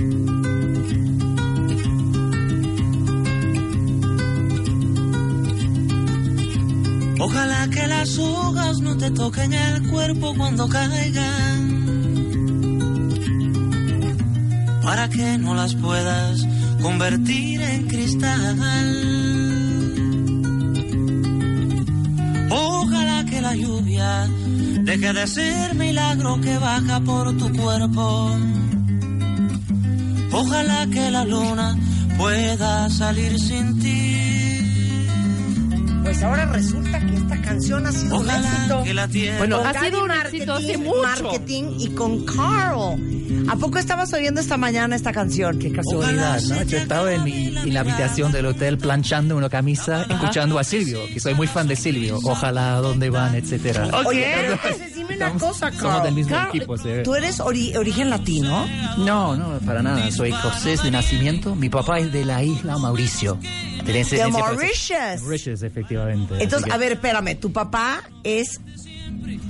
Ojalá 7.20 7.68
que 7.70 7.88
las 7.88 8.18
hojas 8.20 8.80
no 8.82 8.96
te 8.98 9.10
toquen 9.12 9.54
el 9.54 9.88
cuerpo 9.90 10.36
cuando 10.38 10.68
caigan. 10.70 11.78
Para 14.84 15.10
que 15.10 15.38
no 15.40 15.56
las 15.56 15.74
puedas 15.76 16.46
convertir 16.82 17.62
en 17.62 17.88
cristal. 17.88 18.58
Ojalá 22.50 23.26
que 23.26 23.42
la 23.42 23.56
lluvia 23.56 24.28
deje 24.84 25.14
de 25.14 25.28
ser 25.28 25.76
milagro 25.76 26.40
que 26.42 26.58
baja 26.58 27.00
por 27.02 27.36
tu 27.38 27.52
cuerpo. 27.54 28.32
Ojalá 30.32 30.88
que 30.88 31.12
la 31.12 31.24
luna 31.26 31.76
pueda 32.18 32.90
salir 32.90 33.40
sin 33.40 33.80
ti. 33.80 34.07
Pues 36.08 36.24
ahora 36.24 36.46
resulta 36.46 37.00
que 37.06 37.16
esta 37.16 37.42
canción 37.42 37.86
ha 37.86 37.92
sido 37.92 38.16
un 38.16 38.26
Ojalá 38.30 38.50
éxito. 38.50 38.84
que 38.84 38.94
la. 38.94 39.08
Bueno, 39.38 39.58
Con 39.58 39.68
ha 39.68 39.84
sido 39.84 40.04
un 40.06 40.12
éxito 40.12 40.54
hace 40.54 40.78
Marketing, 40.78 40.84
mucho. 40.86 41.02
Marketing 41.02 41.64
y 41.80 41.90
con 41.90 42.26
Carl. 42.26 43.50
¿A 43.50 43.56
poco 43.58 43.78
estabas 43.78 44.14
oyendo 44.14 44.40
esta 44.40 44.56
mañana 44.56 44.96
esta 44.96 45.12
canción? 45.12 45.60
Qué 45.60 45.70
Casualidad, 45.72 46.42
¿no? 46.44 46.64
Yo 46.64 46.78
estaba 46.78 47.14
en, 47.14 47.24
mi, 47.26 47.48
en 47.58 47.74
la 47.74 47.82
habitación 47.82 48.32
del 48.32 48.46
hotel 48.46 48.78
planchando 48.78 49.36
una 49.36 49.50
camisa, 49.50 50.04
escuchando 50.10 50.58
a 50.60 50.64
Silvio, 50.64 51.02
que 51.14 51.20
soy 51.20 51.34
muy 51.36 51.46
fan 51.48 51.68
de 51.68 51.76
Silvio. 51.76 52.20
Ojalá, 52.24 52.76
¿dónde 52.76 53.10
van? 53.10 53.36
Etcétera. 53.36 53.88
Ok. 53.88 54.06
Oye, 54.08 54.34
pero 54.36 54.54
entonces 54.54 54.96
dime 54.96 55.16
una 55.18 55.26
Estamos- 55.28 55.42
cosa, 55.44 55.72
Somos 55.74 55.82
del 55.82 56.02
Carl. 56.04 56.14
mismo 56.16 56.36
Carl, 56.36 56.56
equipo. 56.56 56.78
sí. 56.78 56.90
¿Tú 57.04 57.16
eres 57.16 57.40
ori- 57.42 57.76
origen 57.78 58.10
latino? 58.10 58.66
No, 58.98 59.36
no, 59.36 59.60
para 59.66 59.82
nada. 59.84 60.10
Soy 60.12 60.30
escocés 60.32 60.84
de 60.84 60.92
nacimiento. 60.92 61.54
Mi 61.56 61.70
papá 61.70 62.00
es 62.00 62.12
de 62.14 62.24
la 62.24 62.42
isla 62.44 62.78
Mauricio. 62.78 63.38
De, 63.88 63.94
De 63.94 64.00
descendencia 64.00 64.44
francesa. 64.44 64.94
Mauritius. 64.96 65.22
Mauritius, 65.24 65.64
efectivamente. 65.64 66.34
Entonces, 66.40 66.66
que- 66.68 66.72
a 66.74 66.78
ver, 66.78 66.92
espérame. 66.94 67.36
Tu 67.40 67.52
papá 67.52 68.04
es 68.24 68.60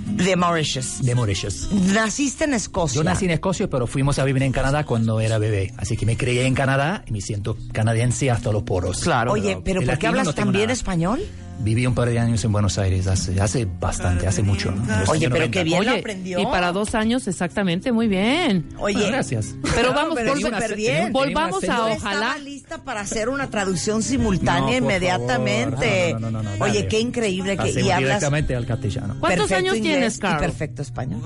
de 0.10 0.36
Mauritius. 0.36 1.02
De 1.04 1.14
Mauritius. 1.16 1.70
Naciste 1.72 2.46
en 2.46 2.54
Escocia. 2.54 2.96
Yo 2.96 3.04
nací 3.04 3.26
en 3.26 3.32
Escocia, 3.32 3.70
pero 3.70 3.86
fuimos 3.88 4.18
a 4.20 4.24
vivir 4.24 4.44
en 4.44 4.52
Canadá 4.52 4.86
cuando 4.86 5.20
era 5.20 5.38
bebé. 5.38 5.74
Así 5.78 5.98
que 5.98 6.06
me 6.06 6.16
crié 6.18 6.46
en 6.46 6.54
Canadá 6.56 7.04
y 7.08 7.12
me 7.12 7.22
siento 7.22 7.58
canadiense 7.74 8.32
hasta 8.32 8.52
los 8.52 8.64
poros. 8.64 9.02
Claro. 9.02 9.32
Oye, 9.34 9.60
pero 9.64 9.82
de 9.82 9.86
¿por 9.88 9.98
qué 9.98 10.08
hablas 10.08 10.26
no 10.28 10.34
tan 10.34 10.52
bien 10.52 10.70
español? 10.70 11.22
Viví 11.60 11.86
un 11.86 11.96
par 11.96 12.10
de 12.10 12.20
años 12.20 12.44
en 12.46 12.52
Buenos 12.52 12.78
Aires 12.78 13.08
hace, 13.08 13.40
hace 13.42 13.68
bastante, 13.80 14.28
hace 14.28 14.44
mucho. 14.44 14.72
¿no? 14.72 14.84
Oye, 15.10 15.28
pero 15.30 15.46
90. 15.48 15.52
qué 15.52 15.64
bien 15.64 15.84
lo 15.86 15.92
Oye, 15.92 16.00
aprendió. 16.00 16.40
y 16.40 16.46
para 16.46 16.72
dos 16.72 16.96
años 16.96 17.28
exactamente, 17.28 17.92
muy 17.92 18.08
bien. 18.08 18.66
Oye, 18.80 18.94
Bueno, 18.96 19.08
gracias. 19.12 19.56
Pero 19.76 19.90
No, 19.90 19.96
vamos, 19.96 20.16
pero 20.16 20.34
volve- 20.36 20.42
súper 20.54 20.76
bien. 20.76 21.12
volvamos 21.12 21.64
a 21.68 21.88
ojalá. 21.88 22.28
Estaba 22.28 22.38
lista 22.38 22.78
para 22.84 23.02
hacer 23.02 23.30
una 23.30 23.50
traducción 23.50 24.02
simultánea 24.04 24.60
No, 24.80 24.86
por 24.86 24.94
inmediatamente. 24.94 26.14
No, 26.14 26.20
no, 26.20 26.32
no, 26.32 26.44
no, 26.44 26.58
no, 26.58 26.64
Oye, 26.64 26.74
dale. 26.76 26.88
qué 26.88 27.00
increíble 27.00 27.58
que 27.58 27.70
y 27.72 27.90
hablas 27.90 28.00
directamente 28.00 28.56
al 28.56 28.66
castellano. 28.66 29.16
¿Cuántos 29.20 29.48
perfecto 29.48 29.56
años 29.72 29.82
tienes, 29.82 30.18
y 30.18 30.20
Carl? 30.20 30.40
perfecto 30.40 30.82
español. 30.82 31.22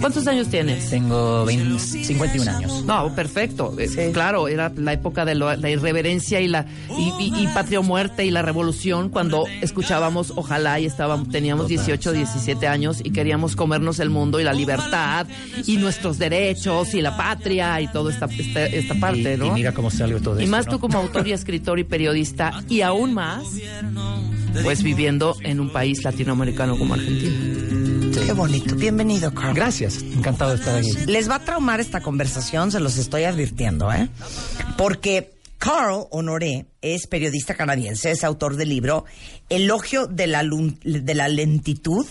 ¿Cuántos 0.00 0.26
años 0.26 0.48
tienes? 0.48 0.90
Tengo 0.90 1.44
20 1.44 1.78
51 1.78 2.50
años. 2.56 2.84
No, 2.84 3.14
perfecto. 3.14 3.74
Eh, 3.78 3.88
Sí. 3.88 4.10
Claro, 4.12 4.48
era 4.48 4.72
la 4.76 4.92
época 4.92 5.24
de 5.24 5.34
lo- 5.34 5.54
la 5.56 5.70
irreverencia 5.70 6.40
y 6.40 6.48
la 6.48 6.66
y, 6.98 7.12
y- 7.18 7.42
y 7.44 7.46
patria 7.48 7.80
muerte 7.80 8.24
y 8.24 8.30
la 8.30 8.42
revolución 8.42 9.08
cuando 9.08 9.44
escuchábamos 9.60 10.32
Ojalá 10.36 10.80
y 10.80 10.86
estábamos 10.86 11.28
teníamos 11.28 11.68
18, 11.68 12.12
17 12.12 12.66
años 12.66 13.00
y 13.02 13.10
queríamos 13.10 13.56
comernos 13.56 13.98
el 14.00 14.10
mundo 14.10 14.40
y 14.40 14.44
la 14.44 14.52
libertad 14.52 15.26
y 15.66 15.76
nuestros 15.76 16.18
derechos 16.18 16.94
y 16.94 17.00
la 17.00 17.16
patria 17.16 17.80
y 17.80 17.88
toda 17.88 18.12
esta 18.12 18.26
esta, 18.26 18.66
esta 18.66 18.94
parte, 18.94 19.34
y, 19.34 19.36
¿no? 19.36 19.46
y 19.46 19.50
mira 19.50 19.72
cómo 19.72 19.90
salió 19.90 20.20
todo 20.20 20.40
Y 20.40 20.44
esto, 20.44 20.50
más 20.50 20.66
¿no? 20.66 20.72
tú 20.72 20.80
como 20.80 20.98
autor 20.98 21.26
y 21.26 21.32
escritor 21.32 21.78
y 21.78 21.84
periodista 21.84 22.62
y 22.68 22.80
aún 22.80 23.14
más 23.14 23.44
pues 24.62 24.82
viviendo 24.82 25.36
en 25.42 25.60
un 25.60 25.70
país 25.70 26.02
latinoamericano 26.04 26.78
como 26.78 26.94
Argentina. 26.94 27.34
Qué 28.24 28.32
bonito. 28.32 28.76
Bienvenido, 28.76 29.34
Carl. 29.34 29.54
Gracias, 29.54 30.02
encantado 30.02 30.52
de 30.52 30.56
estar 30.56 30.78
aquí. 30.78 30.92
Les 31.06 31.28
va 31.28 31.36
a 31.36 31.40
traumar 31.40 31.80
esta 31.80 32.00
conversación, 32.00 32.70
se 32.70 32.80
los 32.80 32.96
estoy 32.96 33.24
advirtiendo, 33.24 33.92
¿eh? 33.92 34.08
Porque 34.78 35.33
Carl 35.64 36.08
Honoré 36.10 36.66
es 36.82 37.06
periodista 37.06 37.54
canadiense, 37.54 38.10
es 38.10 38.22
autor 38.22 38.56
del 38.56 38.68
libro 38.68 39.06
Elogio 39.48 40.06
de 40.06 40.26
la, 40.26 40.42
lentitud 40.42 42.06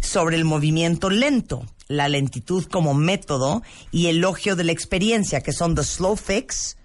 sobre 0.00 0.36
el 0.36 0.46
movimiento 0.46 1.10
lento, 1.10 1.66
la 1.86 2.08
lentitud 2.08 2.64
como 2.64 2.94
método 2.94 3.62
y 3.92 4.06
elogio 4.06 4.56
de 4.56 4.64
la 4.64 4.72
experiencia, 4.72 5.42
que 5.42 5.52
son 5.52 5.74
The 5.74 5.84
Slow 5.84 6.16
Fix, 6.16 6.78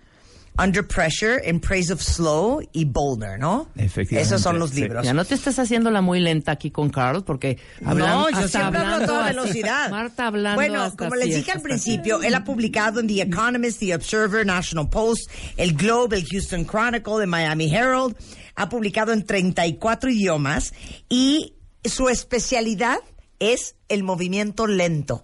Under 0.62 0.86
Pressure, 0.86 1.42
In 1.47 1.59
Praise 1.59 1.92
of 1.92 2.02
Slow 2.02 2.62
y 2.74 2.86
Boulder, 2.86 3.40
¿no? 3.40 3.70
Efectivamente, 3.75 4.22
Esos 4.22 4.42
son 4.42 4.59
los 4.59 4.72
sí. 4.72 4.81
libros. 4.81 5.06
Ya 5.06 5.14
no 5.14 5.24
te 5.24 5.36
estás 5.36 5.58
haciendo 5.58 5.90
la 5.90 6.02
muy 6.02 6.20
lenta 6.20 6.52
aquí 6.52 6.70
con 6.70 6.90
Carl 6.90 7.24
porque 7.24 7.58
hablan, 7.86 8.09
no, 8.09 8.30
yo 8.30 8.47
siempre 8.47 8.59
hablo 8.59 8.80
a 8.80 8.81
hablando 8.81 9.06
toda 9.06 9.25
velocidad. 9.28 9.90
Marta 9.90 10.28
hablando 10.28 10.56
Bueno, 10.56 10.81
hasta 10.84 11.06
como 11.06 11.16
les 11.16 11.36
dije 11.36 11.52
al 11.52 11.62
principio, 11.62 12.22
él 12.22 12.36
ha 12.36 12.44
publicado 12.44 13.00
en 13.00 13.08
The 13.08 13.22
Economist, 13.22 13.80
The 13.80 13.96
Observer, 13.96 14.46
National 14.46 14.90
Post, 14.90 15.30
El 15.56 15.74
Globe, 15.74 16.18
el 16.18 16.25
Houston 16.25 16.66
Chronicle, 16.66 17.22
el 17.22 17.28
Miami 17.28 17.74
Herald. 17.74 18.16
Ha 18.56 18.68
publicado 18.68 19.14
en 19.14 19.25
34 19.25 20.09
idiomas 20.09 20.74
y 21.08 21.56
su 21.86 22.09
especialidad 22.09 22.98
es 23.40 23.75
el 23.88 24.03
movimiento 24.03 24.68
lento. 24.68 25.24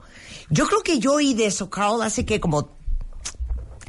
Yo 0.50 0.68
creo 0.68 0.82
que 0.82 1.00
yo 1.00 1.14
oí 1.14 1.34
de 1.34 1.48
eso, 1.48 1.70
Carl, 1.70 2.02
hace 2.02 2.26
que 2.26 2.40
como 2.40 2.75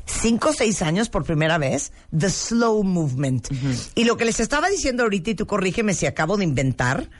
cinco 0.06 0.50
o 0.50 0.52
seis 0.52 0.82
años 0.82 1.08
por 1.08 1.24
primera 1.24 1.58
vez, 1.58 1.92
The 2.16 2.30
Slow 2.30 2.82
Movement. 2.84 3.48
Y 3.94 4.04
lo 4.04 4.16
que 4.16 4.24
les 4.24 4.40
estaba 4.40 4.68
diciendo 4.68 5.02
ahorita, 5.02 5.30
y 5.30 5.34
tú 5.34 5.46
corrígeme 5.46 5.94
si 5.94 6.06
acabo 6.06 6.36
de 6.36 6.44
inventar, 6.44 7.10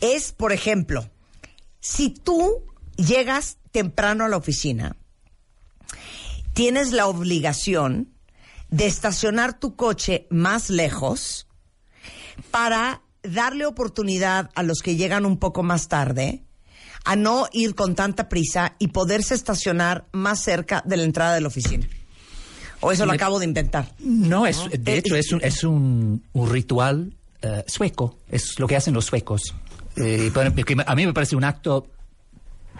es, 0.00 0.32
por 0.32 0.52
ejemplo, 0.52 1.10
si 1.80 2.10
tú 2.10 2.64
llegas 2.96 3.58
temprano 3.72 4.24
a 4.24 4.28
la 4.28 4.36
oficina, 4.36 4.96
tienes 6.54 6.92
la 6.92 7.06
obligación 7.06 8.12
de 8.70 8.86
estacionar 8.86 9.58
tu 9.58 9.76
coche 9.76 10.26
más 10.30 10.70
lejos 10.70 11.46
para 12.50 13.02
darle 13.22 13.66
oportunidad 13.66 14.50
a 14.54 14.62
los 14.62 14.80
que 14.80 14.96
llegan 14.96 15.26
un 15.26 15.38
poco 15.38 15.62
más 15.62 15.88
tarde 15.88 16.44
a 17.04 17.16
no 17.16 17.48
ir 17.52 17.74
con 17.74 17.94
tanta 17.94 18.28
prisa 18.28 18.76
y 18.78 18.88
poderse 18.88 19.34
estacionar 19.34 20.06
más 20.12 20.40
cerca 20.42 20.82
de 20.86 20.96
la 20.96 21.04
entrada 21.04 21.34
de 21.34 21.40
la 21.40 21.48
oficina. 21.48 21.86
O 22.82 22.92
eso 22.92 23.06
lo 23.06 23.12
acabo 23.12 23.38
de 23.38 23.46
inventar. 23.46 23.90
No, 24.00 24.46
es, 24.46 24.58
Eh, 24.70 24.78
de 24.78 24.98
hecho 24.98 25.16
es 25.16 25.32
un, 25.32 25.40
es 25.42 25.64
un, 25.64 26.22
un 26.32 26.50
ritual 26.50 27.14
eh, 27.40 27.64
sueco, 27.66 28.18
es 28.30 28.58
lo 28.58 28.66
que 28.66 28.76
hacen 28.76 28.92
los 28.94 29.06
suecos. 29.06 29.54
Eh, 29.96 30.30
a 30.86 30.94
mí 30.94 31.06
me 31.06 31.12
parece 31.12 31.34
un 31.36 31.44
acto 31.44 31.86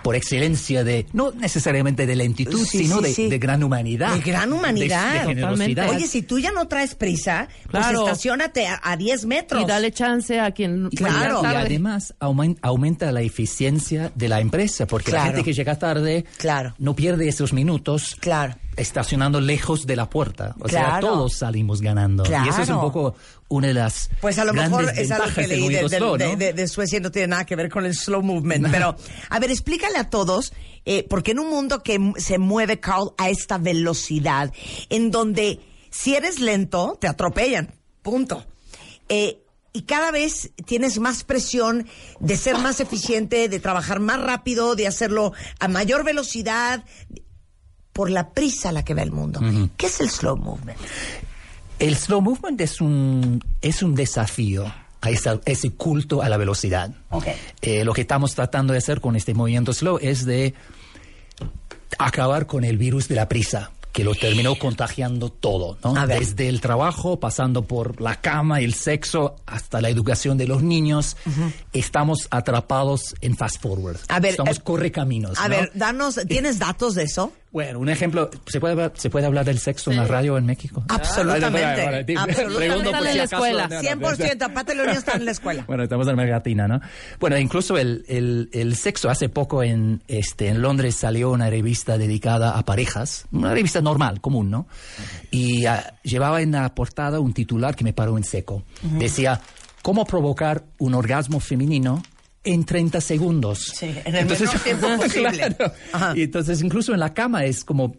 por 0.02 0.16
excelencia 0.16 0.82
de, 0.82 1.06
no 1.12 1.30
necesariamente 1.30 2.06
de 2.06 2.16
lentitud, 2.16 2.58
Sí, 2.66 2.78
sino 2.78 2.96
sí, 2.98 3.02
de, 3.04 3.14
sí. 3.14 3.28
de 3.28 3.38
gran 3.38 3.62
humanidad. 3.62 4.12
De 4.14 4.20
gran 4.20 4.52
humanidad. 4.52 5.12
De, 5.12 5.18
de 5.20 5.24
generosidad. 5.26 5.90
Oye, 5.90 6.08
si 6.08 6.22
tú 6.22 6.40
ya 6.40 6.50
no 6.50 6.66
traes 6.66 6.96
prisa, 6.96 7.46
pues 7.70 7.86
estacionate 7.86 8.66
a, 8.66 8.80
a 8.82 8.96
10 8.96 9.26
metros. 9.26 9.62
Y 9.62 9.64
dale 9.64 9.92
chance 9.92 10.40
a 10.40 10.50
quien 10.50 10.88
Y 10.90 10.96
Claro. 10.96 11.42
Y 11.44 11.46
además 11.46 12.14
aumen- 12.18 12.58
aumenta 12.62 13.12
la 13.12 13.22
eficiencia 13.22 14.10
de 14.16 14.28
la 14.28 14.40
empresa, 14.40 14.88
porque 14.88 15.10
Claro. 15.12 15.26
la 15.26 15.30
gente 15.34 15.44
que 15.44 15.52
llega 15.52 15.78
tarde 15.78 16.24
Claro. 16.38 16.74
no 16.78 16.96
pierde 16.96 17.28
esos 17.28 17.52
minutos 17.52 18.16
Claro. 18.18 18.56
Estacionando 18.76 19.40
lejos 19.40 19.86
de 19.86 19.96
la 19.96 20.08
puerta. 20.08 20.54
O 20.60 20.68
sea, 20.68 20.98
todos 21.00 21.34
salimos 21.34 21.80
ganando. 21.80 22.24
Y 22.24 22.48
eso 22.48 22.62
es 22.62 22.68
un 22.68 22.80
poco 22.80 23.14
una 23.48 23.68
de 23.68 23.74
las 23.74 24.08
Pues 24.20 24.38
a 24.38 24.44
lo 24.46 24.52
grandes 24.52 24.78
mejor 24.78 24.98
es 24.98 25.10
algo 25.10 25.34
que 25.34 25.46
leí 25.46 25.68
de, 25.68 25.82
de- 25.82 25.96
slow, 25.98 26.16
¿no? 26.16 26.36
de- 26.36 26.52
de 26.54 26.68
Suecia 26.68 26.98
no 27.00 27.10
tiene 27.10 27.28
nada 27.28 27.44
que 27.44 27.54
ver 27.56 27.68
con 27.68 27.84
el 27.84 27.94
slow 27.94 28.22
movement. 28.22 28.68
Pero, 28.70 28.96
a 29.28 29.38
ver, 29.38 29.50
explícale 29.50 29.98
a 29.98 30.08
todos, 30.08 30.52
eh, 30.86 31.06
porque 31.08 31.32
en 31.32 31.40
un 31.40 31.50
mundo 31.50 31.82
que 31.82 31.98
se 32.16 32.38
mueve, 32.38 32.80
Carl, 32.80 33.12
a 33.18 33.28
esta 33.28 33.58
velocidad, 33.58 34.52
en 34.88 35.10
donde 35.10 35.60
si 35.90 36.14
eres 36.14 36.40
lento, 36.40 36.96
te 37.00 37.08
atropellan. 37.08 37.74
Punto. 38.00 38.44
Eh, 39.08 39.38
y 39.74 39.82
cada 39.82 40.10
vez 40.10 40.50
tienes 40.66 40.98
más 40.98 41.24
presión 41.24 41.86
de 42.20 42.36
ser 42.36 42.58
más 42.58 42.80
eficiente, 42.80 43.48
de 43.48 43.58
trabajar 43.60 44.00
más 44.00 44.20
rápido, 44.20 44.74
de 44.76 44.86
hacerlo 44.86 45.32
a 45.60 45.68
mayor 45.68 46.04
velocidad, 46.04 46.84
por 47.92 48.10
la 48.10 48.30
prisa 48.30 48.70
a 48.70 48.72
la 48.72 48.84
que 48.84 48.94
va 48.94 49.02
el 49.02 49.12
mundo. 49.12 49.40
¿Qué 49.76 49.86
es 49.86 50.00
el 50.00 50.10
slow 50.10 50.36
movement? 50.36 50.78
El 51.78 51.96
slow 51.96 52.20
movement 52.20 52.60
es 52.60 52.80
un, 52.80 53.42
es 53.60 53.82
un 53.82 53.94
desafío 53.94 54.72
a 55.00 55.10
esa- 55.10 55.40
ese 55.44 55.70
culto 55.72 56.22
a 56.22 56.28
la 56.28 56.36
velocidad. 56.36 56.94
Eh, 57.60 57.84
lo 57.84 57.92
que 57.92 58.02
estamos 58.02 58.34
tratando 58.34 58.72
de 58.72 58.78
hacer 58.78 59.00
con 59.00 59.16
este 59.16 59.34
movimiento 59.34 59.72
slow 59.72 59.98
es 60.00 60.24
de 60.24 60.54
acabar 61.98 62.46
con 62.46 62.64
el 62.64 62.78
virus 62.78 63.08
de 63.08 63.16
la 63.16 63.28
prisa 63.28 63.70
que 63.92 64.04
lo 64.04 64.14
terminó 64.14 64.54
contagiando 64.56 65.28
todo, 65.30 65.76
¿no? 65.84 65.94
A 65.96 66.06
ver. 66.06 66.20
Desde 66.20 66.48
el 66.48 66.60
trabajo, 66.60 67.20
pasando 67.20 67.62
por 67.66 68.00
la 68.00 68.20
cama, 68.20 68.60
el 68.60 68.72
sexo, 68.74 69.36
hasta 69.46 69.80
la 69.82 69.88
educación 69.90 70.38
de 70.38 70.46
los 70.46 70.62
niños, 70.62 71.16
estamos 71.72 72.26
atrapados 72.30 73.14
en 73.20 73.36
fast 73.36 73.60
forward. 73.60 73.98
A 74.08 74.20
ver, 74.20 74.34
Somos 74.36 74.58
eh, 74.58 74.60
correcaminos. 74.62 75.38
A 75.38 75.48
¿no? 75.48 75.56
ver, 75.56 75.70
danos, 75.74 76.18
¿tienes 76.28 76.58
datos 76.58 76.94
de 76.94 77.04
eso? 77.04 77.32
Bueno, 77.52 77.80
un 77.80 77.90
ejemplo, 77.90 78.30
¿se 78.46 78.60
puede, 78.60 78.72
hablar- 78.72 78.92
¿se 78.96 79.10
puede 79.10 79.26
hablar 79.26 79.44
del 79.44 79.58
sexo 79.58 79.90
en 79.90 79.98
la 79.98 80.06
radio 80.06 80.38
en 80.38 80.46
México? 80.46 80.82
Absolutamente. 80.88 81.60
Vale, 81.60 81.84
vale, 81.84 82.04
vale. 82.04 82.16
Absolutamente. 82.18 82.56
Pregunto 82.66 82.90
por 82.92 83.02
si 83.02 83.08
en 83.08 83.16
la 83.18 83.24
acaso- 83.24 83.36
escuela. 83.44 83.68
no, 83.68 83.74
no, 83.76 83.82
100%, 84.16 84.42
aparte 84.42 84.74
los 84.74 84.86
niños 84.86 84.98
están 85.00 85.16
en 85.20 85.24
la 85.26 85.30
escuela. 85.32 85.64
Bueno, 85.72 85.82
estamos 85.82 86.06
en 86.06 86.12
América 86.14 86.36
Latina, 86.36 86.66
¿no? 86.66 86.80
Bueno, 87.20 87.36
incluso 87.36 87.76
el, 87.76 88.06
el, 88.08 88.48
el 88.54 88.74
sexo, 88.74 89.10
hace 89.10 89.28
poco 89.28 89.62
en, 89.62 90.02
este, 90.08 90.48
en 90.48 90.62
Londres 90.62 90.94
salió 90.94 91.30
una 91.30 91.50
revista 91.50 91.98
dedicada 91.98 92.56
a 92.56 92.64
parejas, 92.64 93.26
una 93.32 93.52
revista 93.52 93.81
normal, 93.82 94.20
común, 94.20 94.50
¿no? 94.50 94.66
Y 95.30 95.66
ah, 95.66 95.94
llevaba 96.02 96.42
en 96.42 96.52
la 96.52 96.74
portada 96.74 97.20
un 97.20 97.32
titular 97.32 97.76
que 97.76 97.84
me 97.84 97.92
paró 97.92 98.16
en 98.16 98.24
seco. 98.24 98.62
Decía, 98.82 99.40
¿cómo 99.82 100.04
provocar 100.04 100.64
un 100.78 100.94
orgasmo 100.94 101.40
femenino 101.40 102.02
en 102.44 102.64
30 102.64 103.00
segundos? 103.00 103.72
Sí, 103.74 103.94
en 104.04 104.14
el 104.14 104.26
menor 104.26 104.58
tiempo 104.60 104.86
posible. 104.96 105.30
Claro. 105.32 105.72
Ajá. 105.92 106.12
Y 106.16 106.22
entonces 106.22 106.62
incluso 106.62 106.92
en 106.92 107.00
la 107.00 107.12
cama 107.14 107.44
es 107.44 107.64
como 107.64 107.94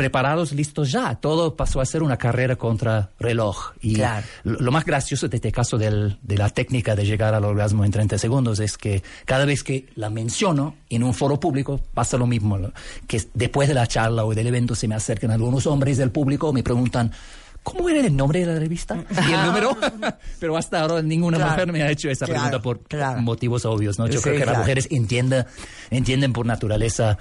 preparados, 0.00 0.52
listos 0.52 0.90
ya. 0.90 1.14
Todo 1.16 1.56
pasó 1.56 1.80
a 1.82 1.84
ser 1.84 2.02
una 2.02 2.16
carrera 2.16 2.56
contra 2.56 3.10
reloj. 3.18 3.72
Y 3.82 3.96
Claro. 3.96 4.26
lo, 4.44 4.72
más 4.72 4.86
gracioso 4.86 5.28
de 5.28 5.36
este 5.36 5.52
caso 5.52 5.76
del- 5.76 6.16
de 6.22 6.38
la 6.38 6.48
técnica 6.48 6.96
de 6.96 7.04
llegar 7.04 7.34
al 7.34 7.44
orgasmo 7.44 7.84
en 7.84 7.90
30 7.90 8.16
segundos 8.16 8.60
es 8.60 8.78
que 8.78 9.02
cada 9.26 9.44
vez 9.44 9.62
que 9.62 9.86
la 9.96 10.08
menciono 10.08 10.74
en 10.88 11.02
un 11.04 11.12
foro 11.12 11.38
público 11.38 11.78
pasa 11.92 12.16
lo 12.16 12.26
mismo. 12.26 12.58
Que 13.06 13.22
después 13.34 13.68
de 13.68 13.74
la 13.74 13.86
charla 13.86 14.24
o 14.24 14.34
del 14.34 14.46
evento 14.46 14.74
se 14.74 14.88
me 14.88 14.94
acercan 14.94 15.30
algunos 15.32 15.66
hombres 15.66 15.98
del 15.98 16.10
público 16.10 16.48
y 16.48 16.54
me 16.54 16.62
preguntan... 16.62 17.12
¿Cómo 17.62 17.88
era 17.88 18.00
el 18.06 18.16
nombre 18.16 18.40
de 18.40 18.46
la 18.46 18.58
revista? 18.58 19.04
Y 19.28 19.32
el 19.32 19.46
número. 19.46 19.76
Pero 20.40 20.56
hasta 20.56 20.80
ahora 20.80 21.02
ninguna 21.02 21.36
Claro. 21.36 21.52
mujer 21.52 21.72
me 21.72 21.82
ha 21.82 21.90
hecho 21.90 22.08
esa 22.10 22.26
Claro, 22.26 22.40
pregunta 22.42 22.62
por 22.62 22.82
claro. 22.84 23.20
motivos 23.20 23.64
obvios. 23.64 23.98
¿no? 23.98 24.06
Yo 24.06 24.18
Sí, 24.18 24.22
creo 24.24 24.38
que 24.38 24.46
las 24.46 24.58
mujeres 24.58 24.88
entienda, 24.90 25.46
entienden 25.90 26.32
por 26.32 26.46
naturaleza 26.46 27.18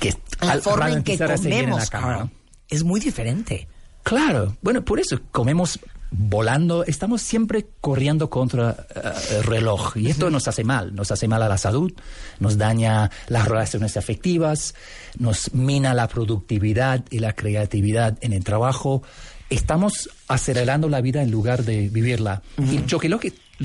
que 0.00 0.14
La 0.40 0.52
al 0.52 0.60
forma 0.62 0.90
en 0.90 1.02
que 1.02 1.18
comemos, 1.18 1.90
cama, 1.90 2.06
Carl, 2.06 2.20
¿no? 2.24 2.30
es 2.68 2.84
muy 2.84 3.00
diferente. 3.00 3.68
Claro, 4.02 4.56
bueno, 4.60 4.84
por 4.84 5.00
eso 5.00 5.18
comemos 5.30 5.78
volando, 6.10 6.84
estamos 6.84 7.22
siempre 7.22 7.66
corriendo 7.80 8.30
contra 8.30 8.86
eh, 8.94 9.10
el 9.38 9.42
reloj 9.44 9.96
y 9.96 10.10
esto 10.10 10.30
nos 10.30 10.46
hace 10.46 10.62
mal, 10.62 10.94
nos 10.94 11.10
hace 11.10 11.26
mal 11.26 11.42
a 11.42 11.48
la 11.48 11.58
salud, 11.58 11.92
nos 12.38 12.56
daña 12.56 13.10
las 13.28 13.48
relaciones 13.48 13.96
afectivas, 13.96 14.74
nos 15.18 15.52
mina 15.54 15.92
la 15.94 16.06
productividad 16.06 17.02
y 17.10 17.18
la 17.18 17.32
creatividad 17.32 18.16
en 18.20 18.32
el 18.32 18.44
trabajo. 18.44 19.02
Estamos 19.50 20.10
acelerando 20.28 20.88
la 20.88 21.00
vida 21.00 21.22
en 21.22 21.30
lugar 21.30 21.64
de 21.64 21.88
vivirla. 21.88 22.42
Y 22.58 22.84
yo 22.86 22.98
que 22.98 23.08
lo 23.08 23.18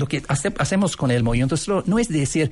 que 0.06 0.22
hace- 0.28 0.52
hacemos 0.58 0.96
con 0.96 1.10
el 1.10 1.22
movimiento 1.22 1.56
slow 1.56 1.82
no 1.86 1.98
es 1.98 2.08
decir 2.08 2.50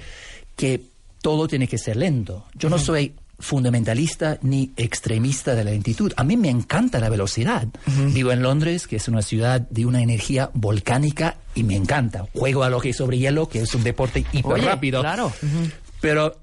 que 0.56 0.82
todo 1.22 1.46
tiene 1.48 1.68
que 1.68 1.78
ser 1.78 1.96
lento. 1.96 2.46
Yo 2.54 2.68
no 2.70 2.78
soy 2.78 3.14
fundamentalista 3.40 4.38
ni 4.42 4.72
extremista 4.76 5.54
de 5.54 5.62
la 5.62 5.70
lentitud. 5.70 6.12
A 6.16 6.24
mí 6.24 6.36
me 6.36 6.48
encanta 6.48 6.98
la 6.98 7.08
velocidad. 7.08 7.68
Vivo 8.12 8.32
en 8.32 8.42
Londres, 8.42 8.88
que 8.88 8.96
es 8.96 9.06
una 9.06 9.22
ciudad 9.22 9.60
de 9.60 9.86
una 9.86 10.02
energía 10.02 10.50
volcánica 10.54 11.36
y 11.54 11.62
me 11.62 11.76
encanta. 11.76 12.26
Juego 12.34 12.64
a 12.64 12.70
lo 12.70 12.80
que 12.80 12.90
es 12.90 12.96
sobre 12.96 13.18
hielo, 13.18 13.48
que 13.48 13.60
es 13.60 13.74
un 13.74 13.84
deporte 13.84 14.24
hiper 14.32 14.52
Oye, 14.54 14.66
rápido. 14.66 15.00
claro. 15.02 15.32
Pero 16.00 16.36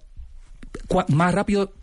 más 1.09 1.33
rápido 1.33 1.73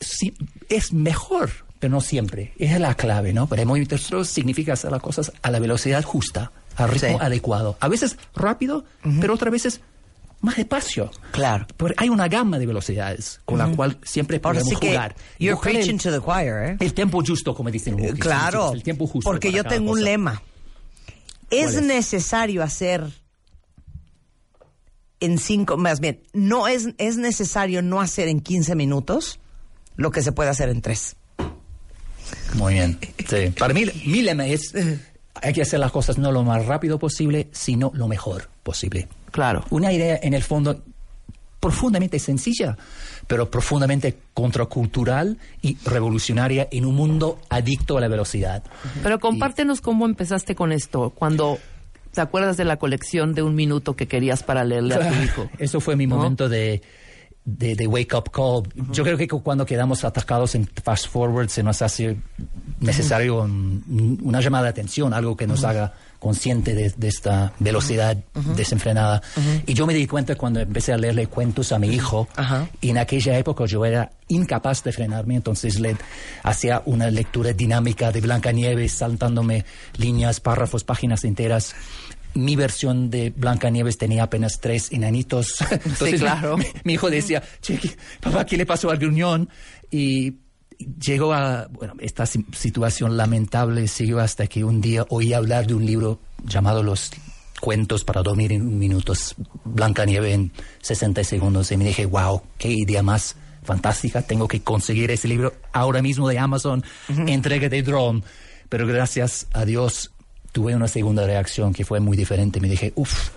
sí, 0.00 0.34
es 0.70 0.92
mejor, 0.92 1.50
pero 1.82 1.90
no 1.94 2.00
siempre. 2.00 2.52
Esa 2.58 2.74
es 2.74 2.80
la 2.80 2.94
clave, 2.94 3.32
¿no? 3.32 3.48
Pero 3.48 3.62
el 3.62 3.66
movimiento 3.66 3.98
slow 3.98 4.24
significa 4.24 4.74
hacer 4.74 4.92
las 4.92 5.02
cosas 5.02 5.32
a 5.42 5.50
la 5.50 5.58
velocidad 5.58 6.04
justa, 6.04 6.52
al 6.76 6.88
ritmo 6.90 7.18
Sí. 7.18 7.24
adecuado. 7.24 7.76
A 7.80 7.88
veces 7.88 8.16
rápido, 8.36 8.84
pero 9.20 9.34
otras 9.34 9.50
veces 9.50 9.80
más 10.42 10.54
despacio. 10.56 11.10
Claro. 11.32 11.66
Pero 11.76 11.92
hay 11.96 12.08
una 12.08 12.28
gama 12.28 12.60
de 12.60 12.66
velocidades 12.66 13.40
con 13.44 13.58
la 13.58 13.66
cual 13.66 13.98
siempre 14.04 14.36
Ahora 14.44 14.60
podemos 14.60 14.78
que 14.80 14.90
jugar. 14.92 15.16
you're 15.40 15.60
preaching 15.60 15.94
el, 15.96 16.00
to 16.00 16.12
the 16.12 16.20
choir, 16.24 16.52
¿eh? 16.70 16.76
el 16.78 16.94
tiempo 16.94 17.20
justo, 17.26 17.52
como 17.52 17.68
dicen 17.68 17.94
los 17.94 18.02
bookies. 18.02 18.20
Claro, 18.22 18.72
El 18.74 18.84
tiempo 18.84 19.08
justo. 19.08 19.28
porque 19.28 19.50
yo 19.50 19.64
tengo 19.64 19.90
un 19.90 20.04
lema. 20.04 20.40
Es, 21.50 21.74
es? 21.74 21.82
necesario 21.82 22.62
hacer 22.62 23.10
en 25.18 25.38
cinco, 25.38 25.76
más 25.76 25.98
bien, 25.98 26.22
no 26.32 26.68
es, 26.68 26.90
es 26.98 27.16
necesario 27.16 27.82
no 27.82 28.00
hacer 28.00 28.28
en 28.28 28.38
15 28.40 28.76
minutos 28.76 29.40
lo 29.96 30.12
que 30.12 30.22
se 30.22 30.30
puede 30.30 30.50
hacer 30.50 30.68
en 30.68 30.80
tres. 30.80 31.16
Muy 32.54 32.74
bien. 32.74 32.98
Sí. 33.28 33.50
Para 33.58 33.74
mí, 33.74 33.86
mi 34.06 34.22
lema 34.22 34.46
es, 34.46 34.74
hay 35.34 35.52
que 35.52 35.62
hacer 35.62 35.80
las 35.80 35.92
cosas 35.92 36.18
no 36.18 36.32
lo 36.32 36.42
más 36.42 36.66
rápido 36.66 36.98
posible, 36.98 37.48
sino 37.52 37.90
lo 37.94 38.08
mejor 38.08 38.48
posible. 38.62 39.08
Claro. 39.30 39.64
Una 39.70 39.92
idea, 39.92 40.18
en 40.22 40.34
el 40.34 40.42
fondo, 40.42 40.82
profundamente 41.60 42.18
sencilla, 42.18 42.76
pero 43.26 43.50
profundamente 43.50 44.18
contracultural 44.34 45.38
y 45.62 45.78
revolucionaria 45.84 46.68
en 46.70 46.84
un 46.84 46.94
mundo 46.94 47.40
adicto 47.48 47.96
a 47.96 48.00
la 48.00 48.08
velocidad. 48.08 48.64
Pero 49.02 49.20
compártenos 49.20 49.80
cómo 49.80 50.06
empezaste 50.06 50.54
con 50.54 50.72
esto, 50.72 51.10
cuando 51.10 51.58
te 52.12 52.20
acuerdas 52.20 52.56
de 52.56 52.64
la 52.64 52.78
colección 52.78 53.32
de 53.32 53.42
un 53.42 53.54
minuto 53.54 53.94
que 53.94 54.06
querías 54.06 54.42
para 54.42 54.64
leerle 54.64 54.96
a 54.96 55.08
tu 55.08 55.14
hijo. 55.24 55.50
Eso 55.58 55.80
fue 55.80 55.96
mi 55.96 56.06
¿No? 56.06 56.16
momento 56.16 56.48
de, 56.48 56.82
de, 57.44 57.74
de 57.74 57.86
wake 57.86 58.14
up 58.16 58.30
call. 58.30 58.62
Yo 58.92 59.02
creo 59.04 59.18
que 59.18 59.26
cu- 59.28 59.42
cuando 59.42 59.66
quedamos 59.66 60.04
atacados 60.04 60.54
en 60.54 60.68
fast 60.84 61.08
forward 61.08 61.48
se 61.48 61.62
nos 61.62 61.82
hace 61.82 62.16
necesario 62.80 63.42
un- 63.42 64.18
una 64.22 64.40
llamada 64.40 64.64
de 64.64 64.70
atención, 64.70 65.12
algo 65.14 65.36
que 65.36 65.46
nos 65.46 65.64
haga 65.64 65.92
consciente 66.18 66.72
de, 66.74 66.90
de 66.96 67.08
esta 67.08 67.52
velocidad 67.58 68.16
desenfrenada. 68.56 69.22
Y 69.66 69.74
yo 69.74 69.86
me 69.88 69.94
di 69.94 70.06
cuenta 70.06 70.36
cuando 70.36 70.60
empecé 70.60 70.92
a 70.92 70.96
leerle 70.96 71.26
cuentos 71.26 71.72
a 71.72 71.80
mi 71.80 71.88
hijo, 71.88 72.28
y 72.80 72.90
en 72.90 72.98
aquella 72.98 73.36
época 73.38 73.64
yo 73.66 73.84
era 73.84 74.12
incapaz 74.28 74.84
de 74.84 74.92
frenarme, 74.92 75.34
entonces 75.34 75.80
le 75.80 75.96
hacía 76.44 76.82
una 76.86 77.10
lectura 77.10 77.52
dinámica 77.52 78.12
de 78.12 78.20
Blancanieves, 78.20 78.92
saltándome 78.92 79.64
líneas, 79.96 80.38
párrafos, 80.38 80.84
páginas 80.84 81.24
enteras. 81.24 81.74
Mi 82.34 82.56
versión 82.56 83.10
de 83.10 83.30
Blancanieves 83.30 83.98
tenía 83.98 84.24
apenas 84.24 84.60
tres 84.60 84.90
enanitos. 84.92 85.56
Entonces, 85.70 86.20
claro. 86.20 86.56
Mi, 86.56 86.64
mi 86.84 86.92
hijo 86.94 87.10
decía, 87.10 87.42
che, 87.60 87.78
¿qué- 87.78 87.96
papá, 88.20 88.46
¿qué 88.46 88.56
le 88.56 88.66
pasó 88.66 88.90
al 88.90 88.98
gruñón? 88.98 89.48
Y 89.90 90.38
llegó 90.78 91.32
a, 91.34 91.68
bueno, 91.70 91.94
esta 92.00 92.26
si- 92.26 92.46
situación 92.52 93.16
lamentable 93.16 93.86
siguió 93.88 94.20
hasta 94.20 94.46
que 94.46 94.64
un 94.64 94.80
día 94.80 95.04
oí 95.10 95.32
hablar 95.32 95.66
de 95.66 95.74
un 95.74 95.84
libro 95.86 96.20
llamado 96.44 96.82
Los 96.82 97.10
cuentos 97.60 98.02
para 98.02 98.22
dormir 98.22 98.52
en 98.52 98.78
minutos, 98.78 99.36
Blancanieve 99.64 100.32
en 100.32 100.50
60 100.80 101.22
segundos, 101.22 101.70
y 101.70 101.76
me 101.76 101.84
dije, 101.84 102.06
wow, 102.06 102.42
qué 102.58 102.68
idea 102.72 103.02
más 103.04 103.36
fantástica, 103.62 104.22
tengo 104.22 104.48
que 104.48 104.62
conseguir 104.62 105.12
ese 105.12 105.28
libro 105.28 105.54
ahora 105.72 106.02
mismo 106.02 106.28
de 106.28 106.40
Amazon, 106.40 106.82
entrega 107.28 107.68
de 107.68 107.82
drone, 107.84 108.24
pero 108.68 108.84
gracias 108.88 109.46
a 109.52 109.64
Dios 109.64 110.10
tuve 110.52 110.76
una 110.76 110.88
segunda 110.88 111.26
reacción 111.26 111.72
que 111.72 111.84
fue 111.84 111.98
muy 111.98 112.16
diferente, 112.16 112.60
me 112.60 112.68
dije, 112.68 112.92
uff, 112.94 113.30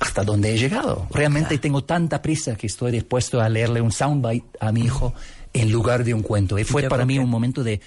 ¿hasta 0.00 0.24
dónde 0.24 0.52
he 0.52 0.58
llegado? 0.58 1.06
Realmente 1.10 1.58
tengo 1.58 1.84
tanta 1.84 2.22
prisa 2.22 2.56
que 2.56 2.66
estoy 2.66 2.90
dispuesto 2.90 3.40
a 3.40 3.48
leerle 3.48 3.80
un 3.80 3.92
soundbite 3.92 4.46
a 4.58 4.72
mi 4.72 4.80
hijo 4.80 5.14
en 5.52 5.70
lugar 5.70 6.02
de 6.02 6.14
un 6.14 6.22
cuento. 6.22 6.58
Y 6.58 6.64
fue 6.64 6.88
para 6.88 7.04
mí 7.04 7.18
un 7.18 7.28
momento 7.28 7.62
de 7.62 7.80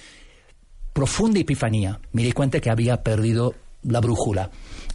profunda 0.92 1.40
epifanía. 1.40 2.00
Me 2.12 2.22
di 2.22 2.32
cuenta 2.32 2.60
que 2.60 2.70
había 2.70 3.02
perdido 3.02 3.54
la 3.82 4.00
brújula 4.00 4.50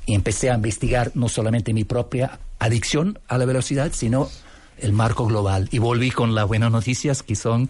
y 0.05 0.15
empecé 0.15 0.49
a 0.49 0.55
investigar 0.55 1.11
no 1.13 1.29
solamente 1.29 1.73
mi 1.73 1.83
propia 1.83 2.39
adicción 2.59 3.19
a 3.27 3.37
la 3.37 3.45
velocidad, 3.45 3.91
sino 3.93 4.29
el 4.77 4.93
marco 4.93 5.25
global. 5.27 5.69
Y 5.71 5.77
volví 5.77 6.11
con 6.11 6.33
las 6.33 6.47
buenas 6.47 6.71
noticias 6.71 7.23
que 7.23 7.35
son 7.35 7.69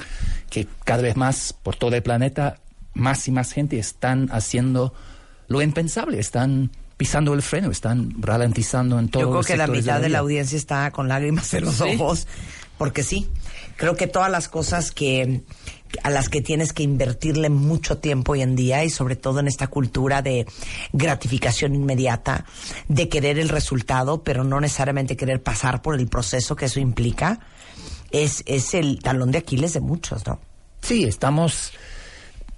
que 0.49 0.67
cada 0.85 1.01
vez 1.01 1.17
más 1.17 1.53
por 1.53 1.75
todo 1.75 1.95
el 1.95 2.03
planeta, 2.03 2.59
más 2.93 3.27
y 3.27 3.31
más 3.31 3.51
gente 3.51 3.77
están 3.79 4.29
haciendo 4.31 4.93
lo 5.51 5.61
impensable, 5.61 6.19
están 6.19 6.71
pisando 6.97 7.33
el 7.33 7.41
freno, 7.41 7.71
están 7.71 8.13
ralentizando 8.19 8.97
en 8.99 9.09
todos 9.09 9.25
Yo 9.25 9.31
creo 9.31 9.43
que 9.43 9.57
la 9.57 9.67
mitad 9.67 9.99
de 9.99 10.09
la 10.09 10.19
audiencia 10.19 10.57
está 10.57 10.91
con 10.91 11.07
lágrimas 11.07 11.53
en 11.53 11.65
los 11.65 11.81
ojos, 11.81 12.27
porque 12.77 13.03
sí, 13.03 13.27
creo 13.75 13.95
que 13.95 14.07
todas 14.07 14.31
las 14.31 14.47
cosas 14.47 14.91
que, 14.91 15.41
a 16.03 16.09
las 16.09 16.29
que 16.29 16.41
tienes 16.41 16.71
que 16.73 16.83
invertirle 16.83 17.49
mucho 17.49 17.97
tiempo 17.97 18.31
hoy 18.31 18.41
en 18.41 18.55
día 18.55 18.83
y 18.85 18.89
sobre 18.89 19.15
todo 19.15 19.39
en 19.39 19.47
esta 19.47 19.67
cultura 19.67 20.21
de 20.21 20.45
gratificación 20.93 21.75
inmediata, 21.75 22.45
de 22.87 23.09
querer 23.09 23.39
el 23.39 23.49
resultado, 23.49 24.23
pero 24.23 24.43
no 24.43 24.61
necesariamente 24.61 25.17
querer 25.17 25.43
pasar 25.43 25.81
por 25.81 25.99
el 25.99 26.07
proceso 26.07 26.55
que 26.55 26.65
eso 26.65 26.79
implica, 26.79 27.39
es, 28.11 28.43
es 28.45 28.73
el 28.73 28.99
talón 28.99 29.31
de 29.31 29.39
Aquiles 29.39 29.73
de 29.73 29.81
muchos, 29.81 30.25
¿no? 30.25 30.39
Sí, 30.81 31.03
estamos, 31.03 31.73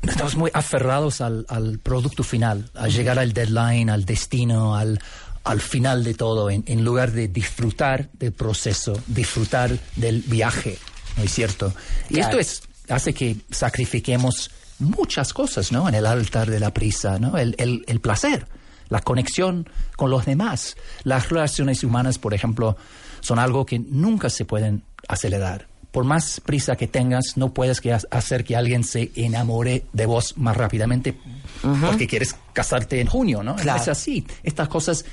estamos 0.07 0.36
muy 0.36 0.51
aferrados 0.53 1.22
al, 1.22 1.45
al 1.50 1.79
producto 1.79 2.24
final, 2.24 2.69
a 2.75 2.88
llegar 2.88 3.19
al 3.19 3.33
deadline, 3.33 3.89
al 3.89 4.05
destino, 4.05 4.75
al, 4.75 5.00
al 5.43 5.62
final 5.62 6.03
de 6.03 6.13
todo, 6.13 6.50
en, 6.50 6.63
en 6.67 6.83
lugar 6.83 7.12
de 7.12 7.27
disfrutar 7.27 8.10
del 8.13 8.33
proceso, 8.33 8.93
disfrutar 9.07 9.72
del 9.95 10.22
viaje, 10.22 10.77
¿no 11.17 11.24
es 11.24 11.31
cierto? 11.33 11.74
Y 12.10 12.15
Claro. 12.15 12.39
esto 12.39 12.39
es, 12.39 12.63
hace 12.89 13.13
que 13.13 13.38
sacrifiquemos 13.51 14.51
muchas 14.79 15.33
cosas, 15.33 15.72
¿no? 15.72 15.88
En 15.88 15.95
el 15.95 16.05
altar 16.05 16.50
de 16.50 16.60
la 16.60 16.74
prisa, 16.74 17.19
¿no? 17.19 17.38
El, 17.38 17.55
el, 17.57 17.83
el 17.88 18.01
placer, 18.01 18.48
la 18.89 19.00
conexión 19.01 19.69
con 19.95 20.10
los 20.10 20.25
demás. 20.25 20.75
Las 21.03 21.29
relaciones 21.29 21.83
humanas, 21.83 22.17
por 22.19 22.33
ejemplo, 22.33 22.75
son 23.22 23.39
algo 23.39 23.65
que 23.65 23.79
nunca 23.79 24.29
se 24.29 24.43
pueden 24.45 24.83
acelerar. 25.07 25.67
Por 25.93 26.05
más 26.05 26.41
prisa 26.41 26.75
que 26.75 26.88
tengas, 26.88 27.38
no 27.38 27.53
puedes 27.53 27.79
que 27.79 27.93
hacer 27.93 28.43
que 28.43 28.55
alguien 28.55 28.83
se 28.83 29.12
enamore 29.15 29.85
de 29.93 30.07
vos 30.07 30.33
más 30.38 30.57
rápidamente 30.57 31.15
porque 31.62 32.07
quieres 32.07 32.35
casarte 32.51 33.00
en 33.00 33.05
junio, 33.05 33.43
¿no? 33.43 33.55
Claro. 33.57 33.79
Es 33.79 33.88
así. 33.88 34.25
Estas 34.41 34.67
cosas 34.69 35.05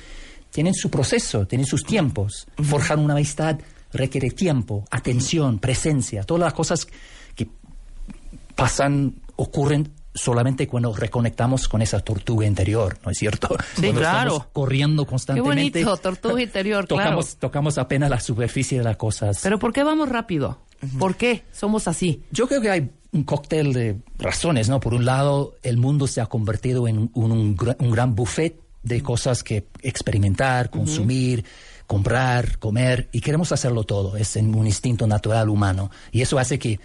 tienen 0.49 0.73
su 0.73 0.89
proceso, 0.89 1.45
tienen 1.45 1.67
sus 1.67 1.83
tiempos. 1.83 2.47
Forjar 2.63 2.97
una 2.97 3.13
amistad 3.13 3.59
requiere 3.93 4.31
tiempo, 4.31 4.85
atención, 4.89 5.59
presencia, 5.59 6.23
todas 6.23 6.41
las 6.41 6.53
cosas 6.53 6.87
que 7.35 7.47
pasan, 8.55 9.21
ocurren 9.35 9.91
solamente 10.13 10.67
cuando 10.67 10.93
reconectamos 10.93 11.67
con 11.67 11.81
esa 11.81 11.99
tortuga 11.99 12.45
interior, 12.45 12.97
¿no 13.05 13.11
es 13.11 13.17
cierto? 13.17 13.47
Cuando 13.75 13.99
claro. 13.99 14.31
estamos 14.31 14.47
corriendo 14.53 15.05
constantemente. 15.05 15.83
bonito, 15.83 15.97
tortuga 15.97 16.41
interior, 16.41 16.85
tocamos, 16.87 17.25
claro. 17.27 17.39
Tocamos 17.39 17.77
apenas 17.77 18.09
la 18.09 18.19
superficie 18.19 18.77
de 18.79 18.83
las 18.83 18.97
cosas. 18.97 19.39
Pero 19.41 19.57
¿por 19.59 19.71
qué 19.73 19.83
vamos 19.83 20.09
rápido? 20.09 20.59
¿Por 20.99 21.15
qué 21.15 21.43
somos 21.51 21.87
así? 21.87 22.23
Yo 22.31 22.47
creo 22.47 22.59
que 22.59 22.69
hay 22.71 22.89
un 23.13 23.23
cóctel 23.23 23.71
de 23.73 23.97
razones, 24.17 24.67
¿no? 24.67 24.79
Por 24.79 24.93
un 24.93 25.05
lado, 25.05 25.55
el 25.63 25.77
mundo 25.77 26.07
se 26.07 26.21
ha 26.21 26.25
convertido 26.25 26.87
en 26.87 26.97
un, 26.97 27.11
un 27.31 27.55
gra- 27.55 27.75
un 27.79 27.91
gran 27.91 28.15
buffet 28.15 28.59
de 28.83 29.01
cosas 29.03 29.43
que 29.43 29.67
experimentar, 29.83 30.71
consumir, 30.71 31.45
comprar, 31.85 32.57
comer, 32.57 33.09
y 33.11 33.21
queremos 33.21 33.51
hacerlo 33.51 33.83
todo. 33.83 34.17
Es 34.17 34.35
un 34.37 34.65
instinto 34.65 35.05
natural 35.05 35.49
humano. 35.49 35.91
Y 36.11 36.21
eso 36.21 36.39
hace 36.39 36.57
que 36.57 36.79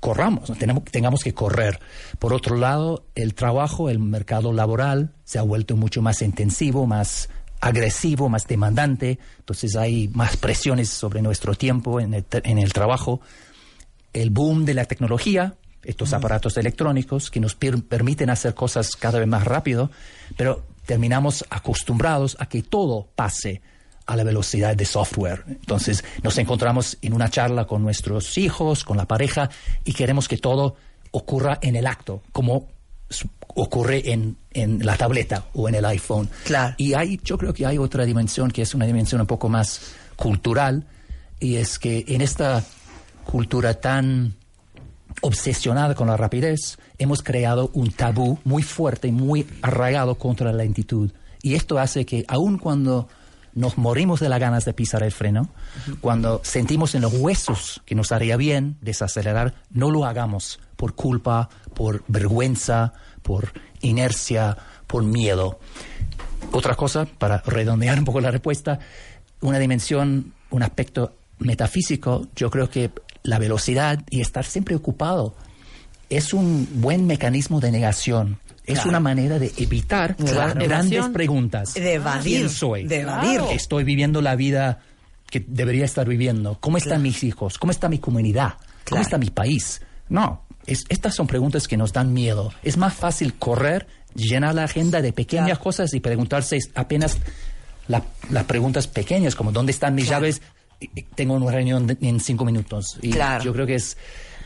corramos. 0.00 0.50
Tenemos, 0.58 0.84
tengamos 0.84 1.22
que 1.22 1.34
correr. 1.34 1.80
Por 2.18 2.32
otro 2.32 2.56
lado, 2.56 3.04
el 3.14 3.34
trabajo, 3.34 3.90
el 3.90 3.98
mercado 3.98 4.52
laboral 4.52 5.12
se 5.24 5.38
ha 5.38 5.42
vuelto 5.42 5.76
mucho 5.76 6.02
más 6.02 6.22
intensivo, 6.22 6.86
más 6.86 7.28
agresivo, 7.60 8.28
más 8.30 8.46
demandante, 8.46 9.18
entonces 9.40 9.76
hay 9.76 10.08
más 10.08 10.38
presiones 10.38 10.88
sobre 10.88 11.20
nuestro 11.20 11.54
tiempo 11.54 12.00
en 12.00 12.14
el, 12.14 12.24
te- 12.24 12.48
en 12.48 12.58
el 12.58 12.72
trabajo. 12.72 13.20
El 14.14 14.30
boom 14.30 14.64
de 14.64 14.72
la 14.74 14.86
tecnología, 14.86 15.54
estos 15.84 16.14
aparatos 16.14 16.56
electrónicos 16.56 17.30
que 17.30 17.38
nos 17.38 17.54
per- 17.54 17.82
permiten 17.84 18.30
hacer 18.30 18.54
cosas 18.54 18.96
cada 18.96 19.18
vez 19.18 19.28
más 19.28 19.44
rápido, 19.44 19.90
pero 20.38 20.64
terminamos 20.86 21.44
acostumbrados 21.50 22.34
a 22.40 22.46
que 22.46 22.62
todo 22.62 23.08
pase 23.14 23.60
a 24.10 24.16
la 24.16 24.24
velocidad 24.24 24.76
de 24.76 24.84
software. 24.84 25.44
Entonces 25.48 26.04
nos 26.22 26.36
encontramos 26.38 26.98
en 27.00 27.12
una 27.12 27.28
charla 27.28 27.66
con 27.66 27.82
nuestros 27.82 28.36
hijos, 28.38 28.84
con 28.84 28.96
la 28.96 29.06
pareja, 29.06 29.50
y 29.84 29.92
queremos 29.92 30.28
que 30.28 30.36
todo 30.36 30.76
ocurra 31.12 31.58
en 31.62 31.76
el 31.76 31.86
acto, 31.86 32.22
como 32.32 32.68
ocurre 33.54 34.12
en, 34.12 34.36
en 34.52 34.84
la 34.84 34.96
tableta 34.96 35.46
o 35.54 35.68
en 35.68 35.74
el 35.74 35.84
iPhone. 35.84 36.28
Claro. 36.44 36.74
Y 36.76 36.94
hay, 36.94 37.20
yo 37.24 37.38
creo 37.38 37.52
que 37.52 37.66
hay 37.66 37.78
otra 37.78 38.04
dimensión 38.04 38.50
que 38.50 38.62
es 38.62 38.74
una 38.74 38.86
dimensión 38.86 39.20
un 39.20 39.26
poco 39.26 39.48
más 39.48 39.80
cultural, 40.16 40.86
y 41.38 41.56
es 41.56 41.78
que 41.78 42.04
en 42.08 42.20
esta 42.20 42.62
cultura 43.24 43.74
tan 43.74 44.34
obsesionada 45.22 45.94
con 45.94 46.08
la 46.08 46.16
rapidez, 46.16 46.78
hemos 46.98 47.22
creado 47.22 47.70
un 47.74 47.92
tabú 47.92 48.38
muy 48.44 48.62
fuerte 48.62 49.12
muy 49.12 49.46
arraigado 49.62 50.16
contra 50.16 50.52
la 50.52 50.64
lentitud. 50.64 51.10
Y 51.42 51.54
esto 51.54 51.78
hace 51.78 52.04
que 52.04 52.24
aun 52.28 52.58
cuando 52.58 53.08
nos 53.54 53.78
morimos 53.78 54.20
de 54.20 54.28
las 54.28 54.40
ganas 54.40 54.64
de 54.64 54.72
pisar 54.72 55.02
el 55.02 55.12
freno, 55.12 55.48
cuando 56.00 56.40
sentimos 56.44 56.94
en 56.94 57.02
los 57.02 57.14
huesos 57.14 57.82
que 57.84 57.94
nos 57.94 58.12
haría 58.12 58.36
bien 58.36 58.76
desacelerar, 58.80 59.54
no 59.70 59.90
lo 59.90 60.04
hagamos 60.04 60.60
por 60.76 60.94
culpa, 60.94 61.48
por 61.74 62.04
vergüenza, 62.08 62.92
por 63.22 63.52
inercia, 63.80 64.56
por 64.86 65.02
miedo. 65.02 65.58
Otra 66.52 66.74
cosa, 66.74 67.06
para 67.06 67.42
redondear 67.46 67.98
un 67.98 68.04
poco 68.04 68.20
la 68.20 68.30
respuesta, 68.30 68.78
una 69.40 69.58
dimensión, 69.58 70.32
un 70.50 70.62
aspecto 70.62 71.16
metafísico, 71.38 72.26
yo 72.34 72.50
creo 72.50 72.70
que 72.70 72.90
la 73.22 73.38
velocidad 73.38 74.00
y 74.10 74.20
estar 74.20 74.44
siempre 74.44 74.74
ocupado 74.74 75.34
es 76.08 76.34
un 76.34 76.68
buen 76.74 77.06
mecanismo 77.06 77.60
de 77.60 77.70
negación. 77.70 78.38
Es 78.66 78.84
una 78.86 79.00
manera 79.00 79.38
de 79.38 79.52
evitar 79.56 80.16
Claro. 80.16 80.54
grandes 80.60 80.92
Evasión. 80.92 81.12
preguntas. 81.12 81.74
De 81.74 81.94
evadir, 81.94 82.38
¿Quién 82.38 82.50
soy? 82.50 82.86
de 82.86 83.00
evadir. 83.00 83.40
Estoy 83.52 83.84
viviendo 83.84 84.20
la 84.22 84.36
vida 84.36 84.80
que 85.30 85.44
debería 85.46 85.84
estar 85.84 86.06
viviendo. 86.08 86.58
¿Cómo 86.60 86.76
están 86.76 87.02
mis 87.02 87.22
hijos? 87.24 87.58
¿Cómo 87.58 87.70
está 87.72 87.88
mi 87.88 87.98
comunidad? 87.98 88.54
¿Cómo 88.88 89.00
está 89.02 89.18
mi 89.18 89.30
país? 89.30 89.80
No, 90.08 90.42
es- 90.66 90.84
estas 90.88 91.14
son 91.14 91.26
preguntas 91.26 91.66
que 91.68 91.76
nos 91.76 91.92
dan 91.92 92.12
miedo. 92.12 92.52
Es 92.62 92.76
más 92.76 92.94
fácil 92.94 93.34
correr, 93.34 93.86
llenar 94.14 94.54
la 94.54 94.64
agenda 94.64 95.00
de 95.02 95.12
pequeñas 95.12 95.58
cosas 95.58 95.94
y 95.94 96.00
preguntarse 96.00 96.58
apenas 96.74 97.18
la- 97.88 98.04
las 98.30 98.44
preguntas 98.44 98.86
pequeñas, 98.88 99.34
como 99.36 99.52
¿dónde 99.52 99.72
están 99.72 99.94
mis 99.94 100.08
llaves? 100.08 100.42
Tengo 101.14 101.34
una 101.34 101.50
reunión 101.50 101.96
en 102.00 102.20
cinco 102.20 102.44
minutos. 102.44 102.98
Y 103.02 103.10
Claro. 103.10 103.44
yo 103.44 103.52
creo 103.52 103.66
que 103.66 103.74
es 103.76 103.96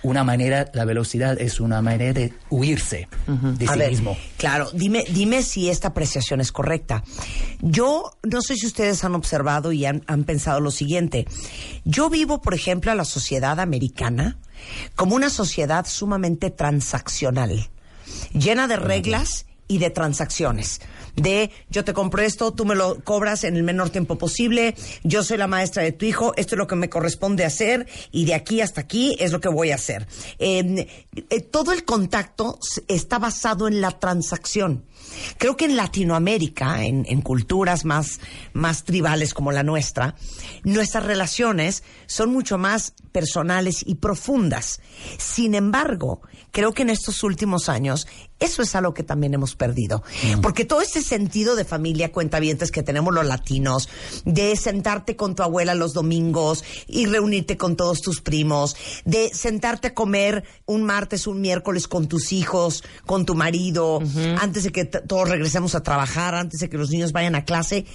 una 0.04 0.22
manera, 0.22 0.70
la 0.74 0.84
velocidad 0.84 1.40
es 1.40 1.58
una 1.58 1.82
manera 1.82 2.12
de 2.12 2.32
huirse 2.50 3.08
de 3.26 3.66
sí 3.66 3.78
ver, 3.78 3.90
mismo. 3.90 4.16
Claro, 4.36 4.70
dime, 4.72 5.04
dime 5.10 5.42
si 5.42 5.70
esta 5.70 5.88
apreciación 5.88 6.40
es 6.40 6.52
correcta. 6.52 7.02
Yo 7.60 8.16
no 8.22 8.42
sé 8.42 8.54
si 8.54 8.66
ustedes 8.66 9.02
han 9.02 9.14
observado 9.14 9.72
y 9.72 9.86
han, 9.86 10.04
han 10.06 10.24
pensado 10.24 10.60
lo 10.60 10.70
siguiente. 10.70 11.26
Yo 11.84 12.10
vivo, 12.10 12.42
por 12.42 12.54
ejemplo, 12.54 12.92
a 12.92 12.94
la 12.94 13.04
sociedad 13.04 13.58
americana 13.58 14.38
como 14.94 15.16
una 15.16 15.30
sociedad 15.30 15.86
sumamente 15.86 16.50
transaccional, 16.50 17.70
llena 18.32 18.68
de 18.68 18.76
reglas 18.76 19.46
y 19.68 19.78
de 19.78 19.90
transacciones. 19.90 20.80
De 21.16 21.50
yo 21.70 21.84
te 21.84 21.92
compro 21.92 22.22
esto, 22.22 22.52
tú 22.52 22.64
me 22.64 22.74
lo 22.74 23.02
cobras 23.04 23.44
en 23.44 23.56
el 23.56 23.62
menor 23.62 23.90
tiempo 23.90 24.18
posible, 24.18 24.74
yo 25.04 25.22
soy 25.22 25.36
la 25.36 25.46
maestra 25.46 25.82
de 25.82 25.92
tu 25.92 26.06
hijo, 26.06 26.34
esto 26.36 26.54
es 26.54 26.58
lo 26.58 26.66
que 26.66 26.76
me 26.76 26.90
corresponde 26.90 27.44
hacer 27.44 27.86
y 28.10 28.24
de 28.24 28.34
aquí 28.34 28.60
hasta 28.60 28.80
aquí 28.80 29.16
es 29.18 29.30
lo 29.30 29.40
que 29.40 29.48
voy 29.48 29.70
a 29.70 29.76
hacer. 29.76 30.06
Eh, 30.38 30.86
todo 31.50 31.72
el 31.72 31.84
contacto 31.84 32.58
está 32.88 33.18
basado 33.18 33.68
en 33.68 33.80
la 33.80 33.92
transacción. 33.92 34.84
Creo 35.38 35.56
que 35.56 35.66
en 35.66 35.76
Latinoamérica, 35.76 36.84
en, 36.84 37.04
en 37.08 37.20
culturas 37.20 37.84
más, 37.84 38.20
más 38.52 38.84
tribales 38.84 39.34
como 39.34 39.52
la 39.52 39.62
nuestra, 39.62 40.16
nuestras 40.64 41.04
relaciones 41.04 41.84
son 42.06 42.32
mucho 42.32 42.58
más 42.58 42.94
personales 43.12 43.84
y 43.86 43.96
profundas. 43.96 44.80
Sin 45.18 45.54
embargo, 45.54 46.22
creo 46.50 46.72
que 46.72 46.82
en 46.82 46.90
estos 46.90 47.22
últimos 47.22 47.68
años 47.68 48.08
eso 48.44 48.62
es 48.62 48.74
algo 48.74 48.94
que 48.94 49.02
también 49.02 49.34
hemos 49.34 49.56
perdido. 49.56 50.02
Porque 50.42 50.64
todo 50.64 50.80
ese 50.82 51.02
sentido 51.02 51.56
de 51.56 51.64
familia 51.64 52.12
cuentavientes 52.12 52.70
que 52.70 52.82
tenemos 52.82 53.12
los 53.14 53.24
latinos, 53.26 53.88
de 54.24 54.54
sentarte 54.56 55.16
con 55.16 55.34
tu 55.34 55.42
abuela 55.42 55.74
los 55.74 55.94
domingos 55.94 56.62
y 56.86 57.06
reunirte 57.06 57.56
con 57.56 57.76
todos 57.76 58.02
tus 58.02 58.20
primos, 58.20 58.76
de 59.04 59.30
sentarte 59.34 59.88
a 59.88 59.94
comer 59.94 60.44
un 60.66 60.84
martes, 60.84 61.26
un 61.26 61.40
miércoles 61.40 61.88
con 61.88 62.06
tus 62.06 62.32
hijos, 62.32 62.84
con 63.06 63.24
tu 63.24 63.34
marido, 63.34 64.00
antes 64.38 64.64
de 64.64 64.72
que 64.72 64.84
todos 64.84 65.28
regresemos 65.28 65.74
a 65.74 65.82
trabajar, 65.82 66.34
antes 66.34 66.60
de 66.60 66.68
que 66.68 66.78
los 66.78 66.90
niños 66.90 67.12
vayan 67.12 67.34
a 67.34 67.44
clase, 67.44 67.86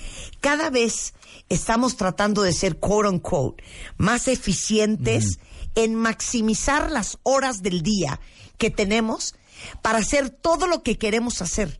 cada 0.41 0.69
vez 0.69 1.13
estamos 1.49 1.95
tratando 1.95 2.41
de 2.41 2.53
ser 2.53 2.77
quote 2.77 3.09
unquote 3.09 3.63
más 3.97 4.27
eficientes 4.27 5.39
en 5.75 5.95
maximizar 5.95 6.91
las 6.91 7.19
horas 7.23 7.61
del 7.61 7.81
día 7.81 8.19
que 8.57 8.69
tenemos 8.69 9.35
para 9.81 9.99
hacer 9.99 10.29
todo 10.29 10.67
lo 10.67 10.83
que 10.83 10.97
queremos 10.97 11.41
hacer 11.41 11.79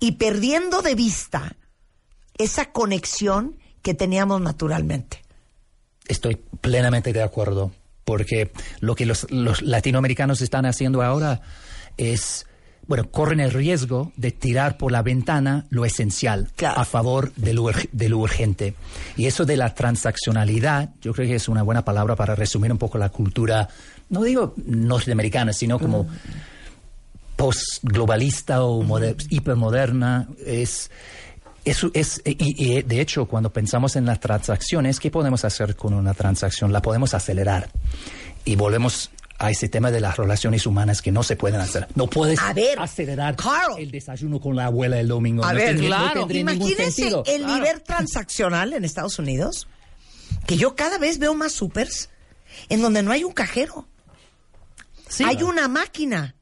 y 0.00 0.12
perdiendo 0.12 0.82
de 0.82 0.94
vista 0.94 1.56
esa 2.38 2.72
conexión 2.72 3.56
que 3.82 3.94
teníamos 3.94 4.40
naturalmente. 4.40 5.22
Estoy 6.06 6.36
plenamente 6.60 7.12
de 7.12 7.22
acuerdo, 7.22 7.72
porque 8.04 8.50
lo 8.80 8.94
que 8.94 9.06
los, 9.06 9.30
los 9.30 9.62
latinoamericanos 9.62 10.40
están 10.42 10.66
haciendo 10.66 11.02
ahora 11.02 11.40
es 11.96 12.46
bueno, 12.86 13.10
corren 13.10 13.40
el 13.40 13.50
riesgo 13.50 14.12
de 14.16 14.30
tirar 14.30 14.76
por 14.76 14.92
la 14.92 15.00
ventana 15.00 15.64
lo 15.70 15.86
esencial 15.86 16.50
Claro. 16.54 16.78
a 16.78 16.84
favor 16.84 17.32
de 17.34 17.54
lo, 17.54 17.62
ur- 17.64 17.88
de 17.92 18.10
lo 18.10 18.18
urgente. 18.18 18.74
Y 19.16 19.24
eso 19.24 19.46
de 19.46 19.56
la 19.56 19.74
transaccionalidad, 19.74 20.90
yo 21.00 21.14
creo 21.14 21.26
que 21.26 21.36
es 21.36 21.48
una 21.48 21.62
buena 21.62 21.82
palabra 21.82 22.14
para 22.14 22.34
resumir 22.34 22.70
un 22.70 22.76
poco 22.76 22.98
la 22.98 23.08
cultura, 23.08 23.70
no 24.10 24.22
digo 24.22 24.52
norteamericana, 24.66 25.54
sino 25.54 25.78
como 25.78 26.06
postglobalista 27.36 28.62
o 28.64 28.82
moder- 28.82 29.16
hipermoderna. 29.30 30.28
Es, 30.44 30.90
eso 31.64 31.90
es, 31.94 32.20
y, 32.24 32.76
y, 32.78 32.82
de 32.82 33.00
hecho, 33.00 33.26
cuando 33.26 33.52
pensamos 33.52 33.96
en 33.96 34.04
las 34.06 34.20
transacciones, 34.20 35.00
¿qué 35.00 35.10
podemos 35.10 35.44
hacer 35.44 35.76
con 35.76 35.94
una 35.94 36.14
transacción? 36.14 36.72
La 36.72 36.82
podemos 36.82 37.14
acelerar. 37.14 37.70
Y 38.44 38.56
volvemos 38.56 39.10
a 39.38 39.50
ese 39.50 39.68
tema 39.68 39.90
de 39.90 40.00
las 40.00 40.16
relaciones 40.16 40.64
humanas 40.66 41.02
que 41.02 41.10
no 41.10 41.22
se 41.22 41.34
pueden 41.36 41.60
hacer. 41.60 41.88
No 41.96 42.06
puedes 42.06 42.38
A 42.40 42.52
ver, 42.52 42.78
acelerar 42.78 43.34
Carl. 43.36 43.78
el 43.78 43.90
desayuno 43.90 44.38
con 44.40 44.54
la 44.54 44.66
abuela 44.66 45.00
el 45.00 45.08
domingo. 45.08 45.44
A 45.44 45.52
no 45.52 45.58
ver, 45.58 45.68
tendría- 45.68 45.88
claro. 45.88 46.26
Imagínense 46.30 47.10
el 47.26 47.46
nivel 47.46 47.82
transaccional 47.82 48.72
en 48.74 48.84
Estados 48.84 49.18
Unidos, 49.18 49.66
que 50.46 50.56
yo 50.56 50.76
cada 50.76 50.98
vez 50.98 51.18
veo 51.18 51.34
más 51.34 51.52
supers 51.52 52.10
en 52.68 52.80
donde 52.82 53.02
no 53.02 53.10
hay 53.10 53.24
un 53.24 53.32
cajero. 53.32 53.88
Sí. 55.08 55.24
Hay 55.24 55.42
una 55.42 55.66
máquina 55.68 56.34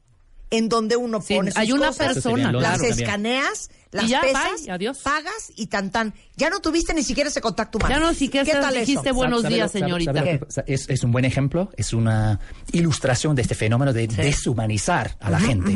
en 0.55 0.69
donde 0.69 0.95
uno 0.95 1.19
Sí, 1.21 1.33
pone 1.35 1.51
sus 1.51 1.57
hay 1.59 1.71
una 1.71 1.87
cosas, 1.87 2.13
persona, 2.13 2.51
las 2.51 2.77
claro. 2.79 2.93
escaneas, 2.93 3.69
las 3.91 4.05
Y 4.05 4.07
ya, 4.09 4.21
pesas, 4.21 4.61
bye, 4.61 4.71
adiós. 4.71 4.99
pagas 4.99 5.51
y 5.55 5.65
tan 5.67 5.91
tan. 5.91 6.13
Ya 6.37 6.49
no 6.49 6.59
tuviste 6.59 6.93
ni 6.93 7.01
siquiera 7.03 7.29
ese 7.29 7.41
contacto 7.41 7.77
humano. 7.79 7.93
Ya 7.95 7.99
no 7.99 8.13
siquiera 8.13 8.45
¿Qué 8.45 8.51
tal 8.53 8.73
dijiste 8.73 9.09
eso? 9.09 9.15
buenos 9.15 9.41
¿Sabe- 9.41 9.53
días, 9.55 9.71
sabe- 9.71 9.85
señorita. 9.85 10.13
sabe 10.49 10.63
es, 10.67 10.89
es 10.89 11.03
un 11.03 11.11
buen 11.11 11.25
ejemplo, 11.25 11.69
es 11.75 11.91
una 11.93 12.39
ilustración 12.71 13.35
de 13.35 13.41
este 13.41 13.55
fenómeno 13.55 13.93
de 13.93 14.07
deshumanizar 14.07 15.17
a 15.19 15.29
la 15.29 15.39
gente, 15.39 15.75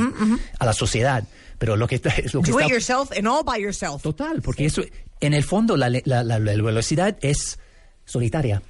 a 0.60 0.66
la 0.66 0.74
sociedad. 0.74 1.24
Pero 1.58 1.76
lo 1.76 1.88
que, 1.88 1.96
está- 1.96 2.10
es 2.10 2.34
lo 2.36 2.42
que 2.44 2.52
Do 2.52 2.60
it 2.60 2.66
está 2.66 2.74
yourself 2.76 3.12
and 3.18 3.28
all 3.28 3.44
by 3.44 3.60
yourself. 3.62 4.04
Total, 4.04 4.42
porque 4.44 4.66
eso, 4.66 4.84
en 5.20 5.34
el 5.34 5.44
fondo, 5.44 5.76
la, 5.76 5.90
la- 5.90 6.02
la- 6.06 6.24
la 6.24 6.38
velocidad 6.40 7.18
es 7.22 7.58
solitaria. 8.06 8.62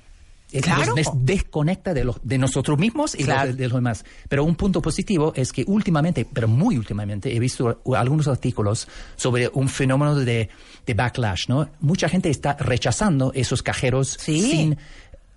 Claro. 0.62 0.86
Nos 0.86 0.96
des- 0.96 1.10
desconecta 1.16 1.94
de, 1.94 2.06
los- 2.06 2.20
de 2.24 2.38
nosotros 2.38 2.80
mismos 2.80 3.16
y 3.16 3.24
Claro. 3.26 3.48
de, 3.52 3.54
de 3.58 3.64
los 3.68 3.74
demás. 3.76 4.06
Pero 4.30 4.44
un 4.46 4.56
punto 4.56 4.82
positivo 4.82 5.34
es 5.36 5.52
que 5.52 5.64
últimamente, 5.68 6.26
pero 6.32 6.48
muy 6.48 6.78
últimamente, 6.78 7.36
he 7.36 7.40
visto 7.40 7.82
algunos 7.96 8.28
artículos 8.30 8.88
sobre 9.18 9.50
un 9.54 9.68
fenómeno 9.68 10.16
de, 10.16 10.50
de 10.86 10.94
backlash, 10.94 11.50
¿no? 11.50 11.70
Mucha 11.82 12.08
gente 12.08 12.30
está 12.30 12.54
rechazando 12.60 13.32
esos 13.36 13.62
cajeros 13.62 14.18
Sí. 14.22 14.42
sin 14.42 14.78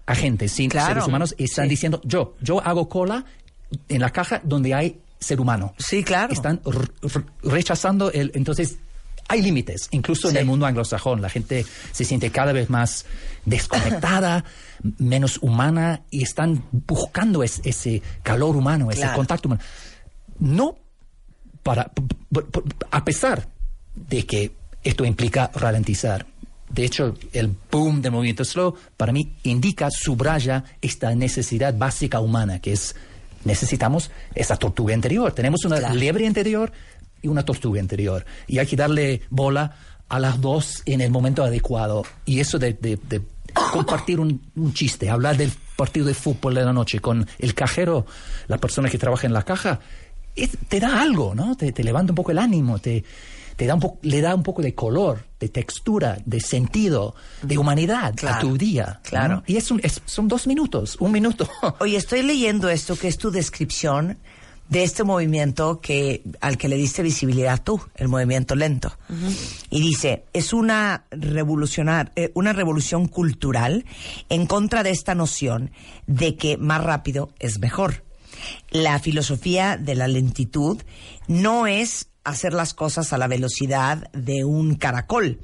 agentes, 0.06 0.52
sin 0.52 0.70
Claro. 0.70 0.88
seres 0.88 1.06
humanos, 1.08 1.34
y 1.38 1.44
están 1.44 1.64
Sí. 1.66 1.70
diciendo, 1.70 2.00
yo, 2.04 2.34
yo 2.40 2.60
hago 2.64 2.88
cola 2.88 3.24
en 3.88 4.00
la 4.00 4.10
caja 4.10 4.40
donde 4.44 4.74
hay 4.74 5.00
ser 5.18 5.40
humano 5.40 5.74
Sí, 5.78 6.02
claro. 6.02 6.32
están 6.32 6.60
rechazando 7.42 8.10
el 8.12 8.30
entonces 8.34 8.78
hay 9.30 9.42
límites 9.42 9.88
incluso 9.92 10.28
en 10.28 10.36
el 10.36 10.44
mundo 10.44 10.66
anglosajón. 10.66 11.22
La 11.22 11.28
gente 11.30 11.64
se 11.92 12.04
siente 12.04 12.30
cada 12.30 12.52
vez 12.52 12.68
más 12.68 13.06
desconectada 13.46 14.44
menos 14.98 15.38
humana 15.40 16.02
y 16.10 16.22
están 16.22 16.64
buscando 16.72 17.42
es- 17.42 17.60
ese 17.64 18.02
calor 18.22 18.56
humano 18.56 18.90
ese 18.90 19.06
contacto 19.14 19.48
humano. 19.48 19.62
No 20.38 20.76
para 21.62 21.90
a 22.90 23.04
pesar 23.04 23.48
de 23.94 24.26
que 24.26 24.52
esto 24.82 25.04
implica 25.04 25.50
ralentizar. 25.54 26.26
De 26.70 26.84
hecho, 26.84 27.16
el 27.32 27.54
boom 27.70 28.00
del 28.00 28.12
movimiento 28.12 28.44
slow 28.44 28.74
para 28.96 29.12
mí 29.12 29.34
indica, 29.42 29.88
subraya 29.90 30.64
esta 30.80 31.14
necesidad 31.14 31.74
básica 31.76 32.20
humana, 32.20 32.60
que 32.60 32.72
es 32.72 32.94
necesitamos 33.44 34.10
esa 34.34 34.56
tortuga 34.56 34.94
interior. 34.94 35.32
Tenemos 35.32 35.64
una 35.64 35.78
Claro. 35.78 35.94
liebre 35.94 36.24
interior 36.26 36.72
y 37.22 37.28
una 37.28 37.44
tortuga 37.44 37.80
interior. 37.80 38.24
Y 38.46 38.58
hay 38.58 38.66
que 38.66 38.76
darle 38.76 39.22
bola 39.30 39.76
a 40.08 40.18
las 40.18 40.40
dos 40.40 40.82
en 40.86 41.00
el 41.00 41.10
momento 41.10 41.44
adecuado. 41.44 42.04
Y 42.24 42.40
eso 42.40 42.58
de, 42.58 42.72
de- 42.74 42.98
de 43.08 43.22
compartir 43.72 44.20
un, 44.20 44.40
un 44.56 44.72
chiste, 44.74 45.10
hablar 45.10 45.36
del 45.36 45.50
partido 45.76 46.06
de 46.06 46.14
fútbol 46.14 46.54
de 46.54 46.64
la 46.64 46.72
noche 46.72 47.00
con 47.00 47.26
el 47.38 47.54
cajero, 47.54 48.06
la 48.48 48.58
persona 48.58 48.88
que 48.88 48.98
trabaja 48.98 49.26
en 49.26 49.32
la 49.32 49.42
caja, 49.42 49.80
es- 50.36 50.56
te 50.68 50.78
da 50.80 51.00
algo, 51.02 51.34
¿no? 51.34 51.56
Te, 51.56 51.72
te 51.72 51.82
levanta 51.84 52.12
un 52.12 52.16
poco 52.16 52.30
el 52.30 52.38
ánimo, 52.38 52.78
te, 52.78 53.04
te 53.56 53.66
da 53.66 53.74
un 53.74 53.80
po- 53.80 53.98
le 54.02 54.20
da 54.20 54.34
un 54.34 54.42
poco 54.42 54.62
de 54.62 54.74
color, 54.74 55.24
de 55.38 55.48
textura, 55.48 56.18
de 56.24 56.40
sentido, 56.40 57.14
de 57.42 57.58
humanidad 57.58 58.14
Claro, 58.16 58.36
a 58.36 58.40
tu 58.40 58.56
día. 58.56 59.00
¿no? 59.04 59.08
claro. 59.10 59.42
Y 59.46 59.56
es 59.56 59.70
un- 59.70 59.80
es- 59.82 60.00
son 60.06 60.28
dos 60.28 60.46
minutos, 60.46 60.96
un 61.00 61.12
minuto. 61.12 61.48
Oye, 61.80 61.96
estoy 61.96 62.22
leyendo 62.22 62.68
esto 62.68 62.96
que 62.96 63.08
es 63.08 63.18
tu 63.18 63.30
descripción 63.30 64.18
de 64.70 64.84
este 64.84 65.04
movimiento 65.04 65.80
que 65.80 66.22
al 66.40 66.56
que 66.56 66.68
le 66.68 66.76
diste 66.76 67.02
visibilidad 67.02 67.62
tú, 67.62 67.80
el 67.96 68.08
movimiento 68.08 68.54
lento. 68.54 68.96
Y 69.68 69.80
dice, 69.80 70.24
es 70.32 70.52
una 70.52 71.04
revolucionar, 71.10 72.12
eh, 72.14 72.30
una 72.34 72.52
revolución 72.52 73.08
cultural 73.08 73.84
en 74.28 74.46
contra 74.46 74.82
de 74.82 74.90
esta 74.90 75.14
noción 75.14 75.72
de 76.06 76.36
que 76.36 76.56
más 76.56 76.82
rápido 76.82 77.34
es 77.40 77.58
mejor. 77.58 78.04
La 78.70 79.00
filosofía 79.00 79.76
de 79.76 79.96
la 79.96 80.06
lentitud 80.06 80.80
no 81.26 81.66
es 81.66 82.06
hacer 82.22 82.52
las 82.52 82.72
cosas 82.72 83.12
a 83.12 83.18
la 83.18 83.26
velocidad 83.26 84.08
de 84.12 84.44
un 84.44 84.76
caracol, 84.76 85.40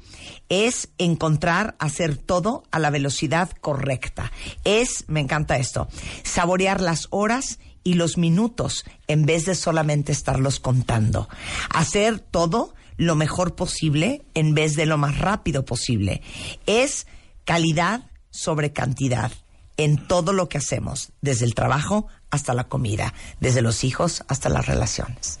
es 0.47 0.89
encontrar 0.97 1.75
hacer 1.79 2.15
todo 2.15 2.63
a 2.71 2.79
la 2.79 2.91
velocidad 2.91 3.49
correcta. 3.59 4.31
Es, 4.63 5.03
me 5.07 5.19
encanta 5.19 5.57
esto, 5.57 5.89
saborear 6.23 6.79
las 6.79 7.07
horas 7.09 7.59
y 7.87 7.93
los 7.93 8.17
minutos 8.17 8.83
en 9.07 9.25
vez 9.25 9.45
de 9.45 9.55
solamente 9.55 10.11
estarlos 10.11 10.59
contando. 10.59 11.29
Hacer 11.69 12.19
todo 12.19 12.73
lo 12.97 13.15
mejor 13.15 13.55
posible 13.55 14.25
en 14.33 14.53
vez 14.53 14.75
de 14.75 14.85
lo 14.85 14.97
más 14.97 15.19
rápido 15.19 15.63
posible. 15.63 16.21
Es 16.65 17.07
calidad 17.45 18.11
sobre 18.29 18.73
cantidad 18.73 19.31
en 19.77 20.05
todo 20.05 20.33
lo 20.33 20.49
que 20.49 20.57
hacemos, 20.57 21.13
desde 21.21 21.45
el 21.45 21.55
trabajo 21.55 22.07
hasta 22.29 22.53
la 22.53 22.65
comida, 22.65 23.13
desde 23.39 23.61
los 23.61 23.85
hijos 23.85 24.21
hasta 24.27 24.49
las 24.49 24.65
relaciones. 24.65 25.39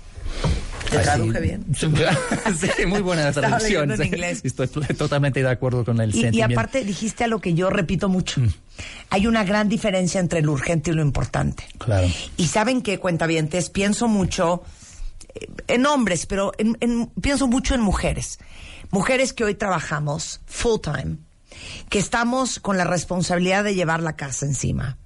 ¿Te 0.89 0.99
traduje 0.99 1.39
bien? 1.39 1.65
sí, 1.75 2.85
muy 2.85 3.01
buena 3.01 3.31
traducción. 3.33 3.91
en 3.91 4.03
inglés. 4.03 4.41
Estoy 4.43 4.67
totalmente 4.67 5.41
de 5.41 5.49
acuerdo 5.49 5.83
con 5.85 5.99
el 6.01 6.15
Y, 6.15 6.29
y 6.37 6.41
aparte 6.41 6.83
dijiste 6.83 7.23
a 7.23 7.27
lo 7.27 7.39
que 7.39 7.53
yo 7.53 7.69
repito 7.69 8.09
mucho. 8.09 8.41
Hay 9.09 9.27
una 9.27 9.43
gran 9.43 9.69
diferencia 9.69 10.19
entre 10.19 10.41
lo 10.41 10.51
urgente 10.53 10.91
y 10.91 10.93
lo 10.93 11.01
importante. 11.01 11.63
Claro. 11.77 12.07
Y 12.37 12.47
saben 12.47 12.81
que, 12.81 12.99
cuentavientes, 12.99 13.69
pienso 13.69 14.07
mucho 14.07 14.63
eh, 15.35 15.47
en 15.67 15.85
hombres, 15.85 16.25
pero 16.25 16.51
en- 16.57 16.77
en- 16.79 17.07
pienso 17.21 17.47
mucho 17.47 17.75
en 17.75 17.81
mujeres. 17.81 18.39
Mujeres 18.91 19.33
que 19.33 19.43
hoy 19.43 19.55
trabajamos 19.55 20.41
full 20.45 20.79
time, 20.81 21.17
que 21.89 21.99
estamos 21.99 22.59
con 22.59 22.77
la 22.77 22.83
responsabilidad 22.85 23.63
de 23.63 23.75
llevar 23.75 24.01
la 24.01 24.15
casa 24.15 24.45
encima. 24.45 24.97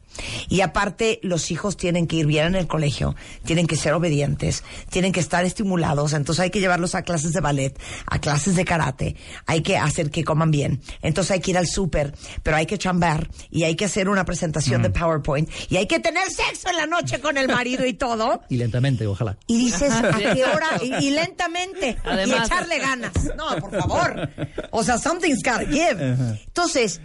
Y 0.49 0.61
aparte, 0.61 1.19
los 1.23 1.51
hijos 1.51 1.77
tienen 1.77 2.07
que 2.07 2.17
ir 2.17 2.25
bien 2.25 2.45
en 2.47 2.55
el 2.55 2.67
colegio, 2.67 3.15
tienen 3.45 3.67
que 3.67 3.75
ser 3.75 3.93
obedientes, 3.93 4.63
tienen 4.89 5.11
que 5.11 5.19
estar 5.19 5.45
estimulados, 5.45 6.13
entonces 6.13 6.43
hay 6.43 6.49
que 6.49 6.59
llevarlos 6.59 6.95
a 6.95 7.03
clases 7.03 7.33
de 7.33 7.41
ballet, 7.41 7.79
a 8.05 8.19
clases 8.19 8.55
de 8.55 8.65
karate, 8.65 9.15
hay 9.45 9.61
que 9.61 9.77
hacer 9.77 10.11
que 10.11 10.23
coman 10.23 10.51
bien, 10.51 10.81
entonces 11.01 11.31
hay 11.31 11.39
que 11.39 11.51
ir 11.51 11.57
al 11.57 11.67
súper, 11.67 12.13
pero 12.43 12.57
hay 12.57 12.65
que 12.65 12.77
chambear 12.77 13.29
y 13.49 13.63
hay 13.63 13.75
que 13.75 13.85
hacer 13.85 14.09
una 14.09 14.25
presentación 14.25 14.81
de 14.81 14.89
PowerPoint 14.89 15.49
y 15.69 15.77
hay 15.77 15.87
que 15.87 15.99
tener 15.99 16.29
sexo 16.29 16.69
en 16.69 16.77
la 16.77 16.85
noche 16.85 17.19
con 17.19 17.37
el 17.37 17.47
marido 17.47 17.85
y 17.85 17.93
todo. 17.93 18.41
Y 18.49 18.57
lentamente, 18.57 19.05
ojalá. 19.07 19.37
Y 19.47 19.57
dices, 19.57 19.91
¿a 19.91 20.11
qué 20.17 20.43
hora? 20.43 20.69
Y, 20.81 21.07
y 21.07 21.11
lentamente. 21.11 21.97
Además. 22.03 22.39
y 22.41 22.45
echarle 22.45 22.79
ganas. 22.79 23.11
No, 23.35 23.55
por 23.59 23.71
favor. 23.71 24.29
O 24.71 24.83
sea, 24.83 24.97
something's 24.97 25.43
gotta 25.43 25.65
give. 25.65 25.97
Entonces, 26.45 27.01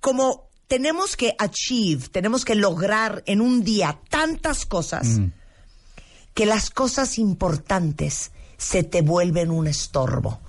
como 0.00 0.45
tenemos 0.68 1.16
que 1.16 1.34
achieve, 1.38 2.08
tenemos 2.08 2.44
que 2.44 2.54
lograr 2.54 3.22
en 3.26 3.40
un 3.40 3.62
día 3.62 3.98
tantas 4.08 4.66
cosas, 4.66 5.20
que 6.34 6.46
las 6.46 6.70
cosas 6.70 7.18
importantes 7.18 8.32
se 8.58 8.82
te 8.82 9.02
vuelven 9.02 9.50
un 9.50 9.66
estorbo. 9.66 10.40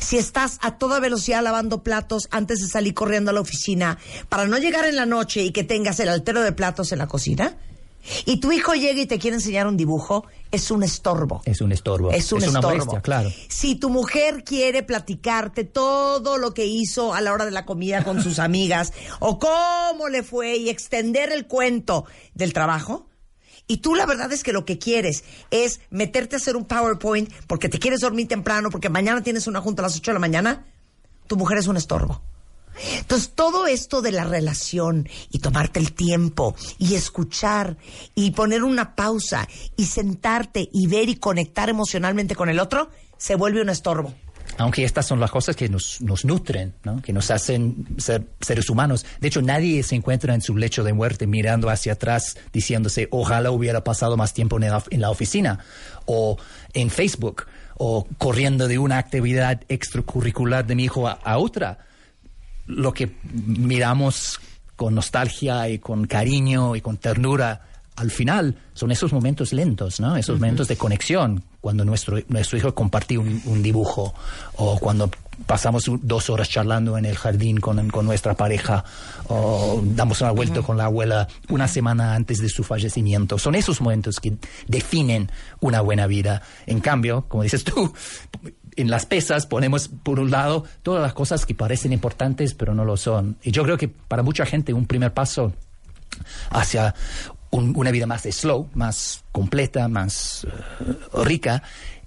Si 0.00 0.18
estás 0.18 0.58
a 0.62 0.78
toda 0.78 1.00
velocidad 1.00 1.42
lavando 1.42 1.82
platos 1.82 2.28
antes 2.30 2.60
de 2.60 2.68
salir 2.68 2.94
corriendo 2.94 3.32
a 3.32 3.34
la 3.34 3.40
oficina 3.40 3.98
para 4.28 4.46
no 4.46 4.56
llegar 4.56 4.84
en 4.84 4.94
la 4.94 5.06
noche 5.06 5.42
y 5.42 5.50
que 5.50 5.64
tengas 5.64 5.98
el 6.00 6.08
altero 6.08 6.42
de 6.42 6.52
platos 6.52 6.92
en 6.92 6.98
la 6.98 7.08
cocina, 7.08 7.56
y 8.26 8.38
tu 8.38 8.52
hijo 8.52 8.74
llega 8.74 9.00
y 9.00 9.06
te 9.06 9.18
quiere 9.18 9.36
enseñar 9.36 9.66
un 9.66 9.76
dibujo, 9.76 10.26
es 10.50 10.70
un 10.70 10.82
estorbo. 10.82 11.42
Es 11.44 11.60
un 11.60 11.72
estorbo. 11.72 12.10
Es 12.10 12.32
un 12.32 12.38
una 12.38 12.46
estorbo. 12.46 12.68
molestia, 12.70 13.00
claro. 13.00 13.30
Si 13.48 13.76
tu 13.76 13.90
mujer 13.90 14.44
quiere 14.44 14.82
platicarte 14.82 15.64
todo 15.64 16.38
lo 16.38 16.52
que 16.54 16.66
hizo 16.66 17.14
a 17.14 17.20
la 17.20 17.32
hora 17.32 17.44
de 17.44 17.50
la 17.50 17.64
comida 17.64 18.04
con 18.04 18.22
sus 18.22 18.38
amigas 18.38 18.92
o 19.20 19.38
cómo 19.38 20.08
le 20.08 20.22
fue 20.22 20.56
y 20.56 20.68
extender 20.68 21.32
el 21.32 21.46
cuento 21.46 22.04
del 22.34 22.52
trabajo, 22.52 23.06
y 23.66 23.78
tú 23.78 23.94
la 23.94 24.06
verdad 24.06 24.32
es 24.32 24.42
que 24.42 24.52
lo 24.52 24.64
que 24.64 24.78
quieres 24.78 25.24
es 25.50 25.80
meterte 25.90 26.36
a 26.36 26.38
hacer 26.38 26.56
un 26.56 26.64
PowerPoint 26.64 27.32
porque 27.46 27.68
te 27.68 27.78
quieres 27.78 28.00
dormir 28.00 28.28
temprano, 28.28 28.70
porque 28.70 28.88
mañana 28.88 29.22
tienes 29.22 29.46
una 29.46 29.60
junta 29.60 29.82
a 29.82 29.84
las 29.84 29.96
8 29.96 30.10
de 30.10 30.14
la 30.14 30.20
mañana, 30.20 30.66
tu 31.28 31.36
mujer 31.36 31.58
es 31.58 31.68
un 31.68 31.76
estorbo. 31.76 32.20
Entonces, 32.98 33.32
todo 33.34 33.66
esto 33.66 34.02
de 34.02 34.12
la 34.12 34.24
relación 34.24 35.08
y 35.30 35.38
tomarte 35.38 35.78
el 35.80 35.92
tiempo 35.92 36.54
y 36.78 36.94
escuchar 36.94 37.76
y 38.14 38.32
poner 38.32 38.64
una 38.64 38.94
pausa 38.94 39.48
y 39.76 39.86
sentarte 39.86 40.68
y 40.72 40.86
ver 40.86 41.08
y 41.08 41.16
conectar 41.16 41.68
emocionalmente 41.68 42.34
con 42.34 42.48
el 42.48 42.58
otro, 42.58 42.90
se 43.16 43.34
vuelve 43.34 43.62
un 43.62 43.68
estorbo. 43.68 44.14
Aunque 44.58 44.84
estas 44.84 45.06
son 45.06 45.18
las 45.18 45.30
cosas 45.30 45.56
que 45.56 45.68
nos, 45.68 46.00
nos 46.02 46.24
nutren, 46.24 46.74
¿no? 46.84 47.00
que 47.00 47.12
nos 47.12 47.30
hacen 47.30 47.86
ser 47.96 48.26
seres 48.40 48.68
humanos. 48.68 49.06
De 49.20 49.28
hecho, 49.28 49.40
nadie 49.40 49.82
se 49.82 49.94
encuentra 49.94 50.34
en 50.34 50.42
su 50.42 50.56
lecho 50.56 50.84
de 50.84 50.92
muerte 50.92 51.26
mirando 51.26 51.70
hacia 51.70 51.94
atrás 51.94 52.36
diciéndose, 52.52 53.08
ojalá 53.10 53.50
hubiera 53.50 53.82
pasado 53.82 54.16
más 54.16 54.34
tiempo 54.34 54.58
en 54.60 55.00
la, 55.00 55.10
oficina 55.10 55.60
o 56.04 56.36
en 56.74 56.90
Facebook 56.90 57.46
o 57.76 58.06
corriendo 58.18 58.68
de 58.68 58.78
una 58.78 58.98
actividad 58.98 59.62
extracurricular 59.68 60.66
de 60.66 60.74
mi 60.74 60.84
hijo 60.84 61.08
a 61.08 61.38
otra. 61.38 61.78
Lo 62.74 62.92
que 62.92 63.16
miramos 63.22 64.40
con 64.76 64.94
nostalgia 64.94 65.68
y 65.68 65.78
con 65.78 66.06
cariño 66.06 66.74
y 66.76 66.80
con 66.80 66.96
ternura 66.96 67.62
al 67.96 68.10
final 68.10 68.56
son 68.72 68.90
esos 68.90 69.12
momentos 69.12 69.52
lentos, 69.52 70.00
¿no? 70.00 70.16
Esos 70.16 70.40
momentos 70.40 70.66
de 70.66 70.76
conexión, 70.76 71.44
cuando 71.60 71.84
nuestro, 71.84 72.18
nuestro 72.28 72.58
hijo 72.58 72.74
compartió 72.74 73.20
un, 73.20 73.42
un 73.44 73.62
dibujo 73.62 74.14
o 74.56 74.78
cuando 74.78 75.10
pasamos 75.46 75.84
dos 76.02 76.30
horas 76.30 76.48
charlando 76.48 76.96
en 76.96 77.04
el 77.04 77.16
jardín 77.16 77.58
con, 77.58 77.88
con 77.90 78.06
nuestra 78.06 78.34
pareja 78.34 78.84
o 79.28 79.82
damos 79.84 80.20
una 80.20 80.30
vuelta 80.30 80.62
con 80.62 80.76
la 80.76 80.86
abuela 80.86 81.28
una 81.48 81.68
semana 81.68 82.14
antes 82.14 82.38
de 82.38 82.48
su 82.48 82.64
fallecimiento. 82.64 83.38
Son 83.38 83.54
esos 83.54 83.80
momentos 83.80 84.20
que 84.20 84.36
definen 84.66 85.30
una 85.60 85.80
buena 85.80 86.06
vida. 86.06 86.42
En 86.66 86.80
cambio, 86.80 87.26
como 87.28 87.42
dices 87.42 87.64
tú, 87.64 87.92
en 88.76 88.90
las 88.90 89.06
pesas 89.06 89.46
ponemos 89.46 89.88
por 89.88 90.18
un 90.20 90.30
lado 90.30 90.64
todas 90.82 91.02
las 91.02 91.12
cosas 91.12 91.44
que 91.46 91.54
parecen 91.54 91.92
importantes 91.92 92.54
pero 92.54 92.74
no 92.74 92.84
lo 92.84 92.96
son. 92.96 93.36
Y 93.42 93.50
yo 93.50 93.62
creo 93.64 93.76
que 93.78 93.88
para 93.88 94.22
mucha 94.22 94.46
gente 94.46 94.72
un 94.72 94.86
primer 94.86 95.12
paso 95.12 95.52
hacia 96.50 96.94
un- 97.50 97.74
una 97.76 97.90
vida 97.90 98.06
más 98.06 98.22
de 98.22 98.32
slow, 98.32 98.68
más 98.74 99.24
completa, 99.32 99.88
más 99.88 100.44
eh, 100.44 100.94
rica, 101.22 101.62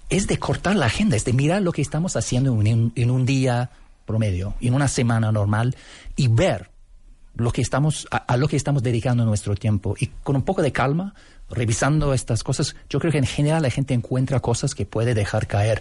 es 0.08 0.26
de 0.26 0.38
cortar 0.38 0.76
la 0.76 0.86
agenda, 0.86 1.16
es 1.16 1.24
de 1.24 1.32
mirar 1.32 1.62
lo 1.62 1.72
que 1.72 1.82
estamos 1.82 2.16
haciendo 2.16 2.52
en 2.60 2.72
un, 2.72 2.92
en 2.94 3.10
un 3.10 3.26
día 3.26 3.70
promedio, 4.04 4.54
en 4.60 4.74
una 4.74 4.88
semana 4.88 5.32
normal 5.32 5.74
y 6.14 6.28
ver 6.28 6.70
lo 7.36 7.52
que 7.52 7.60
estamos 7.62 8.06
a, 8.10 8.16
a 8.16 8.36
lo 8.36 8.48
que 8.48 8.56
estamos 8.56 8.82
dedicando 8.82 9.24
nuestro 9.24 9.54
tiempo 9.54 9.94
y 9.98 10.06
con 10.22 10.36
un 10.36 10.42
poco 10.42 10.62
de 10.62 10.72
calma 10.72 11.14
revisando 11.48 12.12
estas 12.12 12.42
cosas 12.42 12.74
yo 12.90 12.98
creo 12.98 13.12
que 13.12 13.18
en 13.18 13.26
general 13.26 13.62
la 13.62 13.70
gente 13.70 13.94
encuentra 13.94 14.40
cosas 14.40 14.74
que 14.74 14.84
puede 14.84 15.14
dejar 15.14 15.46
caer 15.46 15.80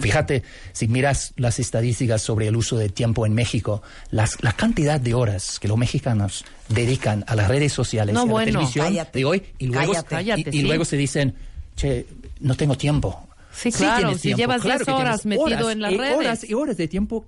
fíjate 0.00 0.42
si 0.72 0.88
miras 0.88 1.32
las 1.36 1.60
estadísticas 1.60 2.20
sobre 2.20 2.48
el 2.48 2.56
uso 2.56 2.76
de 2.76 2.88
tiempo 2.88 3.24
en 3.26 3.32
México 3.34 3.80
las, 4.10 4.42
la 4.42 4.52
cantidad 4.52 4.98
de 5.00 5.14
horas 5.14 5.60
que 5.60 5.68
los 5.68 5.78
mexicanos 5.78 6.44
dedican 6.68 7.24
a 7.28 7.36
las 7.36 7.46
redes 7.48 7.72
sociales 7.72 8.12
No, 8.14 8.22
a 8.22 8.26
la 8.26 8.32
bueno. 8.32 8.52
televisión 8.52 8.86
Cállate. 8.86 9.18
de 9.20 9.24
hoy 9.24 9.42
y 9.58 9.66
luego, 9.68 9.92
Cállate. 10.08 10.40
Y, 10.40 10.48
y 10.48 10.60
sí. 10.60 10.62
luego 10.62 10.84
se 10.84 10.96
dicen 10.96 11.34
che 11.76 12.06
no 12.40 12.56
tengo 12.56 12.76
tiempo 12.76 13.28
Sí, 13.52 13.70
claro, 13.70 13.98
tienes 13.98 14.20
si 14.20 14.34
llevas 14.34 14.62
claro 14.62 14.78
10 14.78 14.86
que 14.86 14.92
tienes 14.92 15.00
horas 15.00 15.26
metido 15.26 15.70
en 15.70 15.80
las 15.80 15.92
y 15.92 15.96
redes. 15.98 16.16
horas 16.16 16.44
y 16.50 16.54
horas 16.54 16.76
de 16.76 16.88
tiempo 16.88 17.24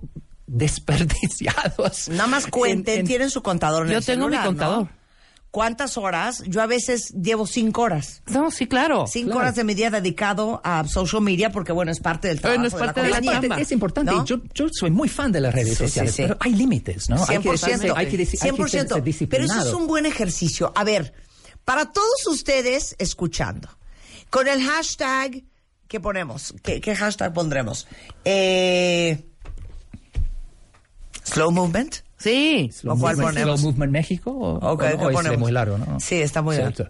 desperdiciados 1.17 2.09
Nada 2.09 2.27
más 2.27 2.47
cuenten, 2.47 2.93
en- 2.93 2.99
en- 3.01 3.07
tienen 3.07 3.29
su 3.29 3.41
contador 3.43 3.85
en 3.85 3.91
Yo 3.93 3.97
el 3.99 4.05
tengo 4.05 4.27
mi 4.27 4.37
contador. 4.37 4.87
¿Cuántas 5.49 5.97
horas? 5.97 6.43
Yo 6.45 6.61
a 6.61 6.67
veces 6.67 7.13
llevo 7.13 7.47
cinco 7.47 7.81
horas. 7.83 8.21
No, 8.27 8.51
sí, 8.51 8.67
claro. 8.67 9.05
Cinco 9.07 9.27
Claro. 9.29 9.39
horas 9.39 9.55
de 9.55 9.63
mi 9.63 9.73
día 9.75 9.89
dedicado 9.89 10.61
a 10.63 10.85
social 10.87 11.21
media 11.21 11.51
porque, 11.51 11.71
bueno, 11.71 11.91
es 11.91 11.99
parte 11.99 12.27
del 12.27 12.41
trabajo 12.41 12.59
Bueno, 12.59 12.67
es 12.67 12.73
de 12.73 12.79
parte 12.79 12.99
la 13.01 13.05
de 13.07 13.09
la 13.11 13.17
compañía. 13.17 13.41
chamba. 13.49 13.61
Es 13.61 13.71
importante. 13.71 14.11
¿No? 14.11 14.25
Yo, 14.25 14.37
yo 14.53 14.67
soy 14.71 14.91
muy 14.91 15.07
fan 15.09 15.31
de 15.31 15.39
las 15.41 15.53
redes 15.55 15.77
Sí, 15.77 15.85
sociales, 15.85 16.13
sí. 16.13 16.23
pero 16.23 16.37
hay 16.41 16.53
límites, 16.53 17.09
¿no? 17.09 17.15
Hay 17.27 17.39
que, 17.39 17.49
100%. 17.49 17.73
hay 17.73 17.79
que, 17.79 17.91
hay 17.97 18.05
que 18.17 18.25
ser- 18.25 18.53
100%. 18.53 19.13
ser 19.13 19.29
Pero 19.29 19.45
eso 19.45 19.59
es 19.67 19.73
un 19.73 19.87
buen 19.87 20.05
ejercicio. 20.05 20.71
A 20.75 20.83
ver, 20.83 21.13
para 21.65 21.91
todos 21.91 22.27
ustedes 22.27 22.95
escuchando, 22.99 23.69
con 24.29 24.47
el 24.47 24.61
hashtag, 24.61 25.43
¿qué 25.87 25.99
ponemos? 25.99 26.53
¿Qué, 26.61 26.81
qué 26.81 26.93
hashtag 26.93 27.33
pondremos? 27.33 27.87
Eh, 28.25 29.25
slow 31.33 31.51
movement. 31.51 31.95
Sí. 32.17 32.69
Slow 32.73 32.95
¿O 32.95 32.99
cuál 32.99 33.15
Movement- 33.17 33.21
ponemos? 33.29 33.59
Slow 33.59 33.71
Movement 33.71 33.91
México 33.93 34.31
o, 34.31 34.71
Ok, 34.73 34.83
o 34.99 35.21
es 35.21 35.37
muy 35.39 35.51
largo, 35.51 35.77
¿no? 35.77 35.99
Sí, 35.99 36.15
está 36.15 36.41
muy 36.41 36.55
Cierto. 36.55 36.89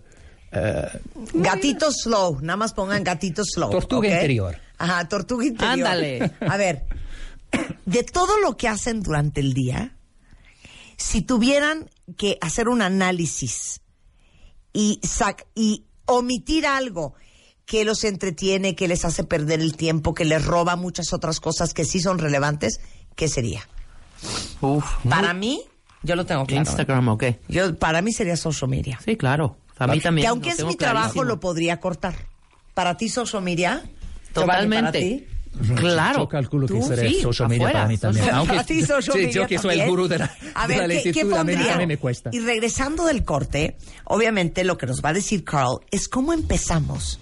Eh, 0.51 0.87
Gatito 1.33 1.91
slow, 1.91 2.39
nada 2.41 2.55
más 2.55 2.73
pongan 2.73 3.03
gatito 3.03 3.43
slow. 3.43 3.69
Tortuga 3.69 4.07
interior. 4.07 4.57
Ajá, 4.77 5.07
tortuga 5.09 5.45
interior. 5.45 5.73
Ándale. 5.73 6.31
A 6.39 6.55
ver, 6.55 6.85
de 7.85 8.03
todo 8.03 8.39
lo 8.39 8.55
que 8.55 8.67
hacen 8.69 9.01
durante 9.03 9.41
el 9.41 9.53
día, 9.53 9.97
si 10.95 11.21
tuvieran 11.21 11.89
que 12.17 12.37
hacer 12.41 12.69
un 12.69 12.81
análisis 12.81 13.81
y, 14.71 14.99
sac- 15.03 15.45
y 15.55 15.83
omitir 16.05 16.65
algo 16.65 17.15
que 17.65 17.83
los 17.83 18.05
entretiene, 18.05 18.75
que 18.75 18.87
les 18.87 19.03
hace 19.03 19.25
perder 19.25 19.59
el 19.59 19.75
tiempo, 19.75 20.13
que 20.13 20.23
les 20.23 20.45
roba 20.45 20.77
muchas 20.77 21.11
otras 21.11 21.41
cosas 21.41 21.73
que 21.73 21.83
sí 21.83 21.99
son 21.99 22.17
relevantes, 22.19 22.79
¿qué 23.17 23.27
sería? 23.27 23.67
Uf. 24.61 24.85
Para 25.09 25.33
mí, 25.33 25.61
yo 26.03 26.15
lo 26.15 26.25
tengo 26.25 26.45
claro. 26.45 26.63
¿eh? 26.63 26.67
Instagram, 26.67 27.07
ok. 27.09 27.23
Yo, 27.47 27.75
para 27.77 28.01
mí 28.01 28.11
sería 28.13 28.37
social 28.37 28.69
media. 28.69 28.99
Sí, 29.03 29.15
claro. 29.17 29.57
A 29.79 29.87
mí 29.87 29.99
también. 29.99 30.23
Que 30.23 30.27
aunque 30.29 30.49
es 30.49 30.63
mi 30.65 30.75
trabajo, 30.75 31.13
clarísimo. 31.13 31.23
lo 31.25 31.39
podría 31.39 31.79
cortar. 31.79 32.15
¿Para 32.73 32.97
ti 32.97 33.09
social 33.09 33.41
media? 33.43 33.83
¿Qué 34.33 34.39
vale 34.43 34.67
para 34.69 34.91
Totalmente. 34.91 35.27
Claro. 35.75 36.19
Yo 36.19 36.29
calculo 36.29 36.67
que 36.67 36.75
Tú, 36.75 36.83
será 36.83 37.01
sí, 37.09 37.19
social 37.21 37.49
media 37.49 37.63
afuera, 37.65 37.79
para 37.79 37.89
mí 37.89 37.97
también. 37.97 38.25
social- 38.25 38.37
Aunque 38.37 38.53
Para 38.55 38.63
ti 38.67 38.81
social 38.85 39.01
sí, 39.17 39.25
media 39.25 39.31
yo 39.41 39.47
que 39.47 39.57
soy 39.57 39.79
el 39.79 39.89
gurú 39.89 40.07
de 40.07 40.19
la, 40.19 40.31
A 40.53 40.67
de 40.67 40.77
ver, 40.77 40.87
la 40.87 40.93
¿qué, 40.95 41.01
qué 41.01 41.03
lentitud, 41.23 41.33
a 41.33 41.43
mí 41.43 41.51
pondría? 41.53 41.69
también 41.69 41.87
me 41.87 41.97
cuesta. 41.97 42.29
Y 42.31 42.39
regresando 42.41 43.05
del 43.05 43.23
corte, 43.23 43.75
obviamente 44.03 44.63
lo 44.63 44.77
que 44.77 44.85
nos 44.85 45.03
va 45.03 45.09
a 45.09 45.13
decir 45.13 45.43
Carl 45.43 45.79
es 45.89 46.07
cómo 46.09 46.33
empezamos 46.33 47.19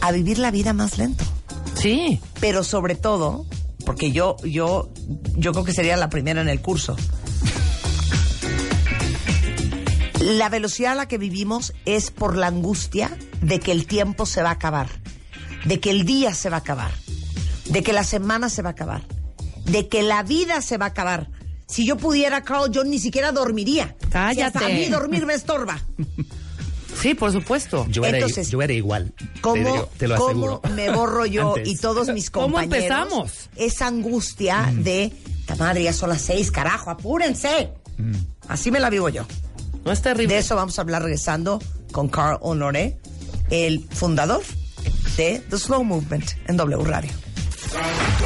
a 0.00 0.12
vivir 0.12 0.38
la 0.38 0.50
vida 0.50 0.72
más 0.72 0.96
lento. 0.96 1.24
Sí. 1.74 2.20
Pero 2.40 2.64
sobre 2.64 2.94
todo, 2.94 3.44
porque 3.82 4.12
yo, 4.12 4.36
yo, 4.44 4.92
yo 5.36 5.52
creo 5.52 5.64
que 5.64 5.72
sería 5.72 5.96
la 5.96 6.08
primera 6.08 6.40
en 6.40 6.48
el 6.48 6.60
curso. 6.60 6.96
La 10.20 10.48
velocidad 10.48 10.92
a 10.92 10.94
la 10.94 11.08
que 11.08 11.18
vivimos 11.18 11.72
es 11.84 12.10
por 12.10 12.36
la 12.36 12.46
angustia 12.46 13.16
de 13.40 13.58
que 13.58 13.72
el 13.72 13.86
tiempo 13.86 14.24
se 14.24 14.42
va 14.42 14.50
a 14.50 14.52
acabar, 14.52 14.88
de 15.64 15.80
que 15.80 15.90
el 15.90 16.04
día 16.04 16.32
se 16.34 16.48
va 16.48 16.58
a 16.58 16.60
acabar, 16.60 16.92
de 17.66 17.82
que 17.82 17.92
la 17.92 18.04
semana 18.04 18.48
se 18.48 18.62
va 18.62 18.70
a 18.70 18.72
acabar, 18.72 19.02
de 19.64 19.88
que 19.88 20.02
la 20.02 20.22
vida 20.22 20.62
se 20.62 20.78
va 20.78 20.86
a 20.86 20.90
acabar. 20.90 21.28
Si 21.66 21.86
yo 21.86 21.96
pudiera, 21.96 22.42
Carl, 22.42 22.70
yo 22.70 22.84
ni 22.84 22.98
siquiera 22.98 23.32
dormiría. 23.32 23.96
Cállate. 24.10 24.34
Si 24.34 24.42
hasta 24.42 24.66
a 24.66 24.68
mí 24.68 24.86
dormir 24.86 25.26
me 25.26 25.34
estorba. 25.34 25.80
Sí, 27.00 27.14
por 27.14 27.32
supuesto. 27.32 27.86
Yo 27.88 28.04
era, 28.04 28.18
Entonces, 28.18 28.50
yo 28.50 28.62
era 28.62 28.72
igual. 28.72 29.12
¿Cómo, 29.40 29.54
te, 29.54 29.60
digo, 29.72 29.88
te 29.98 30.08
lo 30.08 30.16
cómo 30.16 30.28
aseguro. 30.28 30.62
me 30.74 30.90
borro 30.90 31.26
yo 31.26 31.48
Antes. 31.56 31.68
y 31.68 31.76
todos 31.76 32.08
mis 32.08 32.30
¿Cómo 32.30 32.46
compañeros? 32.58 32.76
empezamos? 32.76 33.50
Esa 33.56 33.86
angustia 33.88 34.72
de, 34.76 35.12
la 35.48 35.56
madre, 35.56 35.82
ya 35.82 35.92
son 35.92 36.10
las 36.10 36.22
seis, 36.22 36.50
carajo, 36.50 36.90
apúrense. 36.90 37.70
Así 38.48 38.70
me 38.70 38.80
la 38.80 38.90
vivo 38.90 39.08
yo. 39.08 39.24
No 39.84 39.92
es 39.92 40.00
terrible. 40.02 40.34
De 40.34 40.40
eso 40.40 40.54
vamos 40.56 40.78
a 40.78 40.82
hablar 40.82 41.02
regresando 41.02 41.60
con 41.92 42.08
Carl 42.08 42.38
Honoré, 42.40 42.98
el 43.50 43.84
fundador 43.90 44.42
de 45.16 45.42
The 45.50 45.58
Slow 45.58 45.84
Movement 45.84 46.30
en 46.46 46.56
W 46.56 46.84
Radio. 46.84 47.10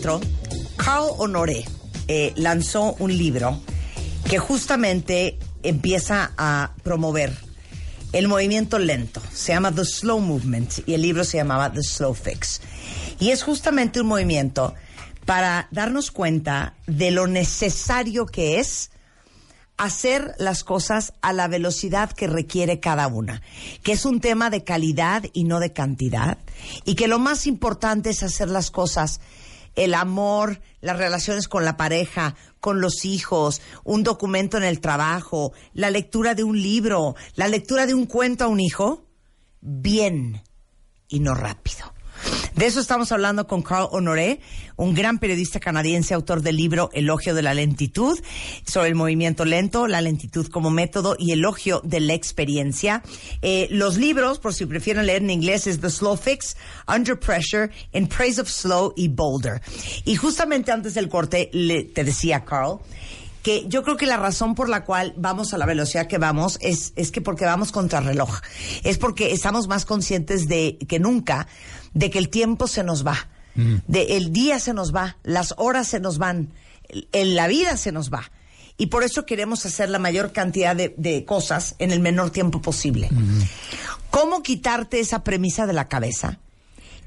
2004, 0.00 0.20
Carl 0.76 1.08
Honoré 1.18 1.64
eh, 2.08 2.32
lanzó 2.36 2.94
un 2.98 3.16
libro 3.16 3.60
que 4.28 4.38
justamente 4.38 5.38
empieza 5.62 6.32
a 6.36 6.72
promover 6.82 7.36
el 8.12 8.26
movimiento 8.26 8.78
lento, 8.78 9.22
se 9.32 9.52
llama 9.52 9.72
The 9.72 9.84
Slow 9.84 10.20
Movement 10.20 10.88
y 10.88 10.94
el 10.94 11.02
libro 11.02 11.24
se 11.24 11.36
llamaba 11.36 11.72
The 11.72 11.82
Slow 11.82 12.14
Fix. 12.14 12.60
Y 13.20 13.30
es 13.30 13.42
justamente 13.42 14.00
un 14.00 14.08
movimiento 14.08 14.74
para 15.26 15.68
darnos 15.70 16.10
cuenta 16.10 16.74
de 16.86 17.10
lo 17.10 17.26
necesario 17.26 18.26
que 18.26 18.58
es 18.58 18.90
hacer 19.80 20.34
las 20.38 20.62
cosas 20.62 21.14
a 21.22 21.32
la 21.32 21.48
velocidad 21.48 22.10
que 22.10 22.26
requiere 22.26 22.80
cada 22.80 23.06
una, 23.06 23.40
que 23.82 23.92
es 23.92 24.04
un 24.04 24.20
tema 24.20 24.50
de 24.50 24.62
calidad 24.62 25.24
y 25.32 25.44
no 25.44 25.58
de 25.58 25.72
cantidad, 25.72 26.36
y 26.84 26.96
que 26.96 27.08
lo 27.08 27.18
más 27.18 27.46
importante 27.46 28.10
es 28.10 28.22
hacer 28.22 28.50
las 28.50 28.70
cosas, 28.70 29.20
el 29.74 29.94
amor, 29.94 30.60
las 30.80 30.98
relaciones 30.98 31.48
con 31.48 31.64
la 31.64 31.76
pareja, 31.76 32.34
con 32.60 32.80
los 32.80 33.04
hijos, 33.04 33.60
un 33.84 34.02
documento 34.02 34.56
en 34.56 34.64
el 34.64 34.80
trabajo, 34.80 35.52
la 35.72 35.90
lectura 35.90 36.34
de 36.34 36.44
un 36.44 36.60
libro, 36.60 37.14
la 37.34 37.48
lectura 37.48 37.86
de 37.86 37.94
un 37.94 38.06
cuento 38.06 38.44
a 38.44 38.48
un 38.48 38.60
hijo, 38.60 39.06
bien 39.60 40.42
y 41.08 41.20
no 41.20 41.34
rápido. 41.34 41.92
De 42.56 42.66
eso 42.66 42.80
estamos 42.80 43.12
hablando 43.12 43.46
con 43.46 43.62
Carl 43.62 43.88
Honoré, 43.92 44.40
un 44.76 44.94
gran 44.94 45.18
periodista 45.18 45.60
canadiense, 45.60 46.14
autor 46.14 46.42
del 46.42 46.56
libro 46.56 46.90
Elogio 46.92 47.34
de 47.34 47.42
la 47.42 47.54
lentitud, 47.54 48.18
sobre 48.66 48.88
el 48.88 48.94
movimiento 48.94 49.44
lento, 49.44 49.86
la 49.86 50.00
lentitud 50.00 50.48
como 50.48 50.70
método 50.70 51.16
y 51.18 51.32
elogio 51.32 51.80
de 51.84 52.00
la 52.00 52.14
experiencia. 52.14 53.02
Eh, 53.42 53.68
los 53.70 53.96
libros, 53.96 54.38
por 54.38 54.52
si 54.52 54.66
prefieren 54.66 55.06
leer 55.06 55.22
en 55.22 55.30
inglés, 55.30 55.66
es 55.66 55.80
The 55.80 55.90
Slow 55.90 56.16
Fix, 56.16 56.56
Under 56.88 57.18
Pressure, 57.18 57.70
In 57.92 58.08
Praise 58.08 58.40
of 58.40 58.48
Slow 58.48 58.94
y 58.96 59.08
Boulder. 59.08 59.62
Y 60.04 60.16
justamente 60.16 60.72
antes 60.72 60.94
del 60.94 61.08
corte 61.08 61.50
le, 61.52 61.84
te 61.84 62.04
decía, 62.04 62.44
Carl, 62.44 62.80
que 63.42 63.66
yo 63.68 63.82
creo 63.82 63.96
que 63.96 64.06
la 64.06 64.16
razón 64.16 64.54
por 64.54 64.68
la 64.68 64.84
cual 64.84 65.14
vamos 65.16 65.54
a 65.54 65.58
la 65.58 65.66
velocidad 65.66 66.06
que 66.06 66.18
vamos 66.18 66.58
es, 66.60 66.92
es 66.96 67.10
que 67.10 67.20
porque 67.20 67.44
vamos 67.44 67.72
contra 67.72 68.00
reloj. 68.00 68.40
Es 68.84 68.98
porque 68.98 69.32
estamos 69.32 69.68
más 69.68 69.84
conscientes 69.84 70.46
de 70.48 70.78
que 70.88 70.98
nunca 70.98 71.46
de 71.94 72.10
que 72.10 72.18
el 72.18 72.28
tiempo 72.28 72.66
se 72.66 72.82
nos 72.84 73.06
va, 73.06 73.28
de 73.54 74.16
el 74.16 74.32
día 74.32 74.58
se 74.58 74.72
nos 74.74 74.94
va, 74.94 75.16
las 75.24 75.54
horas 75.58 75.88
se 75.88 76.00
nos 76.00 76.18
van, 76.18 76.50
el- 77.12 77.34
la 77.34 77.46
vida 77.48 77.76
se 77.76 77.92
nos 77.92 78.10
va. 78.10 78.30
Y 78.78 78.86
por 78.86 79.02
eso 79.04 79.26
queremos 79.26 79.66
hacer 79.66 79.90
la 79.90 79.98
mayor 79.98 80.32
cantidad 80.32 80.74
de, 80.74 80.94
de 80.96 81.24
cosas 81.26 81.74
en 81.78 81.90
el 81.90 82.00
menor 82.00 82.30
tiempo 82.30 82.62
posible. 82.62 83.10
¿Cómo 84.10 84.42
quitarte 84.42 85.00
esa 85.00 85.22
premisa 85.22 85.66
de 85.66 85.72
la 85.74 85.88
cabeza? 85.88 86.38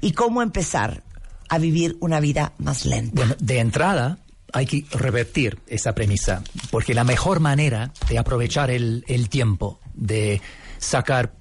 Y 0.00 0.12
cómo 0.12 0.42
empezar 0.42 1.02
a 1.48 1.58
vivir 1.58 1.96
una 2.00 2.20
vida 2.20 2.52
más 2.58 2.84
lenta. 2.84 3.12
Bueno, 3.16 3.34
de 3.40 3.58
entrada 3.58 4.18
hay 4.52 4.66
que 4.66 4.84
revertir 4.92 5.58
esa 5.66 5.94
premisa, 5.94 6.42
porque 6.70 6.94
la 6.94 7.02
mejor 7.04 7.40
manera 7.40 7.92
de 8.08 8.18
aprovechar 8.18 8.70
el, 8.70 9.04
el 9.08 9.28
tiempo, 9.28 9.80
de 9.94 10.40
sacar 10.78 11.32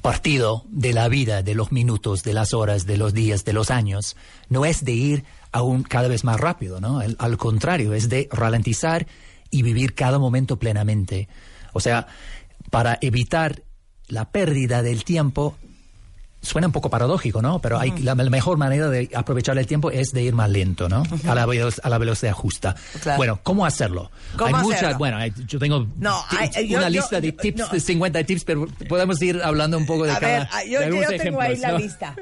partido 0.00 0.64
de 0.68 0.92
la 0.92 1.08
vida, 1.08 1.42
de 1.42 1.54
los 1.54 1.72
minutos, 1.72 2.22
de 2.22 2.32
las 2.32 2.54
horas, 2.54 2.86
de 2.86 2.96
los 2.96 3.14
días, 3.14 3.44
de 3.44 3.52
los 3.52 3.70
años, 3.70 4.16
no 4.48 4.64
es 4.64 4.84
de 4.84 4.92
ir 4.92 5.24
aún 5.52 5.82
cada 5.82 6.08
vez 6.08 6.24
más 6.24 6.40
rápido, 6.40 6.80
¿no? 6.80 6.98
Al, 6.98 7.16
al 7.18 7.36
contrario, 7.36 7.94
es 7.94 8.08
de 8.08 8.28
ralentizar 8.32 9.06
y 9.50 9.62
vivir 9.62 9.94
cada 9.94 10.18
momento 10.18 10.58
plenamente. 10.58 11.28
O 11.72 11.80
sea, 11.80 12.06
para 12.70 12.98
evitar 13.00 13.62
la 14.08 14.30
pérdida 14.30 14.82
del 14.82 15.04
tiempo, 15.04 15.56
suena 16.44 16.66
un 16.68 16.72
poco 16.72 16.90
paradójico, 16.90 17.42
¿no? 17.42 17.58
Pero 17.60 17.78
hay, 17.78 17.90
la, 18.02 18.14
la 18.14 18.30
mejor 18.30 18.56
manera 18.58 18.88
de 18.88 19.10
aprovechar 19.14 19.56
el 19.58 19.66
tiempo 19.66 19.90
es 19.90 20.12
de 20.12 20.22
ir 20.22 20.34
más 20.34 20.48
lento, 20.50 20.88
¿no? 20.88 21.02
a, 21.28 21.34
la, 21.34 21.42
a 21.82 21.88
la 21.88 21.98
velocidad 21.98 22.32
justa. 22.32 22.74
Claro. 23.02 23.16
Bueno, 23.16 23.40
¿cómo 23.42 23.66
hacerlo? 23.66 24.10
¿Cómo 24.36 24.56
hay 24.56 24.62
muchas, 24.62 24.78
hacerlo? 24.82 24.98
bueno, 24.98 25.16
hay- 25.16 25.32
yo 25.46 25.58
tengo 25.58 25.86
No, 25.98 26.22
yo- 26.62 26.78
una 26.78 26.88
yo- 26.88 27.00
lista 27.00 27.20
de 27.20 27.32
yo- 27.32 27.36
tips, 27.36 27.58
no. 27.58 27.68
de 27.68 27.80
50 27.80 28.24
tips, 28.24 28.44
pero 28.44 28.66
podemos 28.88 29.20
ir 29.22 29.40
hablando 29.42 29.76
un 29.78 29.86
poco 29.86 30.04
de 30.04 30.12
A 30.12 30.18
cada 30.20 30.38
ver, 30.38 30.70
yo, 30.70 30.80
de 30.80 30.86
tengo 31.18 31.40
ahí 31.40 31.52
ejemplos, 31.52 31.58
la 31.60 31.72
¿no? 31.72 31.78
lista. 31.78 32.14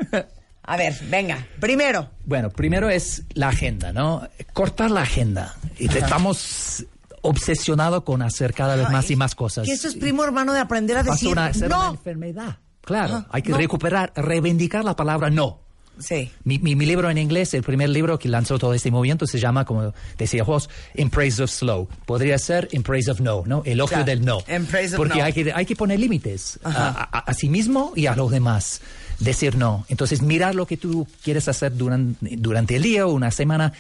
A 0.65 0.77
ver, 0.77 0.95
venga. 1.11 1.45
Primero, 1.59 2.09
Bueno, 2.25 2.51
primero 2.51 2.89
es 2.89 3.25
la 3.35 3.49
agenda, 3.49 3.93
¿no? 3.93 4.29
Cortar 4.53 4.93
la 4.93 5.03
agenda. 5.03 5.57
Y 5.79 5.87
Estamos 5.89 6.85
obsesionados 7.23 8.03
con 8.05 8.23
hacer 8.23 8.53
cada 8.53 8.77
vez 8.77 8.91
más 8.91 9.11
y 9.11 9.17
más 9.17 9.35
cosas. 9.35 9.65
que 9.67 9.73
eso 9.73 9.89
es 9.89 9.95
primo 9.97 10.25
hermano 10.25 10.53
de 10.53 10.61
aprender 10.61 10.97
a 10.99 11.03
decir 11.03 11.29
una, 11.31 11.53
ser 11.53 11.67
una 11.69 11.77
no. 11.77 11.91
enfermedad. 11.91 12.57
Claro, 12.85 13.25
hay 13.31 13.43
que 13.43 13.51
no. 13.51 13.57
recuperar, 13.59 14.13
reivindicar 14.17 14.85
la 14.85 14.97
palabra 14.97 15.31
no. 15.31 15.61
Sí. 15.99 16.31
Mi, 16.45 16.59
mi, 16.59 16.75
mi 16.75 16.87
libro 16.87 17.11
en 17.11 17.19
inglés, 17.19 17.53
el 17.55 17.63
primer 17.63 17.91
libro 17.91 18.19
que 18.19 18.29
lanzó 18.29 18.59
todo 18.59 18.73
este 18.75 18.91
movimiento, 18.91 19.27
se 19.27 19.39
llama, 19.39 19.65
como 19.67 19.93
decía 20.17 20.43
vos, 20.43 20.69
In 20.95 21.11
Praise 21.11 21.43
of 21.43 21.51
Slow. 21.51 21.87
Podría 22.07 22.39
ser 22.39 22.69
In 22.73 22.83
Praise 22.83 23.11
of 23.11 23.21
No, 23.21 23.45
¿no? 23.47 23.63
Elogio 23.67 23.97
Claro, 23.99 24.05
del 24.07 24.25
no. 24.25 24.39
In 24.49 24.65
praise 24.67 24.95
of 24.95 24.97
Porque 24.97 25.19
no. 25.19 25.25
Hay, 25.25 25.33
que, 25.35 25.53
hay 25.55 25.67
que 25.67 25.77
poner 25.77 26.01
límites 26.01 26.59
a, 26.65 27.09
a- 27.13 27.19
a 27.19 27.35
sí 27.35 27.49
mismo 27.51 27.93
y 27.95 28.07
a 28.07 28.17
los 28.17 28.31
demás. 28.31 28.81
Decir 29.21 29.55
no. 29.57 29.85
Entonces, 29.89 30.23
mirar 30.23 30.55
lo 30.55 30.67
que 30.67 30.77
tú 30.79 31.07
quieres 31.23 31.47
hacer 31.47 31.77
durante, 31.77 32.37
durante 32.37 32.75
el 32.77 32.83
día 32.83 33.07
o 33.07 33.13
una 33.13 33.31
semana, 33.31 33.73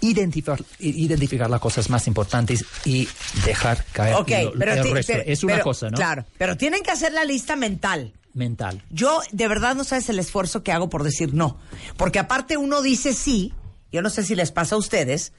identificar, 0.00 0.62
identificar 0.78 1.48
las 1.50 1.60
cosas 1.60 1.88
más 1.90 2.06
importantes 2.06 2.64
y 2.84 3.08
dejar 3.44 3.84
caer 3.92 4.14
Ok, 4.14 4.30
lo- 4.44 4.52
pero, 4.58 4.72
el 4.72 4.90
resto. 4.92 5.12
pero- 5.14 5.24
es 5.26 5.42
una 5.44 5.54
pero- 5.54 5.64
cosa, 5.64 5.90
¿no? 5.90 5.96
Claro, 5.96 6.24
pero 6.38 6.56
tienen 6.56 6.82
que 6.82 6.90
hacer 6.90 7.12
la 7.12 7.24
lista 7.24 7.56
mental. 7.56 8.12
Mental. 8.34 8.82
Yo, 8.90 9.20
de 9.32 9.48
verdad, 9.48 9.74
no 9.74 9.84
sabes 9.84 10.08
el 10.10 10.18
esfuerzo 10.18 10.62
que 10.62 10.70
hago 10.72 10.90
por 10.90 11.02
decir 11.04 11.32
no. 11.32 11.58
Porque 11.96 12.18
aparte 12.18 12.56
uno 12.58 12.82
dice 12.82 13.14
sí, 13.14 13.54
yo 13.92 14.02
no 14.02 14.10
sé 14.10 14.22
si 14.24 14.34
les 14.34 14.52
pasa 14.52 14.74
a 14.74 14.78
ustedes, 14.78 15.32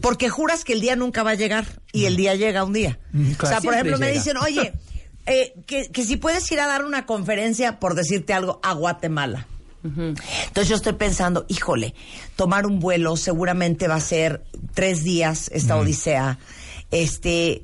porque 0.00 0.28
juras 0.30 0.64
que 0.64 0.72
el 0.72 0.80
día 0.80 0.96
nunca 0.96 1.22
va 1.22 1.32
a 1.32 1.34
llegar 1.34 1.66
y 1.92 2.06
el 2.06 2.16
día 2.16 2.34
llega 2.34 2.64
un 2.64 2.72
día. 2.72 2.98
Mm, 3.12 3.32
o 3.42 3.46
sea, 3.46 3.60
por 3.60 3.74
ejemplo, 3.74 3.98
me 3.98 4.10
dicen, 4.12 4.36
oye, 4.38 4.72
eh, 5.26 5.52
que, 5.66 5.90
que 5.90 6.04
si 6.04 6.16
puedes 6.16 6.50
ir 6.52 6.60
a 6.60 6.66
dar 6.66 6.84
una 6.86 7.04
conferencia, 7.04 7.78
por 7.78 7.94
decirte 7.94 8.32
algo, 8.32 8.60
a 8.62 8.72
Guatemala. 8.72 9.46
Entonces 9.94 10.68
yo 10.68 10.76
estoy 10.76 10.94
pensando, 10.94 11.44
híjole, 11.48 11.94
tomar 12.36 12.66
un 12.66 12.80
vuelo 12.80 13.16
seguramente 13.16 13.88
va 13.88 13.96
a 13.96 14.00
ser 14.00 14.44
tres 14.74 15.02
días 15.04 15.50
esta 15.52 15.76
odisea. 15.76 16.38
Este, 16.90 17.62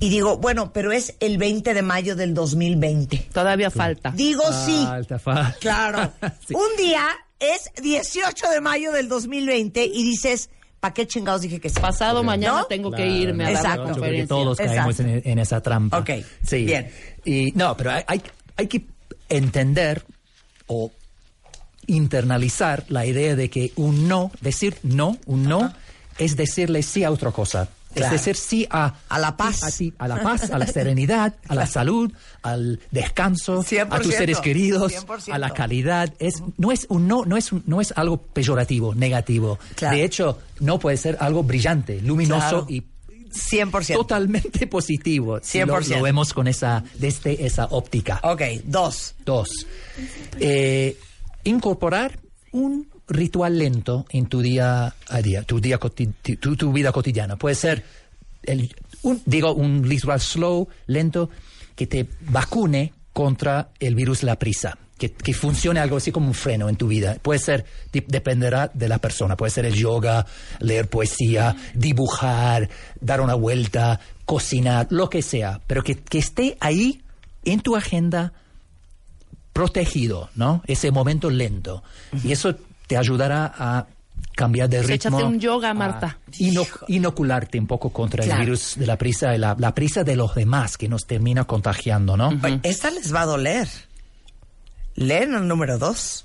y 0.00 0.08
digo, 0.08 0.38
bueno, 0.38 0.72
pero 0.72 0.92
es 0.92 1.14
el 1.20 1.38
20 1.38 1.74
de 1.74 1.82
mayo 1.82 2.16
del 2.16 2.34
2020. 2.34 3.28
Todavía 3.32 3.70
falta. 3.70 4.10
Digo 4.12 4.42
sí. 4.64 4.82
Falta, 4.84 5.18
falta. 5.18 5.56
Claro. 5.60 6.12
Sí. 6.46 6.54
Un 6.54 6.76
día 6.78 7.06
es 7.38 7.70
18 7.82 8.50
de 8.50 8.60
mayo 8.60 8.92
del 8.92 9.08
2020 9.08 9.84
y 9.84 10.02
dices, 10.02 10.50
¿para 10.80 10.94
qué 10.94 11.06
chingados 11.06 11.42
dije 11.42 11.60
que 11.60 11.68
sí? 11.70 11.78
Pasado 11.80 12.22
mañana 12.22 12.60
¿No? 12.60 12.66
tengo 12.66 12.90
Claro, 12.90 13.04
que 13.04 13.10
irme 13.10 13.44
a 13.46 13.50
Exacto. 13.50 13.68
la 13.68 13.76
yo 13.76 13.82
creo 13.82 13.94
que 13.94 14.00
conferencia. 14.00 14.26
todos 14.28 14.58
caemos 14.58 15.00
Exacto. 15.00 15.12
en, 15.12 15.22
en 15.32 15.38
esa 15.38 15.60
trampa. 15.62 15.98
Ok, 15.98 16.10
Sí. 16.46 16.64
bien. 16.64 16.90
Y, 17.24 17.52
no, 17.52 17.76
pero 17.76 17.92
hay, 17.92 18.02
hay, 18.06 18.22
hay 18.56 18.66
que 18.66 18.86
entender 19.28 20.04
o 20.66 20.90
internalizar 21.90 22.84
la 22.88 23.04
idea 23.06 23.36
de 23.36 23.50
que 23.50 23.72
un 23.76 24.08
no, 24.08 24.30
decir 24.40 24.76
no, 24.82 25.18
un 25.26 25.44
no, 25.44 25.72
es 26.18 26.36
decirle 26.36 26.82
sí 26.82 27.04
a 27.04 27.10
otra 27.10 27.30
cosa. 27.32 27.68
Claro. 27.92 28.14
Es 28.14 28.20
decir 28.22 28.36
sí 28.36 28.68
a, 28.70 28.94
A 29.08 29.18
la 29.18 29.36
paz. 29.36 29.64
A, 29.64 29.70
ti- 29.72 29.92
a 29.98 30.06
la 30.06 30.22
paz, 30.22 30.50
a 30.52 30.58
la 30.58 30.66
serenidad, 30.78 31.34
a 31.48 31.56
la 31.56 31.66
salud, 31.66 32.12
al 32.42 32.78
descanso, 32.92 33.64
100%, 33.64 33.88
a 33.90 33.98
tus 34.00 34.14
seres 34.14 34.38
queridos, 34.38 34.92
100%. 34.92 35.32
a 35.32 35.38
la 35.38 35.50
calidad. 35.50 36.14
Es, 36.20 36.34
no 36.56 36.70
es 36.70 36.86
un 36.88 37.08
no, 37.08 37.24
no 37.24 37.36
es, 37.36 37.50
no 37.66 37.80
es 37.80 37.92
algo 37.96 38.18
peyorativo, 38.22 38.94
negativo. 38.94 39.58
Claro. 39.74 39.96
De 39.96 40.04
hecho, 40.04 40.38
no 40.60 40.78
puede 40.78 40.96
ser 40.98 41.16
algo 41.20 41.42
brillante, 41.42 42.00
luminoso 42.00 42.64
Claro. 42.64 42.66
y 42.68 42.84
100%. 43.32 43.92
totalmente 43.94 44.66
positivo. 44.68 45.40
si 45.42 45.58
Lo, 45.58 45.78
100%. 45.80 45.96
lo 45.96 46.02
vemos 46.02 46.32
con 46.32 46.46
esa, 46.46 46.84
desde 46.94 47.44
esa 47.44 47.66
óptica. 47.72 48.20
Ok, 48.22 48.42
dos. 48.64 49.14
Dos, 49.24 49.48
eh, 50.38 50.96
incorporar 51.44 52.18
un 52.52 52.88
ritual 53.08 53.58
lento 53.58 54.06
en 54.10 54.26
tu 54.26 54.40
día 54.40 54.94
a 55.08 55.22
día, 55.22 55.42
tu, 55.42 55.60
día 55.60 55.78
tu, 55.78 56.56
tu 56.56 56.72
vida 56.72 56.92
cotidiana. 56.92 57.36
Puede 57.36 57.54
ser, 57.54 57.84
el, 58.42 58.74
un, 59.02 59.20
digo, 59.26 59.52
un 59.54 59.84
ritual 59.84 60.20
slow, 60.20 60.68
lento, 60.86 61.30
que 61.74 61.86
te 61.86 62.06
vacune 62.28 62.92
contra 63.12 63.70
el 63.80 63.94
virus 63.94 64.22
la 64.22 64.38
prisa. 64.38 64.78
Que, 64.98 65.10
que 65.10 65.32
funcione 65.32 65.80
algo 65.80 65.96
así 65.96 66.12
como 66.12 66.26
un 66.26 66.34
freno 66.34 66.68
en 66.68 66.76
tu 66.76 66.86
vida. 66.86 67.16
Puede 67.22 67.38
ser, 67.38 67.64
dependerá 67.90 68.70
de 68.74 68.86
la 68.86 68.98
persona. 68.98 69.34
Puede 69.34 69.50
ser 69.50 69.64
el 69.64 69.72
yoga, 69.72 70.26
leer 70.58 70.88
poesía, 70.88 71.56
dibujar, 71.74 72.68
dar 73.00 73.22
una 73.22 73.34
vuelta, 73.34 73.98
cocinar, 74.26 74.88
lo 74.90 75.08
que 75.08 75.22
sea. 75.22 75.62
Pero 75.66 75.82
que, 75.82 75.96
que 75.96 76.18
esté 76.18 76.58
ahí 76.60 77.00
en 77.44 77.60
tu 77.60 77.76
agenda 77.76 78.34
protegido, 79.52 80.30
¿no? 80.36 80.62
Ese 80.66 80.90
momento 80.90 81.30
lento. 81.30 81.82
Y 82.24 82.32
eso 82.32 82.54
te 82.86 82.96
ayudará 82.96 83.52
a 83.58 83.86
cambiar 84.36 84.68
de 84.68 84.78
Pues 84.78 84.88
ritmo. 84.88 85.18
échate 85.18 85.24
un 85.32 85.40
yoga, 85.40 85.74
Marta. 85.74 86.18
ino- 86.38 86.66
inocularte 86.88 87.58
un 87.58 87.66
poco 87.66 87.90
contra 87.90 88.22
Claro. 88.24 88.40
el 88.40 88.46
virus 88.46 88.74
de 88.76 88.86
la 88.86 88.96
prisa 88.96 89.36
la, 89.38 89.56
la 89.58 89.74
prisa 89.74 90.04
de 90.04 90.16
los 90.16 90.34
demás 90.34 90.76
que 90.78 90.88
nos 90.88 91.06
termina 91.06 91.44
contagiando, 91.44 92.16
¿no? 92.16 92.30
Esta 92.62 92.90
les 92.90 93.14
va 93.14 93.22
a 93.22 93.26
doler. 93.26 93.68
Leen 94.94 95.34
el 95.34 95.46
número 95.48 95.78
dos. 95.78 96.24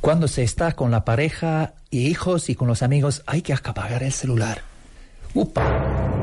Cuando 0.00 0.28
se 0.28 0.42
está 0.42 0.72
con 0.72 0.90
la 0.90 1.04
pareja 1.04 1.74
y 1.90 2.06
hijos 2.08 2.48
y 2.48 2.54
con 2.54 2.68
los 2.68 2.82
amigos, 2.82 3.22
hay 3.26 3.42
que 3.42 3.52
apagar 3.52 4.02
el 4.02 4.12
celular. 4.12 4.62
¡Upa! 5.34 6.19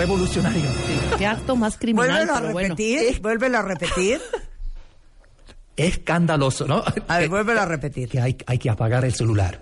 Revolucionario. 0.00 0.64
Qué 1.18 1.26
acto 1.26 1.56
más 1.56 1.76
criminal, 1.76 2.08
Vuélvelo 2.08 2.32
a 2.32 2.40
pero 2.40 2.52
bueno. 2.54 2.68
repetir, 2.74 3.20
vuélvelo 3.20 3.58
a 3.58 3.62
repetir. 3.62 4.20
Escandaloso, 5.76 6.66
¿no? 6.66 6.82
A 7.06 7.18
ver, 7.18 7.28
vuélvelo 7.28 7.60
a 7.60 7.66
repetir. 7.66 8.08
que 8.08 8.18
hay, 8.18 8.34
hay 8.46 8.56
que 8.56 8.70
apagar 8.70 9.04
el 9.04 9.12
celular. 9.12 9.60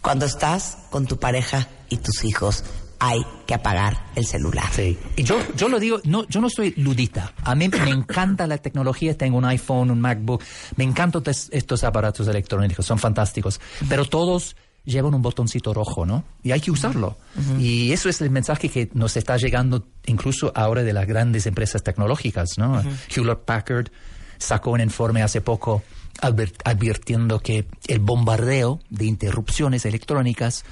Cuando 0.00 0.26
estás 0.26 0.78
con 0.90 1.06
tu 1.06 1.20
pareja 1.20 1.68
y 1.88 1.98
tus 1.98 2.24
hijos, 2.24 2.64
hay 2.98 3.24
que 3.46 3.54
apagar 3.54 4.06
el 4.16 4.26
celular. 4.26 4.66
Sí. 4.72 4.98
Y 5.14 5.22
yo, 5.22 5.38
yo 5.54 5.68
lo 5.68 5.78
digo, 5.78 6.00
no, 6.02 6.26
yo 6.26 6.40
no 6.40 6.50
soy 6.50 6.74
ludita. 6.76 7.32
A 7.44 7.54
mí 7.54 7.68
me 7.68 7.90
encanta 7.90 8.44
la 8.48 8.58
tecnología. 8.58 9.16
Tengo 9.16 9.38
un 9.38 9.44
iPhone, 9.44 9.92
un 9.92 10.00
MacBook. 10.00 10.42
Me 10.74 10.82
encantan 10.82 11.22
estos 11.52 11.84
aparatos 11.84 12.26
electrónicos. 12.26 12.84
Son 12.84 12.98
fantásticos. 12.98 13.60
Pero 13.88 14.04
todos 14.04 14.56
llevan 14.88 15.14
un 15.14 15.22
botoncito 15.22 15.74
rojo, 15.74 16.06
¿no? 16.06 16.24
Y 16.42 16.52
hay 16.52 16.60
que 16.60 16.70
usarlo. 16.70 17.16
Y 17.58 17.92
eso 17.92 18.08
es 18.08 18.20
el 18.20 18.30
mensaje 18.30 18.68
que 18.68 18.88
nos 18.94 19.16
está 19.16 19.36
llegando 19.36 19.86
incluso 20.06 20.50
ahora 20.54 20.82
de 20.82 20.92
las 20.92 21.06
grandes 21.06 21.46
empresas 21.46 21.82
tecnológicas, 21.82 22.58
¿no? 22.58 22.82
Hewlett 23.14 23.40
Packard 23.40 23.90
sacó 24.38 24.70
un 24.70 24.80
informe 24.80 25.22
hace 25.22 25.40
poco 25.40 25.82
advirtiendo 26.20 27.40
que 27.40 27.66
el 27.86 28.00
bombardeo 28.00 28.80
de 28.90 29.04
interrupciones 29.04 29.84
electrónicas 29.84 30.64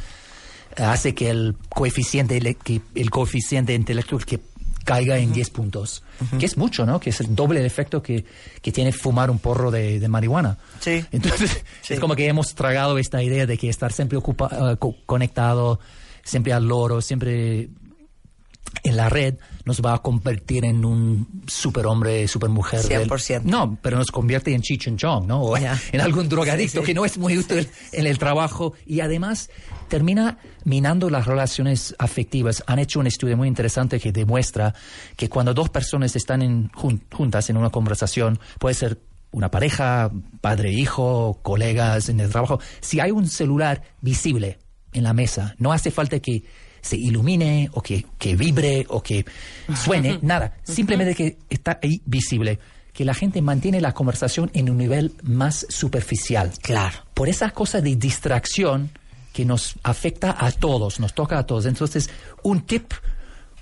hace 0.76 1.14
que 1.14 1.30
el 1.30 1.56
coeficiente 1.68 2.56
el 2.94 3.10
coeficiente 3.10 3.74
intelectual 3.74 4.24
que 4.24 4.40
caiga 4.86 5.18
en 5.18 5.32
10 5.34 5.50
puntos, 5.50 6.02
que 6.38 6.46
es 6.46 6.56
mucho, 6.56 6.86
¿no? 6.86 6.98
Que 6.98 7.10
es 7.10 7.20
el 7.20 7.34
doble 7.34 7.60
el 7.60 7.66
efecto 7.66 8.00
que, 8.02 8.24
que 8.62 8.72
tiene 8.72 8.92
fumar 8.92 9.30
un 9.30 9.38
porro 9.38 9.70
de, 9.70 10.00
de 10.00 10.08
marihuana. 10.08 10.56
Sí. 10.80 11.04
Entonces, 11.12 11.62
es 11.88 12.00
como 12.00 12.14
que 12.16 12.26
hemos 12.28 12.54
tragado 12.54 12.96
esta 12.96 13.22
idea 13.22 13.44
de 13.46 13.58
que 13.58 13.68
estar 13.68 13.92
siempre 13.92 14.16
ocupa- 14.16 14.72
eh, 14.72 14.76
co- 14.78 14.94
conectado, 15.04 15.80
siempre 16.24 16.52
al 16.54 16.66
loro, 16.66 17.00
siempre 17.02 17.68
en 18.88 18.96
la 18.96 19.08
red 19.08 19.34
nos 19.64 19.80
va 19.82 19.94
a 19.94 19.98
convertir 19.98 20.64
en 20.64 20.84
un 20.84 21.42
superhombre, 21.46 22.26
supermujer. 22.28 22.82
del- 22.82 23.08
100%. 23.08 23.42
No, 23.44 23.78
pero 23.82 23.98
nos 23.98 24.10
convierte 24.10 24.54
en 24.54 24.62
Chong, 24.62 25.26
¿no? 25.26 25.42
O 25.42 25.56
Ya. 25.58 25.78
en 25.92 26.00
algún 26.00 26.28
drogadicto 26.28 26.82
que 26.82 26.94
no 26.94 27.04
es 27.04 27.18
muy 27.18 27.36
útil 27.38 27.68
en 27.92 28.06
el 28.06 28.18
trabajo 28.18 28.74
y 28.86 29.00
además 29.00 29.50
termina 29.88 30.38
minando 30.64 31.10
las 31.10 31.26
relaciones 31.26 31.94
afectivas. 31.98 32.62
Han 32.66 32.78
hecho 32.78 33.00
un 33.00 33.06
estudio 33.06 33.36
muy 33.36 33.48
interesante 33.48 33.98
que 34.00 34.12
demuestra 34.12 34.74
que 35.16 35.28
cuando 35.28 35.54
dos 35.54 35.68
personas 35.68 36.16
están 36.16 36.42
en- 36.42 36.70
jun- 36.70 37.02
juntas 37.12 37.50
en 37.50 37.56
una 37.56 37.70
conversación, 37.70 38.38
puede 38.58 38.74
ser 38.74 39.00
una 39.32 39.50
pareja, 39.50 40.10
padre, 40.40 40.72
hijo, 40.72 41.40
colegas 41.42 42.08
en 42.08 42.20
el 42.20 42.30
trabajo, 42.30 42.58
si 42.80 43.00
hay 43.00 43.10
un 43.10 43.28
celular 43.28 43.82
visible 44.00 44.58
en 44.92 45.02
la 45.02 45.12
mesa, 45.12 45.54
no 45.58 45.72
hace 45.72 45.90
falta 45.90 46.18
que 46.20 46.44
se 46.86 46.96
ilumine 46.96 47.68
o 47.72 47.82
que, 47.82 48.04
que 48.18 48.36
vibre 48.36 48.86
o 48.88 49.02
que 49.02 49.24
suene, 49.84 50.18
nada, 50.22 50.54
simplemente 50.62 51.14
que 51.14 51.36
está 51.50 51.78
ahí 51.82 52.00
visible, 52.06 52.58
que 52.92 53.04
la 53.04 53.12
gente 53.14 53.42
mantiene 53.42 53.80
la 53.80 53.92
conversación 53.92 54.50
en 54.54 54.70
un 54.70 54.78
nivel 54.78 55.12
más 55.22 55.66
superficial. 55.68 56.52
Claro. 56.62 56.98
Por 57.14 57.28
esa 57.28 57.50
cosa 57.50 57.80
de 57.80 57.96
distracción 57.96 58.90
que 59.32 59.44
nos 59.44 59.74
afecta 59.82 60.34
a 60.38 60.50
todos, 60.52 60.98
nos 61.00 61.12
toca 61.14 61.38
a 61.38 61.44
todos. 61.44 61.66
Entonces, 61.66 62.08
un 62.42 62.60
tip, 62.62 62.92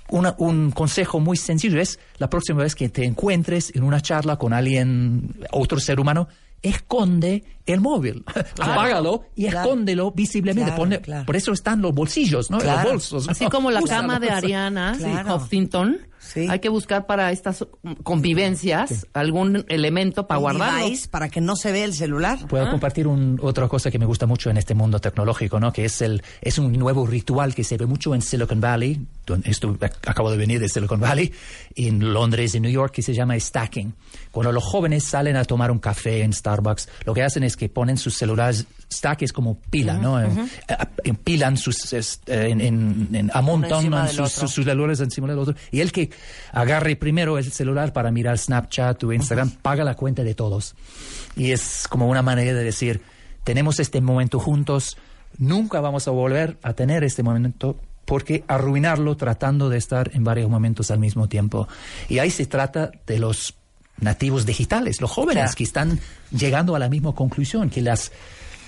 una- 0.09 0.35
un 0.37 0.71
consejo 0.71 1.19
muy 1.19 1.35
sencillo 1.35 1.81
es 1.81 1.99
la 2.17 2.29
próxima 2.29 2.61
vez 2.63 2.75
que 2.75 2.87
te 2.89 3.03
encuentres 3.03 3.75
en 3.75 3.83
una 3.83 3.99
charla 4.01 4.37
con 4.37 4.53
alguien, 4.53 5.35
otro 5.51 5.79
ser 5.79 5.99
humano, 5.99 6.27
esconde 6.61 7.43
el 7.65 7.81
móvil, 7.81 8.23
apágalo 8.59 9.25
y 9.35 9.47
Claro. 9.47 9.59
escóndelo 9.69 10.11
visiblemente. 10.11 10.71
Claro, 10.71 10.83
Ponle- 10.83 11.01
claro. 11.01 11.25
Por 11.25 11.35
eso 11.35 11.51
están 11.53 11.81
los 11.81 11.93
bolsillos, 11.93 12.49
¿no? 12.51 12.57
Claro. 12.59 12.83
Los 12.83 12.91
bolsos. 12.91 13.25
¿no? 13.27 13.31
Así 13.31 13.45
como 13.47 13.71
la 13.71 13.81
Úsalo. 13.81 14.01
cama 14.01 14.19
de 14.19 14.29
Ariana 14.29 14.95
Claro. 14.97 15.35
Huffington, 15.35 15.97
Sí. 16.33 16.47
hay 16.49 16.59
que 16.59 16.69
buscar 16.69 17.05
para 17.05 17.31
estas 17.31 17.65
convivencias 18.03 19.05
algún 19.13 19.65
elemento 19.67 20.27
para 20.27 20.39
guardarlo. 20.39 20.87
para 21.11 21.29
que 21.29 21.41
no 21.41 21.55
se 21.55 21.71
vea 21.71 21.85
el 21.85 21.93
celular. 21.93 22.39
Puedo 22.47 22.69
compartir 22.71 23.07
un- 23.07 23.39
otra 23.41 23.67
cosa 23.67 23.91
que 23.91 23.99
me 23.99 24.05
gusta 24.05 24.25
mucho 24.25 24.49
en 24.49 24.57
este 24.57 24.73
mundo 24.73 24.99
tecnológico, 24.99 25.59
¿no? 25.59 25.71
Que 25.73 25.85
es 25.85 26.01
el 26.01 26.23
es 26.41 26.57
un 26.57 26.71
nuevo 26.73 27.05
ritual 27.05 27.53
que 27.53 27.63
se 27.63 27.77
ve 27.77 27.85
mucho 27.85 28.15
en 28.15 28.21
Silicon 28.21 28.59
Valley. 28.61 29.05
donde 29.25 29.49
ac- 29.49 29.91
acabo 30.05 30.29
de 30.29 30.37
venir 30.37 30.59
de 30.59 30.69
Silicon 30.69 30.99
Valley, 30.99 31.33
en 31.75 32.13
Londres, 32.13 32.53
en 32.53 32.61
New 32.61 32.71
York, 32.71 32.93
que 32.93 33.01
se 33.01 33.11
llama 33.15 33.39
stacking. 33.39 33.91
Cuando 34.29 34.51
los 34.51 34.63
jóvenes 34.63 35.03
salen 35.03 35.35
a 35.35 35.43
tomar 35.45 35.71
un 35.71 35.79
café 35.79 36.21
en 36.21 36.31
Starbucks, 36.31 36.87
lo 37.05 37.13
que 37.15 37.23
hacen 37.23 37.41
es 37.41 37.57
que 37.57 37.67
ponen 37.67 37.97
sus 37.97 38.15
celulares 38.15 38.65
stack 38.91 39.23
es 39.23 39.33
como 39.33 39.59
pila, 39.59 39.93
¿no? 39.95 40.21
Eh, 40.21 40.27
eh, 40.67 40.75
Empilan 41.03 41.57
sus 41.57 41.91
eh, 41.93 42.01
en, 42.27 42.61
en- 42.61 43.09
en- 43.13 43.31
amontonan 43.33 44.07
sus, 44.09 44.31
sus- 44.31 44.51
sus 44.51 44.65
celulares 44.65 44.99
encima 44.99 45.27
del 45.27 45.39
otro. 45.39 45.55
Y 45.71 45.81
el 45.81 45.91
que 45.91 46.09
agarre 46.51 46.95
primero 46.95 47.37
el 47.37 47.51
celular 47.51 47.93
para 47.93 48.11
mirar 48.11 48.37
Snapchat 48.37 49.03
o 49.03 49.13
Instagram 49.13 49.49
paga 49.61 49.83
la 49.83 49.95
cuenta 49.95 50.23
de 50.23 50.35
todos. 50.35 50.75
Y 51.35 51.51
es 51.51 51.87
como 51.89 52.07
una 52.07 52.21
manera 52.21 52.53
de 52.53 52.63
decir, 52.63 53.01
tenemos 53.43 53.79
este 53.79 54.01
momento 54.01 54.39
juntos, 54.39 54.97
nunca 55.37 55.79
vamos 55.81 56.07
a 56.07 56.11
volver 56.11 56.57
a 56.63 56.73
tener 56.73 57.03
este 57.03 57.23
momento 57.23 57.77
porque 58.05 58.43
arruinarlo 58.47 59.17
tratando 59.17 59.67
de 59.69 59.77
estar 59.79 60.11
en 60.13 60.23
varios 60.23 60.49
momentos 60.49 60.91
al 60.91 60.99
mismo 60.99 61.27
tiempo. 61.27 61.67
Y 62.07 62.19
ahí 62.19 62.29
se 62.29 62.45
trata 62.45 62.91
de 63.07 63.17
los 63.19 63.55
nativos 63.99 64.45
digitales, 64.45 64.99
los 65.01 65.09
jóvenes 65.09 65.43
Claro. 65.43 65.55
que 65.57 65.63
están 65.63 65.99
llegando 66.31 66.75
a 66.75 66.79
la 66.79 66.89
misma 66.89 67.13
conclusión, 67.15 67.69
que 67.69 67.81
las 67.81 68.11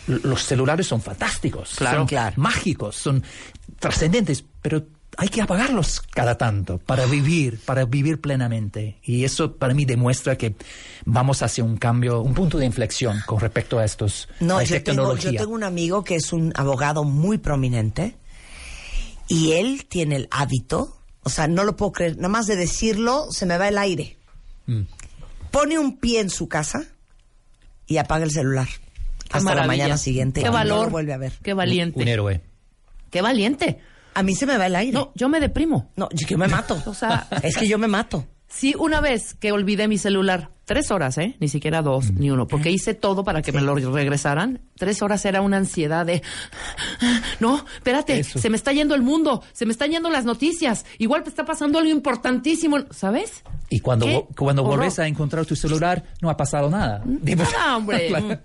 los 0.07 0.43
celulares 0.43 0.87
son 0.87 1.01
fantásticos, 1.01 1.75
Claro. 1.75 1.99
son 1.99 2.07
Claro. 2.07 2.33
mágicos, 2.37 2.95
son 2.95 3.23
trascendentes, 3.79 4.43
pero 4.61 4.85
hay 5.19 5.29
que 5.29 5.41
apagarlos 5.41 5.99
cada 6.01 6.37
tanto 6.37 6.77
para 6.77 7.05
vivir, 7.05 7.59
para 7.65 7.85
vivir 7.85 8.21
plenamente. 8.21 8.99
Y 9.03 9.23
eso 9.23 9.55
para 9.55 9.73
mí 9.73 9.83
demuestra 9.85 10.37
que 10.37 10.55
vamos 11.05 11.41
hacia 11.41 11.63
un 11.63 11.77
cambio, 11.77 12.21
un 12.21 12.33
punto 12.33 12.57
de 12.57 12.65
inflexión 12.65 13.19
con 13.25 13.39
respecto 13.39 13.79
a 13.79 13.85
estos 13.85 14.27
No, 14.39 14.57
a 14.57 14.63
yo 14.63 14.81
tengo, 14.83 15.15
yo 15.17 15.31
tengo 15.35 15.53
un 15.53 15.63
amigo 15.63 16.03
que 16.03 16.15
es 16.15 16.33
un 16.33 16.53
abogado 16.55 17.03
muy 17.03 17.37
prominente 17.39 18.15
y 19.27 19.53
él 19.53 19.85
tiene 19.89 20.15
el 20.17 20.27
hábito, 20.31 20.97
o 21.23 21.29
sea, 21.29 21.47
no 21.47 21.63
lo 21.63 21.75
puedo 21.75 21.91
creer, 21.93 22.15
nada 22.17 22.29
más 22.29 22.45
de 22.47 22.55
decirlo 22.55 23.27
se 23.31 23.45
me 23.45 23.57
va 23.57 23.67
el 23.67 23.77
aire. 23.77 24.17
Mm. 24.67 24.81
Pone 25.51 25.79
un 25.79 25.97
pie 25.97 26.19
en 26.19 26.29
su 26.29 26.47
casa 26.47 26.83
y 27.87 27.97
apaga 27.97 28.23
el 28.25 28.31
celular 28.31 28.67
Qué 29.29 29.37
hasta 29.37 29.55
la 29.55 29.67
mañana 29.67 29.97
siguiente. 29.97 30.41
Qué 30.41 30.47
no 30.47 30.53
valor. 30.53 30.85
lo 30.85 30.91
vuelve 30.91 31.13
a 31.13 31.17
ver. 31.17 31.33
Qué 31.43 31.53
valiente. 31.53 32.01
Un 32.01 32.07
héroe. 32.07 32.41
Qué 33.09 33.21
valiente. 33.21 33.79
A 34.13 34.23
mí 34.23 34.35
se 34.35 34.45
me 34.45 34.57
va 34.57 34.65
el 34.65 34.75
aire. 34.75 34.93
No, 34.93 35.11
yo 35.15 35.29
me 35.29 35.39
deprimo. 35.39 35.91
No, 35.95 36.09
yo 36.11 36.27
que 36.27 36.37
me 36.37 36.47
mato. 36.47 36.81
O 36.85 36.93
sea- 36.93 37.27
es 37.43 37.55
que 37.57 37.67
yo 37.67 37.77
me 37.77 37.87
mato. 37.87 38.25
Sí, 38.49 38.73
una 38.79 39.01
vez 39.01 39.33
que 39.33 39.51
olvidé 39.51 39.89
mi 39.89 39.97
celular, 39.97 40.51
tres 40.63 40.89
horas, 40.89 41.17
¿eh? 41.17 41.35
Ni 41.41 41.49
siquiera 41.49 41.81
dos, 41.81 42.11
ni 42.13 42.31
uno, 42.31 42.47
porque 42.47 42.71
hice 42.71 42.93
todo 42.93 43.25
para 43.25 43.41
que 43.41 43.51
me 43.51 43.59
lo 43.61 43.75
regresaran. 43.75 44.61
Tres 44.77 45.01
horas 45.01 45.25
era 45.25 45.41
una 45.41 45.57
ansiedad 45.57 46.05
de, 46.05 46.21
no, 47.41 47.57
espérate, 47.75 48.19
Eso. 48.19 48.39
se 48.39 48.49
me 48.49 48.55
está 48.55 48.71
yendo 48.71 48.95
el 48.95 49.01
mundo, 49.01 49.43
se 49.51 49.65
me 49.65 49.73
están 49.73 49.91
yendo 49.91 50.09
las 50.09 50.23
noticias, 50.23 50.85
igual 50.97 51.23
te 51.23 51.29
está 51.29 51.45
pasando 51.45 51.77
algo 51.77 51.91
importantísimo, 51.91 52.77
¿sabes? 52.91 53.43
Y 53.69 53.81
cuando, 53.81 54.05
¿Qué 54.05 54.15
vo- 54.15 54.27
cuando 54.37 54.63
vuelves 54.63 54.97
a 54.99 55.07
encontrar 55.07 55.45
tu 55.45 55.55
celular, 55.57 56.03
no 56.21 56.29
ha 56.29 56.37
pasado 56.37 56.69
nada. 56.69 57.03
Nada, 57.05 57.75
hombre. 57.77 58.07
claro. 58.07 58.39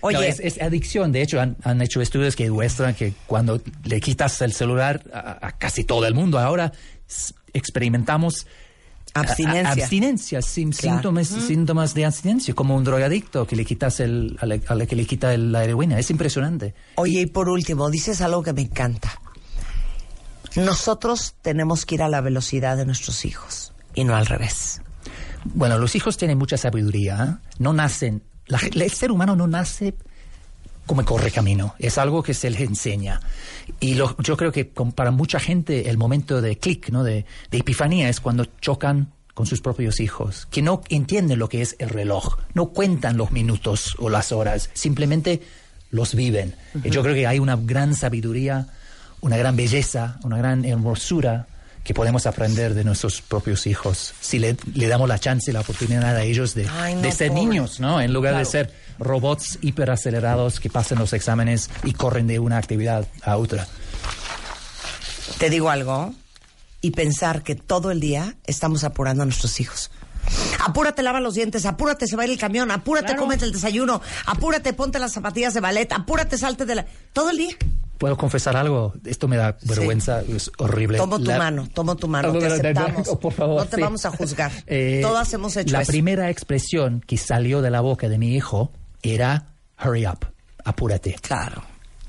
Oye. 0.00 0.16
No, 0.16 0.22
es, 0.22 0.40
es 0.40 0.60
adicción. 0.60 1.12
De 1.12 1.22
hecho, 1.22 1.40
han, 1.40 1.56
han 1.62 1.80
hecho 1.82 2.00
estudios 2.00 2.36
que 2.36 2.44
demuestran 2.44 2.94
que 2.94 3.14
cuando 3.26 3.60
le 3.84 4.00
quitas 4.00 4.40
el 4.42 4.52
celular 4.52 5.02
a, 5.12 5.46
a 5.48 5.52
casi 5.58 5.84
todo 5.84 6.06
el 6.06 6.14
mundo, 6.14 6.38
ahora 6.38 6.72
experimentamos 7.52 8.46
Abstinencia. 9.14 9.70
abstinencia, 9.84 10.42
sin 10.42 10.72
Claro. 10.72 10.96
síntomas, 10.98 11.28
síntomas 11.28 11.94
de 11.94 12.04
abstinencia, 12.04 12.52
como 12.54 12.76
un 12.76 12.84
drogadicto 12.84 13.46
que 13.46 13.56
le 13.56 13.64
quitas 13.64 13.98
el, 14.00 14.36
a 14.40 14.44
la, 14.46 14.58
a 14.68 14.74
la 14.74 14.84
que 14.84 14.94
le 14.94 15.06
quita 15.06 15.32
el- 15.32 15.52
la 15.52 15.64
heroína. 15.64 15.98
Es 15.98 16.10
impresionante. 16.10 16.74
Oye, 16.96 17.20
y 17.22 17.26
por 17.26 17.48
último, 17.48 17.88
dices 17.90 18.20
algo 18.20 18.42
que 18.42 18.52
me 18.52 18.60
encanta. 18.62 19.18
Nosotros 20.54 21.34
tenemos 21.42 21.86
que 21.86 21.94
ir 21.96 22.02
a 22.02 22.08
la 22.08 22.20
velocidad 22.20 22.76
de 22.76 22.86
nuestros 22.86 23.24
hijos 23.24 23.72
y 23.94 24.04
no 24.04 24.16
al 24.16 24.26
revés. 24.26 24.80
Bueno, 25.44 25.78
los 25.78 25.94
hijos 25.94 26.16
tienen 26.16 26.38
mucha 26.38 26.56
sabiduría. 26.56 27.24
¿eh? 27.40 27.48
No 27.58 27.72
nacen. 27.72 28.22
La 28.48 28.58
el 28.58 28.90
ser 28.90 29.10
humano 29.12 29.34
no 29.36 29.46
nace 29.46 29.94
como 30.86 31.04
corre 31.04 31.30
camino. 31.32 31.74
Es 31.80 31.98
algo 31.98 32.22
que 32.22 32.32
se 32.32 32.48
les 32.48 32.60
enseña. 32.60 33.20
Y 33.80 33.94
lo- 33.94 34.16
yo 34.18 34.36
creo 34.36 34.52
que 34.52 34.68
con- 34.68 34.92
para 34.92 35.10
mucha 35.10 35.40
gente 35.40 35.90
el 35.90 35.98
momento 35.98 36.40
de 36.40 36.56
clic, 36.58 36.90
¿no? 36.90 37.02
de, 37.02 37.26
de 37.50 37.58
epifanía, 37.58 38.08
es 38.08 38.20
cuando 38.20 38.44
chocan 38.60 39.12
con 39.34 39.46
sus 39.46 39.60
propios 39.60 39.98
hijos, 40.00 40.46
que 40.50 40.62
no 40.62 40.80
entienden 40.88 41.38
lo 41.40 41.48
que 41.48 41.60
es 41.60 41.76
el 41.80 41.88
reloj, 41.90 42.38
no 42.54 42.66
cuentan 42.68 43.16
los 43.18 43.32
minutos 43.32 43.94
o 43.98 44.08
las 44.08 44.30
horas, 44.32 44.70
simplemente 44.74 45.42
los 45.90 46.14
viven. 46.14 46.54
Y 46.84 46.90
yo 46.90 47.02
creo 47.02 47.14
que 47.14 47.26
hay 47.26 47.38
una 47.40 47.56
gran 47.56 47.94
sabiduría, 47.94 48.68
una 49.20 49.36
gran 49.36 49.56
belleza, 49.56 50.18
una 50.22 50.38
gran 50.38 50.64
hermosura 50.64 51.48
que 51.86 51.94
podemos 51.94 52.26
aprender 52.26 52.74
de 52.74 52.82
nuestros 52.82 53.22
propios 53.22 53.68
hijos 53.68 54.12
si 54.20 54.40
le, 54.40 54.56
le 54.74 54.88
damos 54.88 55.08
la 55.08 55.20
chance 55.20 55.52
y 55.52 55.54
la 55.54 55.60
oportunidad 55.60 56.16
a 56.16 56.24
ellos 56.24 56.52
de, 56.52 56.66
Ay, 56.68 56.96
no, 56.96 57.02
de 57.02 57.12
ser 57.12 57.30
niños, 57.30 57.78
¿no? 57.78 58.00
En 58.00 58.12
lugar 58.12 58.36
de 58.36 58.44
ser 58.44 58.72
robots 58.98 59.58
hiperacelerados 59.62 60.58
que 60.58 60.68
pasan 60.68 60.98
los 60.98 61.12
exámenes 61.12 61.70
y 61.84 61.92
corren 61.92 62.26
de 62.26 62.40
una 62.40 62.58
actividad 62.58 63.06
a 63.22 63.36
otra. 63.36 63.68
Te 65.38 65.48
digo 65.48 65.70
algo. 65.70 66.12
y 66.80 66.90
pensar 66.90 67.42
que 67.42 67.54
todo 67.54 67.90
el 67.92 68.00
día 68.00 68.34
estamos 68.46 68.82
apurando 68.84 69.22
a 69.22 69.26
nuestros 69.26 69.60
hijos. 69.60 69.90
Apúrate, 70.64 71.02
lava 71.02 71.20
los 71.20 71.34
dientes, 71.34 71.66
apúrate, 71.66 72.06
se 72.08 72.16
va 72.16 72.22
a 72.24 72.26
ir 72.26 72.32
el 72.32 72.38
camión, 72.38 72.70
apúrate, 72.72 73.14
cómete 73.14 73.44
el 73.44 73.52
desayuno, 73.52 74.00
apúrate, 74.26 74.72
ponte 74.72 74.98
las 74.98 75.12
zapatillas 75.12 75.54
de 75.54 75.60
ballet, 75.60 75.92
apúrate, 75.92 76.36
salte 76.36 76.64
de 76.64 76.74
la... 76.74 76.86
Todo 77.12 77.30
el 77.30 77.36
día. 77.36 77.56
¿Puedo 77.98 78.16
confesar 78.16 78.56
algo? 78.56 78.92
Esto 79.04 79.26
me 79.28 79.36
da 79.36 79.56
vergüenza, 79.62 80.20
es 80.22 80.50
horrible. 80.58 80.98
Tomo 80.98 81.18
tu 81.18 81.30
mano, 81.32 81.68
tomo 81.72 81.96
tu 81.96 82.08
mano, 82.08 82.28
Oh, 82.30 82.38
te 82.38 82.46
aceptamos. 82.46 83.08
por 83.20 83.32
favor, 83.32 83.56
no 83.62 83.66
te 83.66 83.76
sí. 83.76 83.82
vamos 83.82 84.04
a 84.04 84.10
juzgar. 84.10 84.52
Eh, 84.66 85.00
Todas 85.02 85.32
hemos 85.32 85.56
hecho 85.56 85.72
La 85.72 85.82
eso. 85.82 85.92
primera 85.92 86.28
expresión 86.30 87.02
que 87.06 87.16
salió 87.16 87.62
de 87.62 87.70
la 87.70 87.80
boca 87.80 88.08
de 88.08 88.18
mi 88.18 88.34
hijo 88.34 88.70
era 89.02 89.48
hurry 89.84 90.06
up, 90.06 90.26
apúrate. 90.64 91.16
Claro. 91.22 91.62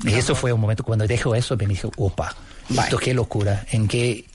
Y 0.04 0.14
eso 0.14 0.36
fue 0.36 0.52
un 0.54 0.60
momento 0.62 0.84
cuando 0.84 1.08
dijo 1.08 1.34
eso, 1.36 1.56
me 1.58 1.66
dijo, 1.66 1.90
opa, 1.98 2.36
esto 2.70 2.98
qué 2.98 3.14
locura, 3.14 3.66
en 3.72 3.88
qué... 3.88 4.26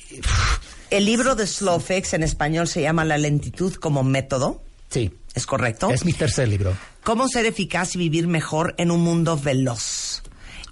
El 0.91 1.05
libro 1.07 1.35
de 1.35 1.47
Slow 1.47 1.81
Fix 1.81 2.15
en 2.15 2.23
español 2.23 2.67
se 2.69 2.83
llama 2.83 3.05
La 3.05 3.17
lentitud 3.19 3.75
como 3.75 4.03
método. 4.03 4.63
Sí, 4.91 5.11
¿Es 5.35 5.47
correcto? 5.47 5.91
es 5.91 6.05
mi 6.05 6.13
tercer 6.13 6.49
libro. 6.49 6.77
Cómo 7.05 7.29
ser 7.29 7.47
eficaz 7.47 7.95
y 7.95 7.99
vivir 7.99 8.27
mejor 8.27 8.75
en 8.79 8.91
un 8.91 9.01
mundo 9.03 9.39
veloz. 9.39 10.22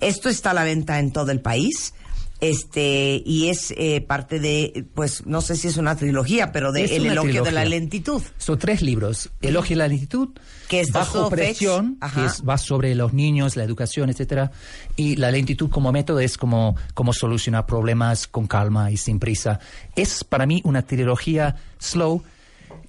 Esto 0.00 0.28
está 0.28 0.50
a 0.50 0.54
la 0.54 0.64
venta 0.64 0.98
en 0.98 1.12
todo 1.12 1.30
el 1.30 1.40
país. 1.40 1.94
Este, 2.40 3.22
y 3.26 3.48
es 3.48 3.70
eh, 3.76 4.00
parte 4.00 4.40
de, 4.40 4.86
pues, 4.94 5.26
no 5.26 5.42
sé 5.42 5.56
si 5.56 5.68
es 5.68 5.76
una 5.76 5.94
trilogía, 5.96 6.52
pero 6.52 6.72
de 6.72 6.84
Es 6.84 6.92
El 6.92 7.04
elogio 7.04 7.42
de 7.42 7.52
la 7.52 7.66
lentitud. 7.66 8.22
Son 8.38 8.58
tres 8.58 8.80
libros. 8.80 9.28
Elogio 9.42 9.76
de 9.76 9.78
la 9.80 9.88
lentitud, 9.88 10.30
Que 10.66 10.80
es 10.80 10.90
Bajo 10.90 11.28
presión, 11.28 11.98
que 12.14 12.24
es, 12.24 12.42
va 12.48 12.56
sobre 12.56 12.94
los 12.94 13.12
niños, 13.12 13.56
la 13.56 13.64
educación, 13.64 14.08
etcétera. 14.08 14.52
Y 14.96 15.16
la 15.16 15.30
lentitud 15.30 15.68
como 15.68 15.92
método 15.92 16.20
es 16.20 16.38
como, 16.38 16.76
como 16.94 17.12
solucionar 17.12 17.66
problemas 17.66 18.26
con 18.26 18.46
calma 18.46 18.90
y 18.90 18.96
sin 18.96 19.18
prisa. 19.18 19.60
Es 19.94 20.24
para 20.24 20.46
mí 20.46 20.62
una 20.64 20.80
trilogía 20.80 21.56
slow 21.78 22.22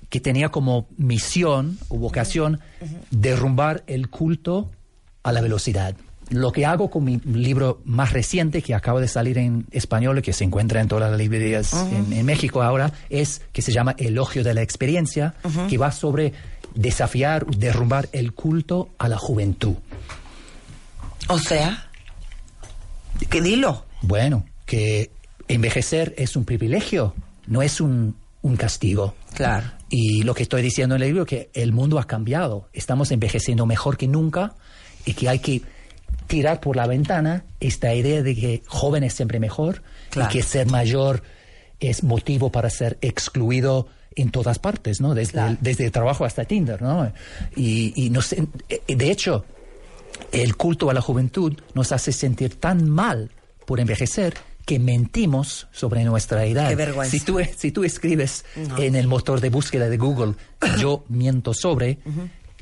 que 0.07 0.22
tenía 0.22 0.49
como 0.49 0.88
misión 0.97 1.78
o 1.89 1.97
vocación 1.97 2.62
derrumbar 3.09 3.84
el 3.88 4.09
culto 4.09 4.72
a 5.24 5.34
la 5.34 5.41
velocidad. 5.41 5.95
Lo 6.32 6.51
que 6.51 6.65
hago 6.65 6.89
con 6.89 7.03
mi 7.03 7.17
libro 7.19 7.82
más 7.86 8.13
reciente, 8.13 8.61
que 8.61 8.73
acaba 8.73 8.99
de 8.99 9.07
salir 9.07 9.38
en 9.38 9.67
español 9.71 10.19
y 10.19 10.21
que 10.21 10.34
se 10.34 10.43
encuentra 10.43 10.82
en 10.82 10.88
todas 10.88 11.11
las 11.11 11.19
librerías 11.19 11.73
en, 11.73 12.13
en 12.13 12.25
México 12.25 12.63
ahora, 12.63 12.91
es 13.09 13.41
que 13.51 13.61
se 13.61 13.71
llama 13.71 13.95
Elogio 13.97 14.43
de 14.43 14.53
la 14.53 14.61
Experiencia, 14.61 15.36
que 15.69 15.77
va 15.77 15.91
sobre 15.91 16.34
desafiar, 16.73 17.45
derrumbar 17.45 18.09
el 18.13 18.34
culto 18.34 18.89
a 18.97 19.07
la 19.07 19.17
juventud. 19.17 19.75
O 21.27 21.38
sea, 21.38 21.89
que 23.29 23.41
dilo. 23.41 23.86
Bueno, 24.01 24.45
que 24.65 25.11
envejecer 25.47 26.13
es 26.17 26.36
un 26.36 26.45
privilegio, 26.45 27.13
no 27.47 27.61
es 27.61 27.82
un, 27.82 28.15
un 28.41 28.55
castigo. 28.55 29.15
Claro. 29.34 29.67
Y 29.89 30.23
lo 30.23 30.34
que 30.34 30.43
estoy 30.43 30.61
diciendo 30.61 30.95
en 30.95 31.01
el 31.01 31.09
libro 31.09 31.23
es 31.23 31.29
que 31.29 31.49
el 31.53 31.73
mundo 31.73 31.99
ha 31.99 32.05
cambiado, 32.05 32.69
estamos 32.73 33.11
envejeciendo 33.11 33.65
mejor 33.65 33.97
que 33.97 34.07
nunca 34.07 34.55
y 35.05 35.13
que 35.13 35.29
hay 35.29 35.39
que 35.39 35.61
tirar 36.32 36.61
por 36.61 36.75
la 36.77 36.88
ventana 36.88 37.43
esta 37.59 37.93
idea 37.93 38.23
de 38.23 38.34
que 38.36 38.63
joven 38.65 39.03
es 39.03 39.13
siempre 39.13 39.39
mejor 39.39 39.84
Claro. 40.09 40.29
y 40.29 40.34
que 40.34 40.43
ser 40.43 40.67
mayor 40.67 41.21
es 41.79 42.03
motivo 42.03 42.51
para 42.51 42.69
ser 42.69 42.97
excluido 43.01 43.88
en 44.15 44.29
todas 44.32 44.57
partes, 44.59 45.01
¿no? 45.01 45.13
Desde, 45.13 45.34
Claro. 45.34 45.51
el, 45.51 45.57
desde 45.61 45.86
el 45.86 45.91
trabajo 45.91 46.25
hasta 46.25 46.45
Tinder, 46.45 46.82
¿no? 46.82 47.11
Y, 47.55 47.93
y 47.95 48.09
no 48.09 48.21
sé, 48.21 48.45
eh, 48.69 48.82
de 48.95 49.11
hecho, 49.11 49.45
el 50.32 50.55
culto 50.55 50.89
a 50.89 50.93
la 50.93 51.01
juventud 51.01 51.53
nos 51.73 51.91
hace 51.91 52.11
sentir 52.11 52.59
tan 52.59 52.89
mal 52.89 53.29
por 53.65 53.79
envejecer 53.79 54.34
que 54.65 54.79
mentimos 54.79 55.67
sobre 55.71 56.03
nuestra 56.03 56.45
edad. 56.45 56.69
Qué 56.69 56.75
vergüenza. 56.75 57.11
Si 57.11 57.19
tú, 57.21 57.39
si 57.57 57.71
tú 57.71 57.84
escribes 57.84 58.45
en 58.77 58.95
el 58.95 59.07
motor 59.07 59.41
de 59.41 59.49
búsqueda 59.49 59.89
de 59.89 59.97
Google, 59.97 60.36
yo 60.79 61.03
miento 61.09 61.53
sobre, 61.53 61.97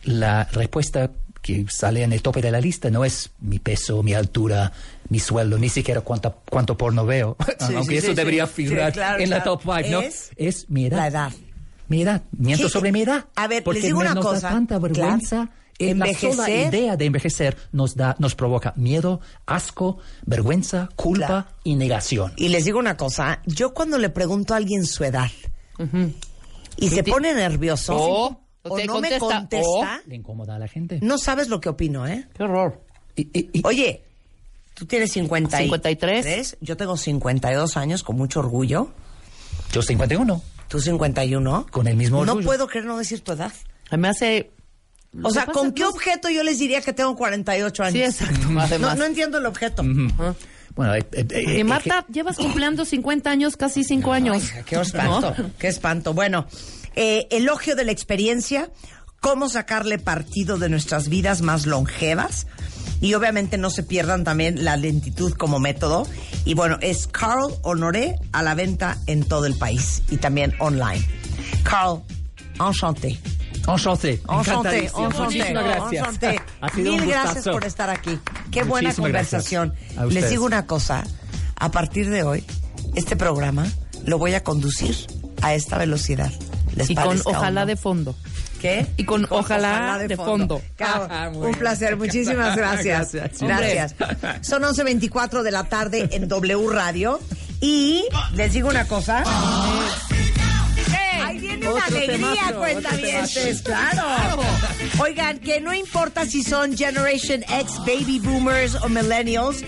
la 0.04 0.46
respuesta 0.46 1.12
que 1.42 1.66
sale 1.70 2.04
en 2.04 2.14
el 2.14 2.22
tope 2.22 2.42
de 2.42 2.52
la 2.52 2.60
lista 2.62 2.90
no 2.90 3.06
es 3.06 3.32
mi 3.40 3.60
peso, 3.60 4.04
mi 4.04 4.14
altura, 4.14 4.72
mi 5.10 5.20
sueldo, 5.20 5.58
ni 5.58 5.70
siquiera 5.70 6.02
cuánta, 6.02 6.36
cuánto 6.50 6.78
porno 6.78 7.06
veo, 7.06 7.38
Sí, 7.68 7.76
aunque 7.76 7.94
sí, 7.94 7.98
eso 7.98 8.08
sí, 8.10 8.14
debería 8.16 8.46
figurar 8.48 8.92
claro, 8.94 9.24
en 9.24 9.30
la 9.30 9.38
claro. 9.44 9.58
top 9.58 9.76
5, 9.84 9.90
¿no? 9.92 10.02
Es 10.02 10.32
Es 10.36 10.70
mi 10.70 10.86
edad. 10.86 10.98
la 10.98 11.08
edad. 11.08 11.32
Mi 11.88 12.02
edad. 12.04 12.22
Miento 12.38 12.66
¿Qué? 12.68 12.70
sobre 12.70 12.92
mi 12.92 13.02
edad. 13.02 13.26
A 13.36 13.48
ver, 13.48 13.64
porque 13.64 13.80
les 13.80 13.88
digo 13.88 14.00
una 14.00 14.14
nos 14.14 14.24
cosa, 14.26 14.48
Da 14.50 14.54
tanta 14.54 14.78
vergüenza. 14.80 15.36
claro. 15.46 15.52
Eh, 15.82 15.96
La 15.96 16.06
sola 16.14 16.48
Envejecer- 16.50 16.68
idea 16.68 16.98
de 16.98 17.06
envejecer 17.06 17.58
nos 17.72 17.96
da, 17.96 18.14
nos 18.20 18.36
provoca 18.36 18.74
miedo, 18.76 19.22
asco, 19.46 19.98
vergüenza, 20.26 20.90
culpa 20.98 21.54
y 21.64 21.76
negación. 21.76 22.34
Y 22.36 22.50
les 22.50 22.66
digo 22.66 22.80
una 22.80 22.98
cosa, 22.98 23.42
yo 23.46 23.74
cuando 23.74 23.98
le 23.98 24.10
pregunto 24.10 24.54
a 24.54 24.58
alguien 24.58 24.86
su 24.86 25.06
edad 25.06 25.30
y 26.78 26.90
se 26.90 27.04
pone 27.04 27.34
nervioso 27.34 27.96
O- 27.98 28.42
o 28.70 28.76
te 28.78 28.86
no 28.86 29.00
me 29.02 29.18
contesta, 29.18 29.38
contesta, 29.40 30.02
Le 30.08 30.16
incomoda 30.16 30.56
a 30.56 30.60
la 30.60 30.68
gente. 30.68 31.00
no 31.02 31.18
sabes 31.18 31.48
lo 31.50 31.60
que 31.62 31.70
opino, 31.70 32.08
¿eh? 32.08 32.28
Qué 32.36 32.44
horror. 32.44 32.82
Y- 33.16 33.30
y- 33.34 33.50
y- 33.54 33.62
Oye, 33.66 34.04
tú 34.74 34.86
tienes 34.86 35.12
53. 35.12 35.64
53. 35.64 36.58
Yo 36.62 36.78
tengo 36.78 36.96
52 36.98 37.78
años, 37.78 38.04
con 38.04 38.16
mucho 38.18 38.40
orgullo. 38.40 38.92
yo 39.72 39.82
51. 39.82 40.42
Tú 40.68 40.80
51. 40.80 41.66
Con 41.72 41.88
el 41.88 41.96
mismo 41.96 42.24
No 42.26 42.32
orgullo. 42.34 42.46
puedo 42.48 42.68
creer 42.68 42.86
no 42.86 42.98
decir 42.98 43.22
tu 43.22 43.32
edad. 43.34 43.52
A 43.90 43.98
mí 43.98 44.02
Me 44.04 44.10
hace... 44.10 44.52
O 45.24 45.32
sea, 45.32 45.48
¿con 45.48 45.74
qué 45.74 45.82
es- 45.82 45.90
objeto 45.90 46.30
yo 46.30 46.44
les 46.44 46.60
diría 46.60 46.82
que 46.82 46.94
tengo 46.94 47.16
48 47.16 47.84
años? 47.84 47.94
Sí, 47.94 48.04
exacto. 48.04 48.48
No, 48.50 48.60
Además. 48.62 48.96
no 48.98 49.06
entiendo 49.06 49.40
el 49.40 49.46
objeto. 49.48 49.84
Bueno, 50.76 50.94
eh, 50.96 51.04
eh, 51.14 51.26
eh, 51.32 51.44
Y 51.48 51.60
eh, 51.62 51.64
Marta, 51.64 52.06
llevas 52.14 52.38
cumpliendo 52.38 52.86
50 52.86 53.32
años, 53.32 53.58
casi 53.58 53.84
5 53.84 54.14
años. 54.14 54.38
Ay, 54.56 54.64
qué 54.66 54.76
espanto, 54.80 55.36
qué 55.58 55.68
espanto. 55.68 56.14
Bueno, 56.14 56.46
eh, 56.96 57.28
elogio 57.32 57.76
de 57.76 57.86
la 57.86 57.92
experiencia, 57.92 58.70
cómo 59.22 59.50
sacarle 59.50 60.00
partido 60.00 60.58
de 60.58 60.70
nuestras 60.70 61.10
vidas 61.10 61.42
más 61.42 61.66
longevas. 61.66 62.48
Y 63.02 63.14
obviamente 63.14 63.58
no 63.58 63.70
se 63.70 63.84
pierdan 63.84 64.26
también 64.26 64.66
la 64.66 64.76
lentitud 64.76 65.34
como 65.34 65.60
método. 65.60 66.06
Y 66.44 66.54
bueno, 66.54 66.78
es 66.82 67.08
Carl 67.08 67.54
Honoré 67.62 68.16
a 68.34 68.44
la 68.44 68.56
venta 68.56 68.98
en 69.08 69.24
todo 69.24 69.46
el 69.46 69.56
país 69.56 70.04
y 70.10 70.18
también 70.18 70.54
online. 70.60 71.08
Carl, 71.64 72.02
enchanté. 72.60 73.20
Enchanté. 73.68 74.22
Enchanté, 74.28 74.92
Muchísimas 74.94 75.64
gracias. 75.64 75.94
enchanté. 75.94 76.42
Ha 76.62 76.70
sido 76.70 76.92
Mil 76.92 77.02
un 77.02 77.08
gracias 77.08 77.46
por 77.46 77.66
estar 77.66 77.90
aquí. 77.90 78.20
Qué 78.52 78.64
buena 78.64 78.90
Muchísimas 78.90 79.08
conversación. 79.08 79.74
Les 80.10 80.30
digo 80.30 80.46
una 80.46 80.66
cosa, 80.66 81.04
a 81.56 81.72
partir 81.72 82.10
de 82.10 82.24
hoy, 82.24 82.44
este 82.96 83.16
programa 83.16 83.66
lo 84.06 84.18
voy 84.18 84.34
a 84.34 84.44
conducir 84.44 84.96
a 85.42 85.54
esta 85.54 85.78
velocidad. 85.78 86.32
¿Les 86.80 86.90
Y 86.90 86.96
con 86.96 87.22
ojalá 87.26 87.66
de 87.66 87.76
fondo. 87.76 88.16
¿Qué? 88.60 88.86
y 88.98 89.06
con 89.06 89.26
ojalá 89.30 89.98
de 90.00 90.16
fondo. 90.18 90.62
Cabo, 90.76 91.08
Ah, 91.10 91.30
un 91.34 91.54
placer, 91.54 91.96
muchísimas 91.96 92.56
gracias. 92.58 93.14
Gracias. 93.14 93.96
Gracias. 93.96 94.48
Son 94.48 94.64
11.24 94.64 95.44
de 95.44 95.52
la 95.52 95.64
tarde 95.66 96.10
en 96.12 96.28
W 96.28 96.68
Radio. 96.70 97.20
Y 97.62 98.06
les 98.36 98.54
digo 98.54 98.70
una 98.70 98.86
cosa. 98.88 99.24
Ahí 101.24 101.38
viene 101.40 101.70
una 101.70 101.86
alegría, 101.86 102.48
otro 102.50 102.62
claro. 103.64 104.42
Oigan, 105.00 105.40
que 105.40 105.62
no 105.62 105.74
importa 105.74 106.26
si 106.26 106.44
son 106.44 106.76
Generation 106.76 107.44
X, 107.44 107.78
Baby 107.86 108.20
Boomers 108.20 108.76
o 108.76 108.90
Millennials, 108.90 109.64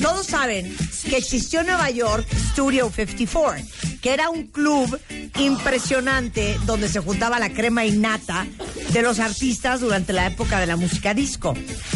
todos 0.00 0.26
saben 0.26 0.74
que 1.08 1.16
existió 1.18 1.60
en 1.60 1.66
Nueva 1.66 1.90
York 1.90 2.26
Studio 2.52 2.90
54, 2.94 3.64
que 4.04 4.12
era 4.12 4.28
un 4.28 4.48
club 4.48 5.00
impresionante 5.38 6.58
donde 6.66 6.90
se 6.90 7.00
juntaba 7.00 7.38
la 7.38 7.48
crema 7.48 7.86
innata 7.86 8.46
de 8.92 9.00
los 9.00 9.18
artistas 9.18 9.80
durante 9.80 10.12
la 10.12 10.26
época 10.26 10.60
de 10.60 10.66
la 10.66 10.76
música 10.76 11.14
disco. 11.14 11.54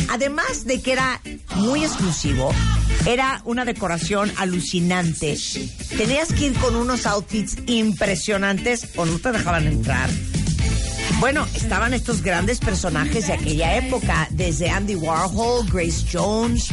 Además 0.09 0.65
de 0.65 0.81
que 0.81 0.93
era 0.93 1.21
muy 1.57 1.85
exclusivo, 1.85 2.51
era 3.05 3.43
una 3.45 3.67
decoración 3.67 4.33
alucinante. 4.39 5.37
Tenías 5.99 6.33
que 6.33 6.47
ir 6.47 6.55
con 6.55 6.77
unos 6.77 7.05
outfits 7.05 7.59
impresionantes 7.67 8.89
o 8.97 9.05
no 9.05 9.19
te 9.19 9.31
dejaban 9.31 9.67
entrar. 9.67 10.09
Bueno, 11.21 11.49
estaban 11.55 11.95
estos 11.95 12.23
grandes 12.23 12.61
personajes 12.61 13.27
de 13.27 13.33
aquella 13.33 13.77
época, 13.77 14.29
desde 14.31 14.71
Andy 14.71 14.95
Warhol, 14.95 15.67
Grace 15.69 16.05
Jones, 16.13 16.69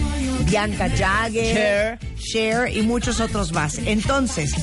Bianca 0.46 0.88
Jagger, 0.88 1.98
Cher 2.20 2.72
y 2.72 2.84
muchos 2.84 3.20
otros 3.20 3.54
más. 3.54 3.80
Entonces, 3.80 4.54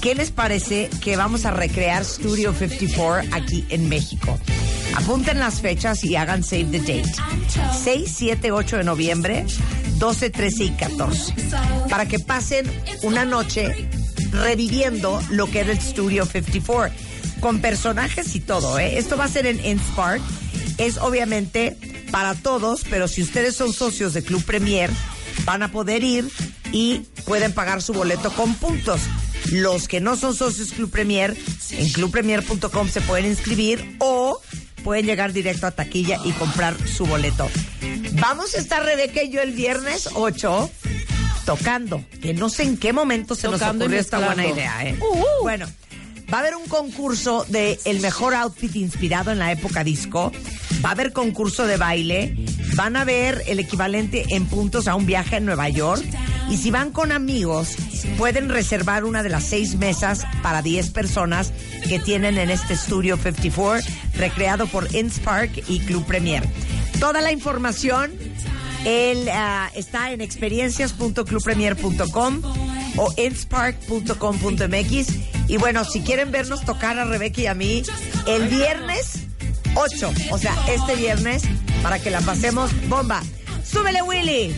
¿qué 0.00 0.14
les 0.14 0.30
parece 0.30 0.90
que 1.02 1.16
vamos 1.16 1.44
a 1.44 1.50
recrear 1.50 2.04
Studio 2.04 2.54
54 2.54 3.28
aquí 3.32 3.64
en 3.68 3.88
México? 3.88 4.38
Apunten 4.94 5.40
las 5.40 5.60
fechas 5.60 6.04
y 6.04 6.14
hagan 6.14 6.44
save 6.44 6.66
the 6.66 6.78
date. 6.78 7.12
6, 7.82 8.14
7, 8.16 8.52
8 8.52 8.76
de 8.76 8.84
noviembre, 8.84 9.44
12, 9.96 10.30
13 10.30 10.64
y 10.64 10.70
14. 10.70 11.34
Para 11.90 12.06
que 12.06 12.20
pasen 12.20 12.64
una 13.02 13.24
noche 13.24 13.88
reviviendo 14.30 15.20
lo 15.30 15.50
que 15.50 15.60
era 15.60 15.72
el 15.72 15.80
Studio 15.80 16.26
54 16.26 17.08
con 17.40 17.60
personajes 17.60 18.34
y 18.34 18.40
todo, 18.40 18.78
¿eh? 18.78 18.98
Esto 18.98 19.16
va 19.16 19.24
a 19.24 19.28
ser 19.28 19.46
en 19.46 19.64
Innspark. 19.64 20.22
Es 20.78 20.96
obviamente 20.98 21.76
para 22.10 22.34
todos, 22.34 22.82
pero 22.88 23.08
si 23.08 23.22
ustedes 23.22 23.56
son 23.56 23.72
socios 23.72 24.14
de 24.14 24.22
Club 24.22 24.44
Premier, 24.44 24.90
van 25.44 25.62
a 25.62 25.70
poder 25.70 26.04
ir 26.04 26.30
y 26.72 27.00
pueden 27.24 27.52
pagar 27.52 27.82
su 27.82 27.92
boleto 27.92 28.30
con 28.30 28.54
puntos. 28.54 29.00
Los 29.50 29.88
que 29.88 30.00
no 30.00 30.16
son 30.16 30.34
socios 30.34 30.72
Club 30.72 30.90
Premier, 30.90 31.36
en 31.70 31.88
clubpremier.com 31.90 32.88
se 32.88 33.00
pueden 33.00 33.26
inscribir 33.26 33.96
o 33.98 34.40
pueden 34.84 35.06
llegar 35.06 35.32
directo 35.32 35.66
a 35.66 35.70
taquilla 35.70 36.18
y 36.24 36.32
comprar 36.32 36.76
su 36.86 37.06
boleto. 37.06 37.48
Vamos 38.12 38.54
a 38.54 38.58
estar 38.58 38.84
Rebeca 38.84 39.22
y 39.22 39.30
yo 39.30 39.40
el 39.40 39.52
viernes 39.52 40.08
8 40.14 40.70
tocando, 41.44 42.04
que 42.20 42.34
no 42.34 42.50
sé 42.50 42.64
en 42.64 42.76
qué 42.76 42.92
momento 42.92 43.34
se 43.34 43.48
Tocando 43.48 43.72
nos 43.72 43.80
ocurrió 43.82 44.00
esta 44.00 44.18
buena 44.18 44.46
idea. 44.46 44.86
¿eh? 44.86 44.98
Uh, 45.00 45.18
uh. 45.18 45.24
Bueno, 45.42 45.66
va 46.32 46.38
a 46.38 46.40
haber 46.40 46.56
un 46.56 46.66
concurso 46.66 47.44
de 47.48 47.78
el 47.84 48.00
mejor 48.00 48.34
outfit 48.34 48.74
inspirado 48.76 49.30
en 49.30 49.38
la 49.38 49.52
época 49.52 49.84
disco. 49.84 50.32
Va 50.84 50.90
a 50.90 50.92
haber 50.92 51.12
concurso 51.12 51.66
de 51.66 51.76
baile. 51.76 52.36
Van 52.74 52.96
a 52.96 53.04
ver 53.04 53.42
el 53.46 53.58
equivalente 53.58 54.24
en 54.30 54.46
puntos 54.46 54.88
a 54.88 54.94
un 54.94 55.06
viaje 55.06 55.36
en 55.36 55.46
Nueva 55.46 55.68
York. 55.68 56.04
Y 56.50 56.56
si 56.56 56.70
van 56.70 56.92
con 56.92 57.12
amigos, 57.12 57.76
pueden 58.16 58.48
reservar 58.48 59.04
una 59.04 59.22
de 59.22 59.28
las 59.28 59.44
seis 59.44 59.76
mesas 59.76 60.26
para 60.42 60.62
10 60.62 60.90
personas 60.90 61.52
que 61.88 61.98
tienen 61.98 62.38
en 62.38 62.50
este 62.50 62.76
Studio 62.76 63.16
54, 63.16 63.84
recreado 64.14 64.66
por 64.66 64.94
Inspark 64.94 65.64
y 65.68 65.80
Club 65.80 66.06
Premier. 66.06 66.48
Toda 67.00 67.20
la 67.20 67.32
información 67.32 68.12
el, 68.84 69.28
ah, 69.28 69.70
está 69.74 70.12
en 70.12 70.20
experiencias.clubpremier.com 70.20 72.42
o 72.98 73.12
inspark.com.mx. 73.16 75.08
Y 75.48 75.56
bueno, 75.56 75.84
si 75.84 76.00
quieren 76.02 76.30
vernos 76.30 76.64
tocar 76.64 76.98
a 76.98 77.04
Rebeca 77.04 77.40
y 77.40 77.46
a 77.46 77.54
mí 77.54 77.82
el 78.26 78.48
viernes 78.48 79.20
8, 79.74 80.12
o 80.30 80.38
sea, 80.38 80.54
este 80.68 80.96
viernes, 80.96 81.42
para 81.82 81.98
que 81.98 82.10
la 82.10 82.20
pasemos 82.20 82.70
bomba. 82.88 83.22
¡Súbele, 83.64 84.02
Willy! 84.02 84.54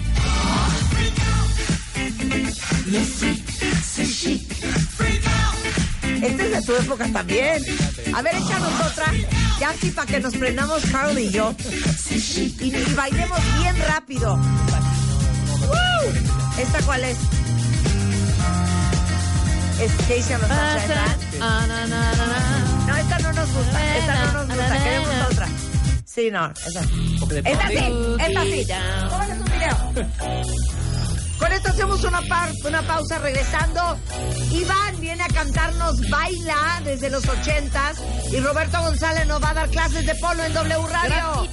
Esta 6.23 6.43
es 6.45 6.51
de 6.51 6.63
tu 6.63 6.75
época 6.75 7.09
también. 7.13 7.63
A 8.15 8.23
ver, 8.23 8.35
échanos 8.35 8.73
otra. 8.91 9.13
Ya 9.59 9.71
así 9.71 9.91
para 9.91 10.07
que 10.07 10.21
nos 10.21 10.35
prendamos 10.37 10.83
Carl 10.91 11.19
y 11.19 11.31
yo. 11.31 11.55
Y, 12.11 12.65
y 12.65 12.95
bailemos 12.95 13.39
bien 13.59 13.77
rápido. 13.87 14.39
¿Esta 16.59 16.83
cuál 16.83 17.05
es? 17.05 17.17
¿Es 19.81 19.93
Casey 20.07 20.35
on 20.35 20.41
the 20.41 20.47
Sunshine. 20.49 21.91
No, 22.87 22.97
esta 22.97 23.19
no 23.21 23.33
nos 23.33 23.53
gusta. 23.53 23.97
Esta 23.97 24.15
no 24.27 24.33
nos 24.33 24.47
gusta. 24.49 24.83
Queremos 24.83 25.15
otra. 25.33 25.49
Sí, 26.05 26.31
no. 26.31 26.51
Esta, 26.51 26.81
esta 26.81 27.69
sí. 27.69 27.77
Esta 28.21 28.43
sí. 28.43 28.67
Tómale 29.09 29.35
tu 29.37 29.45
video. 29.45 29.77
Con 31.39 31.53
esto 31.53 31.71
hacemos 31.71 32.05
una, 32.05 32.21
par- 32.23 32.53
una 32.67 32.83
pausa 32.83 33.19
regresando. 33.19 33.99
Iván 34.51 35.01
viene 35.01 35.23
a 35.23 35.29
cantarnos 35.29 36.11
Baila 36.11 36.83
desde 36.85 37.09
los 37.09 37.27
ochentas 37.27 37.97
y 38.31 38.41
Roberto 38.41 38.81
González 38.83 39.27
nos 39.27 39.43
va 39.43 39.51
a 39.51 39.55
dar 39.55 39.71
clases 39.71 40.05
de 40.05 40.15
polo 40.17 40.45
en 40.45 40.53
W 40.53 40.87
Radio. 40.89 41.49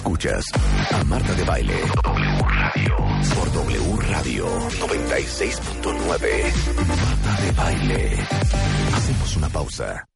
Escuchas 0.00 0.46
a 0.92 1.04
Marta 1.04 1.34
de 1.34 1.44
Baile. 1.44 1.74
W 2.02 2.38
Radio. 2.48 2.96
Por 3.34 3.52
W 3.52 3.96
Radio 4.08 4.46
96.9. 4.46 6.86
Marta 6.88 7.42
de 7.42 7.52
Baile. 7.52 8.16
Hacemos 8.94 9.36
una 9.36 9.50
pausa. 9.50 10.09